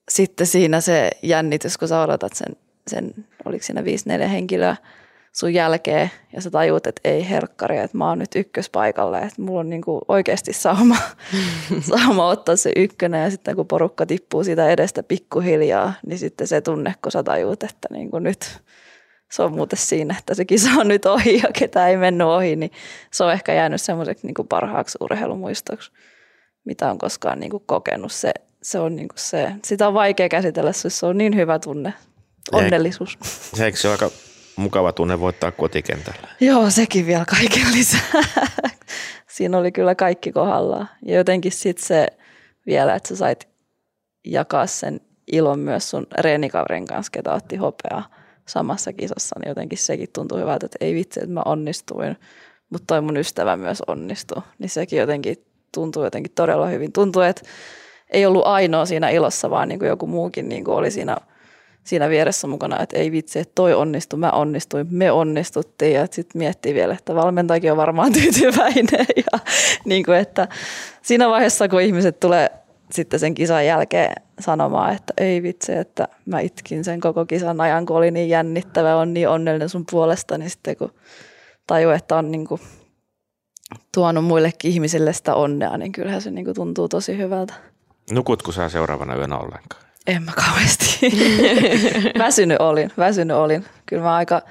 sitten 0.09 0.47
siinä 0.47 0.81
se 0.81 1.11
jännitys, 1.23 1.79
kun 1.79 1.89
sä 1.89 2.01
odotat 2.01 2.33
sen, 2.33 2.57
sen 2.87 3.15
oliko 3.45 3.65
siinä 3.65 3.81
5-4 3.81 3.85
henkilöä 4.29 4.77
sun 5.35 5.55
jälkeen 5.55 6.11
ja 6.33 6.41
sä 6.41 6.51
tajuut, 6.51 6.87
että 6.87 7.01
ei 7.05 7.29
herkkari, 7.31 7.79
että 7.79 7.99
mä 7.99 8.09
oon 8.09 8.19
nyt 8.19 8.37
ykköspaikalla, 8.37 9.21
että 9.21 9.43
mulla 9.43 9.61
on 9.61 9.71
niinku 9.71 10.01
oikeasti 10.09 10.53
sauma, 10.53 10.97
sauma 11.91 12.29
ottaa 12.29 12.57
se 12.57 12.73
ykkönen 12.77 13.23
ja 13.23 13.31
sitten 13.31 13.57
kun 13.57 13.67
porukka 13.67 14.07
tippuu 14.07 14.45
siitä 14.45 14.69
edestä 14.69 15.03
pikkuhiljaa, 15.03 15.93
niin 16.07 16.19
sitten 16.19 16.47
se 16.47 16.61
tunne, 16.61 16.95
kun 17.03 17.13
sä 17.13 17.23
tajuut, 17.23 17.63
että 17.63 17.89
niinku 17.91 18.19
nyt 18.19 18.61
se 19.33 19.43
on 19.43 19.53
muuten 19.53 19.79
siinä, 19.79 20.17
että 20.19 20.35
se 20.35 20.45
kisa 20.45 20.71
on 20.79 20.89
nyt 20.89 21.07
ohi 21.07 21.39
ja 21.43 21.49
ketä 21.59 21.89
ei 21.89 21.97
mennyt 21.97 22.27
ohi, 22.27 22.57
niin 22.57 22.71
se 23.13 23.25
on 23.25 23.33
ehkä 23.33 23.55
jäänyt 23.55 23.81
semmoiseksi 23.83 24.27
niin 24.27 24.49
parhaaksi 24.49 24.99
urheilumuistoksi, 25.01 25.93
mitä 26.65 26.91
on 26.91 26.99
koskaan 26.99 27.41
niin 27.41 27.51
kuin 27.51 27.63
kokenut. 27.67 28.13
Se, 28.13 28.33
se 28.63 28.79
on 28.79 28.97
niin 28.97 29.09
kuin 29.09 29.19
se, 29.19 29.53
sitä 29.65 29.89
on 29.89 29.95
vaikea 29.95 30.29
käsitellä, 30.29 30.73
se 30.73 31.07
on 31.07 31.19
niin 31.19 31.37
hyvä 31.37 31.59
tunne, 31.59 31.95
onnellisuus. 32.53 33.19
Se 33.57 33.65
eikö 33.65 33.79
se 33.79 33.89
ole 33.89 33.95
aika 33.95 34.11
mukava 34.57 34.93
tunne 34.93 35.21
voittaa 35.21 35.53
kotikentällä? 35.53 36.29
Joo, 36.41 36.71
sekin 36.71 37.07
vielä 37.07 37.25
kaiken 37.25 37.73
lisää. 37.73 38.01
Siinä 39.31 39.59
oli 39.59 39.73
kyllä 39.73 39.95
kaikki 39.95 40.33
kohdallaan. 40.33 40.89
Ja 41.07 41.17
jotenkin 41.17 41.53
sitten 41.53 41.87
se 41.87 42.07
vielä, 42.67 42.95
että 42.95 43.09
sä 43.09 43.17
sait 43.17 43.49
jakaa 44.25 44.67
sen 44.67 45.01
ilon 45.33 45.59
myös 45.59 45.91
sun 45.91 46.07
reenikaverin 46.19 46.87
kanssa, 46.87 47.11
ketä 47.11 47.33
otti 47.33 47.57
hopeaa 47.57 48.11
samassa 48.49 48.93
kisassa, 48.93 49.37
niin 49.41 49.49
jotenkin 49.49 49.79
sekin 49.79 50.09
tuntui 50.13 50.41
hyvältä, 50.41 50.67
että 50.67 50.79
ei 50.81 50.95
vitsi, 50.95 51.21
että 51.21 51.33
mä 51.33 51.43
onnistuin, 51.45 52.17
mutta 52.71 52.87
toi 52.87 53.01
mun 53.01 53.17
ystävä 53.17 53.57
myös 53.57 53.83
onnistui. 53.87 54.43
Niin 54.59 54.71
sekin 54.71 54.99
jotenkin 54.99 55.37
tuntui 55.75 56.07
jotenkin 56.07 56.33
todella 56.35 56.67
hyvin. 56.67 56.93
Tuntui, 56.93 57.29
että 57.29 57.43
ei 58.11 58.27
ollut 58.27 58.47
ainoa 58.47 58.87
siinä 58.87 59.09
ilossa, 59.09 59.51
vaan 59.51 59.69
niin 59.69 59.79
kuin 59.79 59.89
joku 59.89 60.07
muukin 60.07 60.49
niin 60.49 60.65
kuin 60.65 60.77
oli 60.77 60.91
siinä, 60.91 61.17
siinä 61.85 62.09
vieressä 62.09 62.47
mukana, 62.47 62.83
että 62.83 62.99
ei 62.99 63.13
vitsi, 63.13 63.39
että 63.39 63.53
toi 63.55 63.75
onnistui, 63.75 64.19
mä 64.19 64.31
onnistuin, 64.31 64.87
me 64.91 65.13
onnistuttiin. 65.13 65.93
Ja 65.93 66.07
sitten 66.11 66.39
miettii 66.39 66.75
vielä, 66.75 66.95
että 66.95 67.15
valmentajakin 67.15 67.71
on 67.71 67.77
varmaan 67.77 68.13
tyytyväinen. 68.23 69.07
Ja 69.17 69.39
niin 69.85 70.05
kuin, 70.05 70.19
että 70.19 70.49
siinä 71.03 71.29
vaiheessa, 71.29 71.69
kun 71.69 71.81
ihmiset 71.81 72.21
tulee 72.21 72.51
sitten 72.91 73.21
sen 73.21 73.35
kisan 73.35 73.67
jälkeen 73.67 74.13
sanomaan, 74.41 74.95
että 74.95 75.15
ei 75.19 75.43
vitsi, 75.43 75.73
että 75.73 76.09
mä 76.27 76.41
itkin 76.41 76.85
sen 76.85 77.01
koko 77.01 77.27
kisan 77.27 77.61
ajan, 77.61 77.87
kun 77.87 77.97
oli 77.97 78.11
niin 78.11 78.29
jännittävä, 78.29 78.97
on 78.97 79.15
niin 79.15 79.29
onnellinen 79.29 79.69
sun 79.69 79.85
puolesta, 79.91 80.39
niin 80.39 80.51
sitten 80.51 80.77
kun 80.77 80.93
tajuu, 81.67 81.93
että 81.93 82.17
on 82.17 82.31
niin 82.31 82.47
kuin 82.47 82.61
tuonut 83.95 84.25
muillekin 84.25 84.71
ihmisille 84.71 85.13
sitä 85.13 85.35
onnea, 85.35 85.77
niin 85.79 85.93
kyllähän 85.93 86.23
se 86.23 86.31
niin 86.31 86.45
kuin 86.45 86.55
tuntuu 86.55 86.89
tosi 86.89 87.19
hyvältä. 87.19 87.55
Nukutko 88.11 88.53
sä 88.53 88.69
seuraavana 88.69 89.17
yönä 89.17 89.39
ollenkaan? 89.39 89.85
En 90.07 90.23
mä 90.23 90.33
kauheasti. 90.33 91.01
väsynyt 92.19 92.61
olin, 92.61 92.93
väsynyt 92.99 93.37
olin. 93.37 93.65
Kyllä 93.87 94.03
mä 94.03 94.15
aika, 94.15 94.43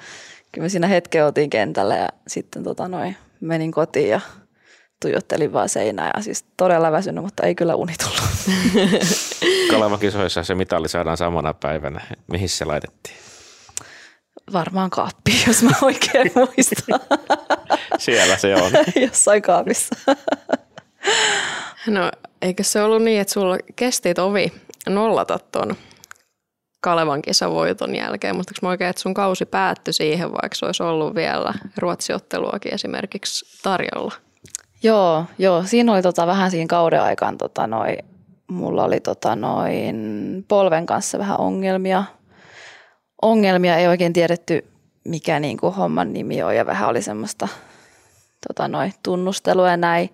kyllä 0.52 0.66
me 0.66 0.70
siinä 0.70 0.88
hetken 0.88 1.26
oltiin 1.26 1.50
kentällä 1.50 1.96
ja 1.96 2.10
sitten 2.28 2.64
tota 2.64 2.88
noin, 2.88 3.18
menin 3.40 3.72
kotiin 3.72 4.10
ja 4.10 4.22
tuijottelin 5.02 5.54
vaan 5.54 5.70
seinää 5.70 6.12
ja 6.16 6.22
siis 6.22 6.46
todella 6.58 6.92
väsynyt, 6.92 7.24
mutta 7.24 7.44
ei 7.44 7.56
kyllä 7.56 7.76
uni 7.76 7.94
tullut. 8.04 8.30
Kalevan 9.72 10.00
kisoissa 10.00 10.44
se 10.44 10.56
mitalli 10.56 10.90
saadaan 10.90 11.18
samana 11.18 11.54
päivänä. 11.54 12.02
Mihin 12.28 12.50
se 12.50 12.66
laitettiin? 12.66 13.18
Varmaan 14.54 14.90
kaappi, 14.90 15.44
jos 15.48 15.64
mä 15.64 15.72
oikein 15.82 16.32
muistan. 16.36 17.00
Siellä 17.98 18.38
se 18.38 18.56
on. 18.56 18.72
Jossain 18.96 19.42
kaapissa. 19.42 19.96
No, 21.88 22.12
eikö 22.42 22.64
se 22.64 22.82
ollut 22.82 23.04
niin, 23.04 23.22
että 23.22 23.34
sulla 23.34 23.58
kesti 23.76 24.14
ovi 24.22 24.52
nollata 24.90 25.40
ton 25.52 25.76
Kalevan 26.82 27.22
kisavoiton 27.22 27.96
jälkeen? 27.96 28.36
Muistatko 28.36 28.60
mä 28.66 28.70
oikein, 28.70 28.90
että 28.90 29.02
sun 29.02 29.14
kausi 29.14 29.46
päättyi 29.46 29.94
siihen, 29.94 30.32
vaikka 30.32 30.56
se 30.56 30.66
olisi 30.66 30.84
ollut 30.84 31.16
vielä 31.16 31.54
ruotsiotteluakin 31.78 32.74
esimerkiksi 32.74 33.62
tarjolla? 33.64 34.14
Joo, 34.84 35.26
joo, 35.38 35.64
siinä 35.64 35.94
oli 35.94 36.02
tota, 36.02 36.28
vähän 36.28 36.52
siinä 36.52 36.68
kauden 36.68 37.02
aikaan, 37.02 37.38
tota, 37.38 37.68
noi, 37.68 37.98
mulla 38.48 38.84
oli 38.84 39.00
tota, 39.00 39.36
noin 39.36 39.96
polven 40.48 40.86
kanssa 40.86 41.20
vähän 41.20 41.40
ongelmia. 41.40 42.04
Ongelmia 43.22 43.78
ei 43.78 43.88
oikein 43.88 44.14
tiedetty, 44.14 44.68
mikä 45.06 45.40
niin 45.40 45.58
kuin, 45.58 45.76
homman 45.76 46.14
nimi 46.14 46.44
on 46.44 46.56
ja 46.56 46.66
vähän 46.66 46.90
oli 46.90 47.02
semmoista 47.02 47.48
tota, 48.48 48.68
noi, 48.68 48.90
tunnustelua 49.04 49.70
ja 49.70 49.78
näin. 49.78 50.10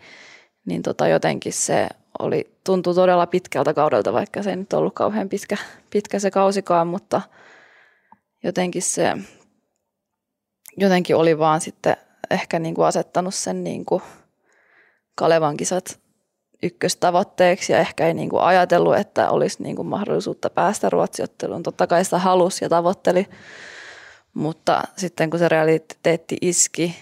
Niin 0.65 0.81
tota, 0.81 1.07
jotenkin 1.07 1.53
se 1.53 1.89
oli, 2.19 2.51
tuntui 2.63 2.95
todella 2.95 3.27
pitkältä 3.27 3.73
kaudelta, 3.73 4.13
vaikka 4.13 4.43
se 4.43 4.49
ei 4.49 4.55
nyt 4.55 4.73
ollut 4.73 4.95
kauhean 4.95 5.29
pitkä, 5.29 5.57
pitkä 5.89 6.19
se 6.19 6.31
kausikaan, 6.31 6.87
mutta 6.87 7.21
jotenkin 8.43 8.81
se 8.81 9.17
jotenkin 10.77 11.15
oli 11.15 11.39
vaan 11.39 11.61
sitten 11.61 11.97
ehkä 12.31 12.59
niin 12.59 12.75
kuin 12.75 12.85
asettanut 12.85 13.33
sen 13.33 13.63
niin 13.63 13.85
kuin 13.85 14.01
Kalevan 15.15 15.57
kisat 15.57 15.99
ykköstavoitteeksi 16.63 17.73
ja 17.73 17.79
ehkä 17.79 18.07
ei 18.07 18.13
niin 18.13 18.29
kuin 18.29 18.43
ajatellut, 18.43 18.97
että 18.97 19.29
olisi 19.29 19.63
niin 19.63 19.75
kuin 19.75 19.87
mahdollisuutta 19.87 20.49
päästä 20.49 20.89
ruotsiotteluun. 20.89 21.63
Totta 21.63 21.87
kai 21.87 22.05
sitä 22.05 22.17
halusi 22.17 22.65
ja 22.65 22.69
tavoitteli, 22.69 23.27
mutta 24.33 24.83
sitten 24.97 25.29
kun 25.29 25.39
se 25.39 25.49
realiteetti 25.49 26.37
iski, 26.41 26.95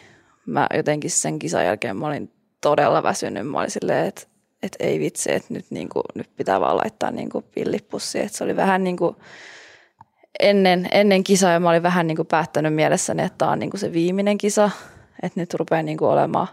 mä 0.45 0.67
jotenkin 0.73 1.11
sen 1.11 1.39
kisan 1.39 1.65
jälkeen 1.65 1.97
mä 1.97 2.07
olin 2.07 2.31
todella 2.61 3.03
väsynyt. 3.03 3.47
Mä 3.47 3.59
olin 3.59 3.71
silleen, 3.71 4.07
että, 4.07 4.27
että 4.63 4.83
ei 4.83 4.99
vitsi, 4.99 5.31
että 5.31 5.53
nyt, 5.53 5.65
niin 5.69 5.89
kuin, 5.89 6.03
nyt 6.15 6.29
pitää 6.35 6.61
vaan 6.61 6.77
laittaa 6.77 7.11
niin 7.11 7.29
pillipussi. 7.53 8.19
Että 8.19 8.37
se 8.37 8.43
oli 8.43 8.55
vähän 8.55 8.83
niin 8.83 8.97
kuin, 8.97 9.15
ennen, 10.39 10.87
ennen 10.91 11.23
kisaa 11.23 11.51
ja 11.51 11.59
mä 11.59 11.69
olin 11.69 11.83
vähän 11.83 12.07
niin 12.07 12.15
kuin 12.15 12.27
päättänyt 12.27 12.73
mielessäni, 12.73 13.23
että 13.23 13.37
tämä 13.37 13.51
on 13.51 13.59
niin 13.59 13.69
kuin 13.69 13.81
se 13.81 13.93
viimeinen 13.93 14.37
kisa, 14.37 14.69
että 15.23 15.39
nyt 15.39 15.53
rupeaa 15.53 15.83
niin 15.83 15.97
kuin 15.97 16.09
olemaan, 16.09 16.47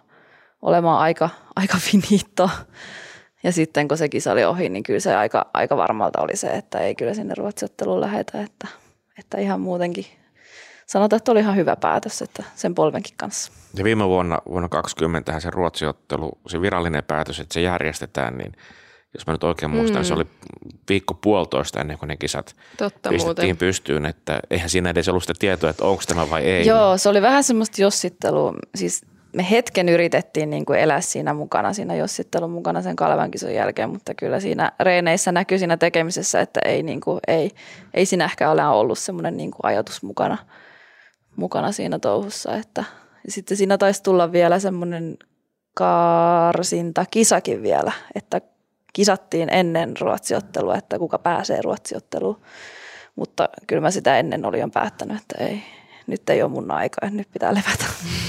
olemaan 0.62 0.98
aika, 0.98 1.30
aika 1.56 1.78
finito. 1.90 2.50
Ja 3.42 3.52
sitten 3.52 3.88
kun 3.88 3.98
se 3.98 4.08
kisa 4.08 4.32
oli 4.32 4.44
ohi, 4.44 4.68
niin 4.68 4.82
kyllä 4.82 5.00
se 5.00 5.14
aika, 5.14 5.50
aika 5.54 5.76
varmalta 5.76 6.22
oli 6.22 6.36
se, 6.36 6.46
että 6.46 6.78
ei 6.78 6.94
kyllä 6.94 7.14
sinne 7.14 7.34
ruotsiotteluun 7.34 8.00
lähetä, 8.00 8.40
että, 8.40 8.68
että 9.18 9.38
ihan 9.38 9.60
muutenkin 9.60 10.06
sanotaan, 10.86 11.16
että 11.16 11.32
oli 11.32 11.40
ihan 11.40 11.56
hyvä 11.56 11.76
päätös 11.76 12.22
että 12.22 12.44
sen 12.54 12.74
polvenkin 12.74 13.14
kanssa. 13.16 13.52
Ja 13.76 13.84
viime 13.84 14.08
vuonna, 14.08 14.38
vuonna 14.48 14.68
2020 14.68 15.40
se 15.40 15.50
ruotsiottelu, 15.50 16.38
se 16.46 16.60
virallinen 16.60 17.04
päätös, 17.04 17.40
että 17.40 17.54
se 17.54 17.60
järjestetään, 17.60 18.38
niin 18.38 18.52
jos 19.14 19.26
mä 19.26 19.32
nyt 19.32 19.44
oikein 19.44 19.70
muistan, 19.70 20.02
mm. 20.02 20.04
se 20.04 20.14
oli 20.14 20.26
viikko 20.88 21.14
puolitoista 21.14 21.80
ennen 21.80 21.98
kuin 21.98 22.08
ne 22.08 22.16
kisat 22.16 22.56
Totta 22.78 23.10
pistettiin 23.10 23.46
muuten. 23.46 23.56
pystyyn, 23.56 24.06
että 24.06 24.40
eihän 24.50 24.70
siinä 24.70 24.90
edes 24.90 25.08
ollut 25.08 25.22
sitä 25.22 25.34
tietoa, 25.38 25.70
että 25.70 25.84
onko 25.84 26.02
tämä 26.06 26.30
vai 26.30 26.42
ei. 26.42 26.66
Joo, 26.66 26.98
se 26.98 27.08
oli 27.08 27.22
vähän 27.22 27.44
semmoista 27.44 27.82
jossittelua. 27.82 28.54
Siis 28.74 29.02
me 29.34 29.50
hetken 29.50 29.88
yritettiin 29.88 30.50
niin 30.50 30.64
kuin 30.64 30.78
elää 30.78 31.00
siinä 31.00 31.34
mukana, 31.34 31.72
siinä 31.72 31.94
jossittelun 31.94 32.50
mukana 32.50 32.82
sen 32.82 32.96
Kalevan 32.96 33.30
kisan 33.30 33.54
jälkeen, 33.54 33.90
mutta 33.90 34.14
kyllä 34.14 34.40
siinä 34.40 34.72
reeneissä 34.80 35.32
näkyy 35.32 35.58
siinä 35.58 35.76
tekemisessä, 35.76 36.40
että 36.40 36.60
ei, 36.64 36.82
niin 36.82 37.00
kuin, 37.00 37.20
ei, 37.28 37.50
ei 37.94 38.06
siinä 38.06 38.24
ehkä 38.24 38.50
ole 38.50 38.66
ollut 38.66 38.98
semmoinen 38.98 39.36
niin 39.36 39.50
kuin 39.50 39.60
ajatus 39.62 40.02
mukana, 40.02 40.38
mukana 41.36 41.72
siinä 41.72 41.98
touhussa. 41.98 42.56
Että, 42.56 42.84
ja 43.26 43.32
sitten 43.32 43.56
siinä 43.56 43.78
taisi 43.78 44.02
tulla 44.02 44.32
vielä 44.32 44.58
semmoinen 44.58 45.16
karsinta 45.74 47.04
kisakin 47.10 47.62
vielä, 47.62 47.92
että 48.14 48.40
kisattiin 48.92 49.48
ennen 49.52 49.96
ruotsiottelua, 50.00 50.76
että 50.76 50.98
kuka 50.98 51.18
pääsee 51.18 51.62
ruotsiotteluun. 51.62 52.40
Mutta 53.16 53.48
kyllä 53.66 53.82
mä 53.82 53.90
sitä 53.90 54.18
ennen 54.18 54.44
olin 54.44 54.60
jo 54.60 54.68
päättänyt, 54.68 55.16
että 55.16 55.44
ei, 55.44 55.62
nyt 56.06 56.30
ei 56.30 56.42
ole 56.42 56.50
mun 56.50 56.70
aika, 56.70 57.10
nyt 57.10 57.28
pitää 57.32 57.54
levätä. 57.54 57.84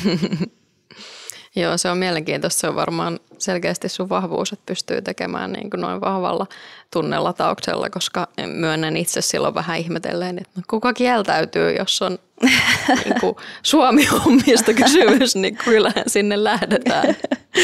Joo, 1.56 1.78
se 1.78 1.90
on 1.90 1.98
mielenkiintoista. 1.98 2.60
Se 2.60 2.68
on 2.68 2.76
varmaan 2.76 3.20
selkeästi 3.38 3.90
sun 3.90 4.10
vahvuus, 4.10 4.54
että 4.54 4.64
pystyy 4.66 5.02
tekemään 5.02 5.52
niin 5.52 5.70
kuin 5.70 5.82
noin 5.82 6.02
vahvalla 6.02 6.48
tunnelatauksella, 6.92 7.90
koska 7.90 8.28
myönnän 8.46 8.98
itse 8.98 9.22
silloin 9.22 9.56
vähän 9.56 9.78
ihmetelleen, 9.78 10.38
että 10.38 10.52
no 10.56 10.62
kuka 10.70 10.94
kieltäytyy, 10.94 11.76
jos 11.76 12.02
on 12.02 12.20
niin 13.06 13.20
kuin 13.20 13.36
Suomi-hommista 13.64 14.74
kysymys, 14.74 15.36
niin 15.36 15.58
kyllähän 15.58 16.04
sinne 16.08 16.44
lähdetään. 16.44 17.16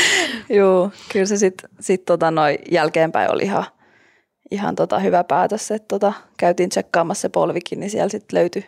Joo, 0.49 0.91
kyllä 1.11 1.25
se 1.25 1.37
sitten 1.37 1.69
sit 1.79 2.05
tota 2.05 2.31
noin 2.31 2.57
jälkeenpäin 2.71 3.33
oli 3.33 3.43
ihan, 3.43 3.65
ihan 4.51 4.75
tota 4.75 4.99
hyvä 4.99 5.23
päätös, 5.23 5.71
että 5.71 5.87
tota, 5.87 6.13
käytiin 6.37 6.69
tsekkaamassa 6.69 7.21
se 7.21 7.29
polvikin, 7.29 7.79
niin 7.79 7.89
siellä 7.89 8.09
sitten 8.09 8.39
löytyi, 8.39 8.65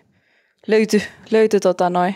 löytyi, 0.67 1.03
löytyi 1.31 1.59
tota 1.59 1.89
noin 1.89 2.15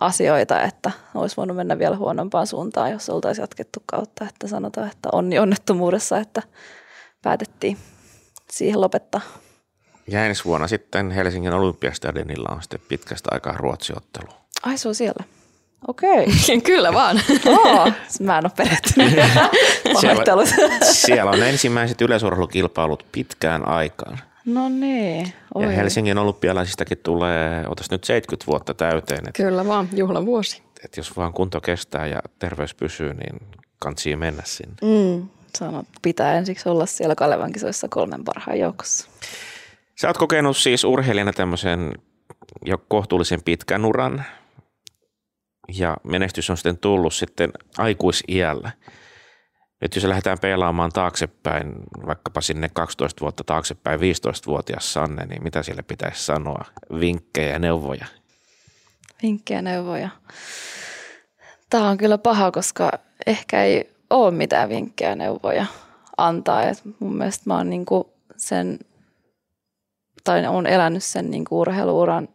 asioita, 0.00 0.62
että 0.62 0.90
olisi 1.14 1.36
voinut 1.36 1.56
mennä 1.56 1.78
vielä 1.78 1.96
huonompaan 1.96 2.46
suuntaan, 2.46 2.90
jos 2.90 3.10
oltaisiin 3.10 3.42
jatkettu 3.42 3.82
kautta, 3.86 4.24
että 4.28 4.48
sanotaan, 4.48 4.90
että 4.90 5.08
onni 5.12 5.38
onnettomuudessa, 5.38 6.18
että 6.18 6.42
päätettiin 7.22 7.78
siihen 8.50 8.80
lopettaa. 8.80 9.20
Ja 10.08 10.26
ensi 10.26 10.44
vuonna 10.44 10.68
sitten 10.68 11.10
Helsingin 11.10 11.52
Olympiastadionilla 11.52 12.54
on 12.54 12.62
sitten 12.62 12.80
pitkästä 12.88 13.28
aikaa 13.32 13.56
ruotsiottelu. 13.56 14.28
Ai 14.62 14.78
se 14.78 14.88
on 14.88 14.94
siellä. 14.94 15.24
Okei. 15.88 16.26
Kyllä 16.66 16.92
vaan. 16.92 17.20
Oh, 17.46 17.92
mä 18.20 18.38
en 18.38 18.46
ole 18.46 18.52
perehtynyt. 18.56 19.14
Pahoittelut. 19.92 20.48
Siellä 20.92 21.30
on 21.30 21.42
ensimmäiset 21.42 22.00
yleisurheilukilpailut 22.00 23.06
pitkään 23.12 23.68
aikaan. 23.68 24.18
No 24.46 24.68
niin. 24.68 25.32
Ja 25.58 25.68
Helsingin 25.68 26.18
olympialaisistakin 26.18 26.98
tulee, 26.98 27.64
otas 27.68 27.90
nyt 27.90 28.04
70 28.04 28.46
vuotta 28.46 28.74
täyteen. 28.74 29.28
Että 29.28 29.42
Kyllä 29.42 29.66
vaan, 29.66 29.88
juhlavuosi. 29.92 30.62
et 30.84 30.96
jos 30.96 31.16
vaan 31.16 31.32
kunto 31.32 31.60
kestää 31.60 32.06
ja 32.06 32.20
terveys 32.38 32.74
pysyy, 32.74 33.14
niin 33.14 33.40
kantsii 33.78 34.16
mennä 34.16 34.42
sinne. 34.46 34.74
Mm, 34.82 35.28
sanot, 35.58 35.86
pitää 36.02 36.34
ensiksi 36.34 36.68
olla 36.68 36.86
siellä 36.86 37.14
Kalevan 37.14 37.52
kisoissa 37.52 37.88
kolmen 37.90 38.24
parhaan 38.24 38.58
joukossa. 38.58 39.08
Sä 40.00 40.08
oot 40.08 40.18
kokenut 40.18 40.56
siis 40.56 40.84
urheilijana 40.84 41.32
tämmöisen 41.32 41.92
jo 42.64 42.78
kohtuullisen 42.88 43.42
pitkän 43.44 43.84
uran 43.84 44.24
ja 45.72 45.96
menestys 46.02 46.50
on 46.50 46.56
sitten 46.56 46.78
tullut 46.78 47.14
sitten 47.14 47.52
aikuisiällä. 47.78 48.70
Nyt 49.80 49.94
jos 49.94 50.04
lähdetään 50.04 50.38
pelaamaan 50.40 50.90
taaksepäin, 50.92 51.72
vaikkapa 52.06 52.40
sinne 52.40 52.68
12 52.68 53.20
vuotta 53.20 53.44
taaksepäin, 53.44 54.00
15-vuotias 54.00 54.92
Sanne, 54.92 55.26
niin 55.26 55.42
mitä 55.42 55.62
sille 55.62 55.82
pitäisi 55.82 56.24
sanoa? 56.24 56.64
Vinkkejä 57.00 57.52
ja 57.52 57.58
neuvoja. 57.58 58.06
Vinkkejä, 59.22 59.62
neuvoja. 59.62 60.08
Tämä 61.70 61.88
on 61.88 61.98
kyllä 61.98 62.18
paha, 62.18 62.50
koska 62.50 62.90
ehkä 63.26 63.64
ei 63.64 63.90
ole 64.10 64.30
mitään 64.30 64.68
vinkkejä 64.68 65.10
ja 65.10 65.16
neuvoja 65.16 65.66
antaa. 66.16 66.62
Et 66.62 66.82
mun 66.98 67.16
mielestä 67.16 67.44
mä 67.46 67.56
oon 67.56 67.70
niinku 67.70 68.12
sen, 68.36 68.78
tai 70.24 70.46
on 70.46 70.66
elänyt 70.66 71.04
sen 71.04 71.30
niinku 71.30 71.60
urheiluuran 71.60 72.28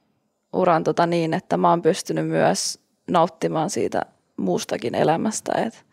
uran 0.53 0.83
tota 0.83 1.05
niin, 1.05 1.33
että 1.33 1.57
mä 1.57 1.69
oon 1.69 1.81
pystynyt 1.81 2.27
myös 2.27 2.79
nauttimaan 3.09 3.69
siitä 3.69 4.01
muustakin 4.37 4.95
elämästä. 4.95 5.51
Et, 5.65 5.85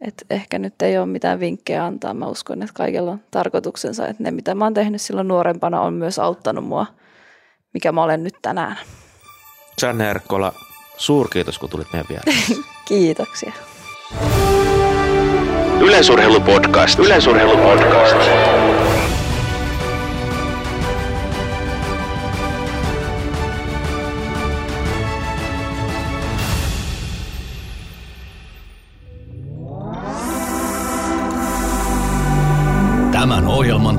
et 0.00 0.24
ehkä 0.30 0.58
nyt 0.58 0.82
ei 0.82 0.98
ole 0.98 1.06
mitään 1.06 1.40
vinkkejä 1.40 1.84
antaa. 1.84 2.14
Mä 2.14 2.26
uskon, 2.26 2.62
että 2.62 2.74
kaikilla 2.74 3.10
on 3.10 3.20
tarkoituksensa. 3.30 4.06
Että 4.06 4.22
ne, 4.22 4.30
mitä 4.30 4.54
mä 4.54 4.64
oon 4.64 4.74
tehnyt 4.74 5.00
silloin 5.00 5.28
nuorempana, 5.28 5.80
on 5.80 5.94
myös 5.94 6.18
auttanut 6.18 6.64
mua, 6.64 6.86
mikä 7.74 7.92
mä 7.92 8.02
olen 8.02 8.24
nyt 8.24 8.34
tänään. 8.42 8.76
Sanne 9.78 10.10
Erkkola, 10.10 10.52
suurkiitos 10.96 11.58
kun 11.58 11.70
tulit 11.70 11.92
meidän 11.92 12.06
vieraan. 12.08 12.64
Kiitoksia. 12.88 13.52
Yleisurheilupodcast. 15.80 16.98
Yleisurheilupodcast. 16.98 18.16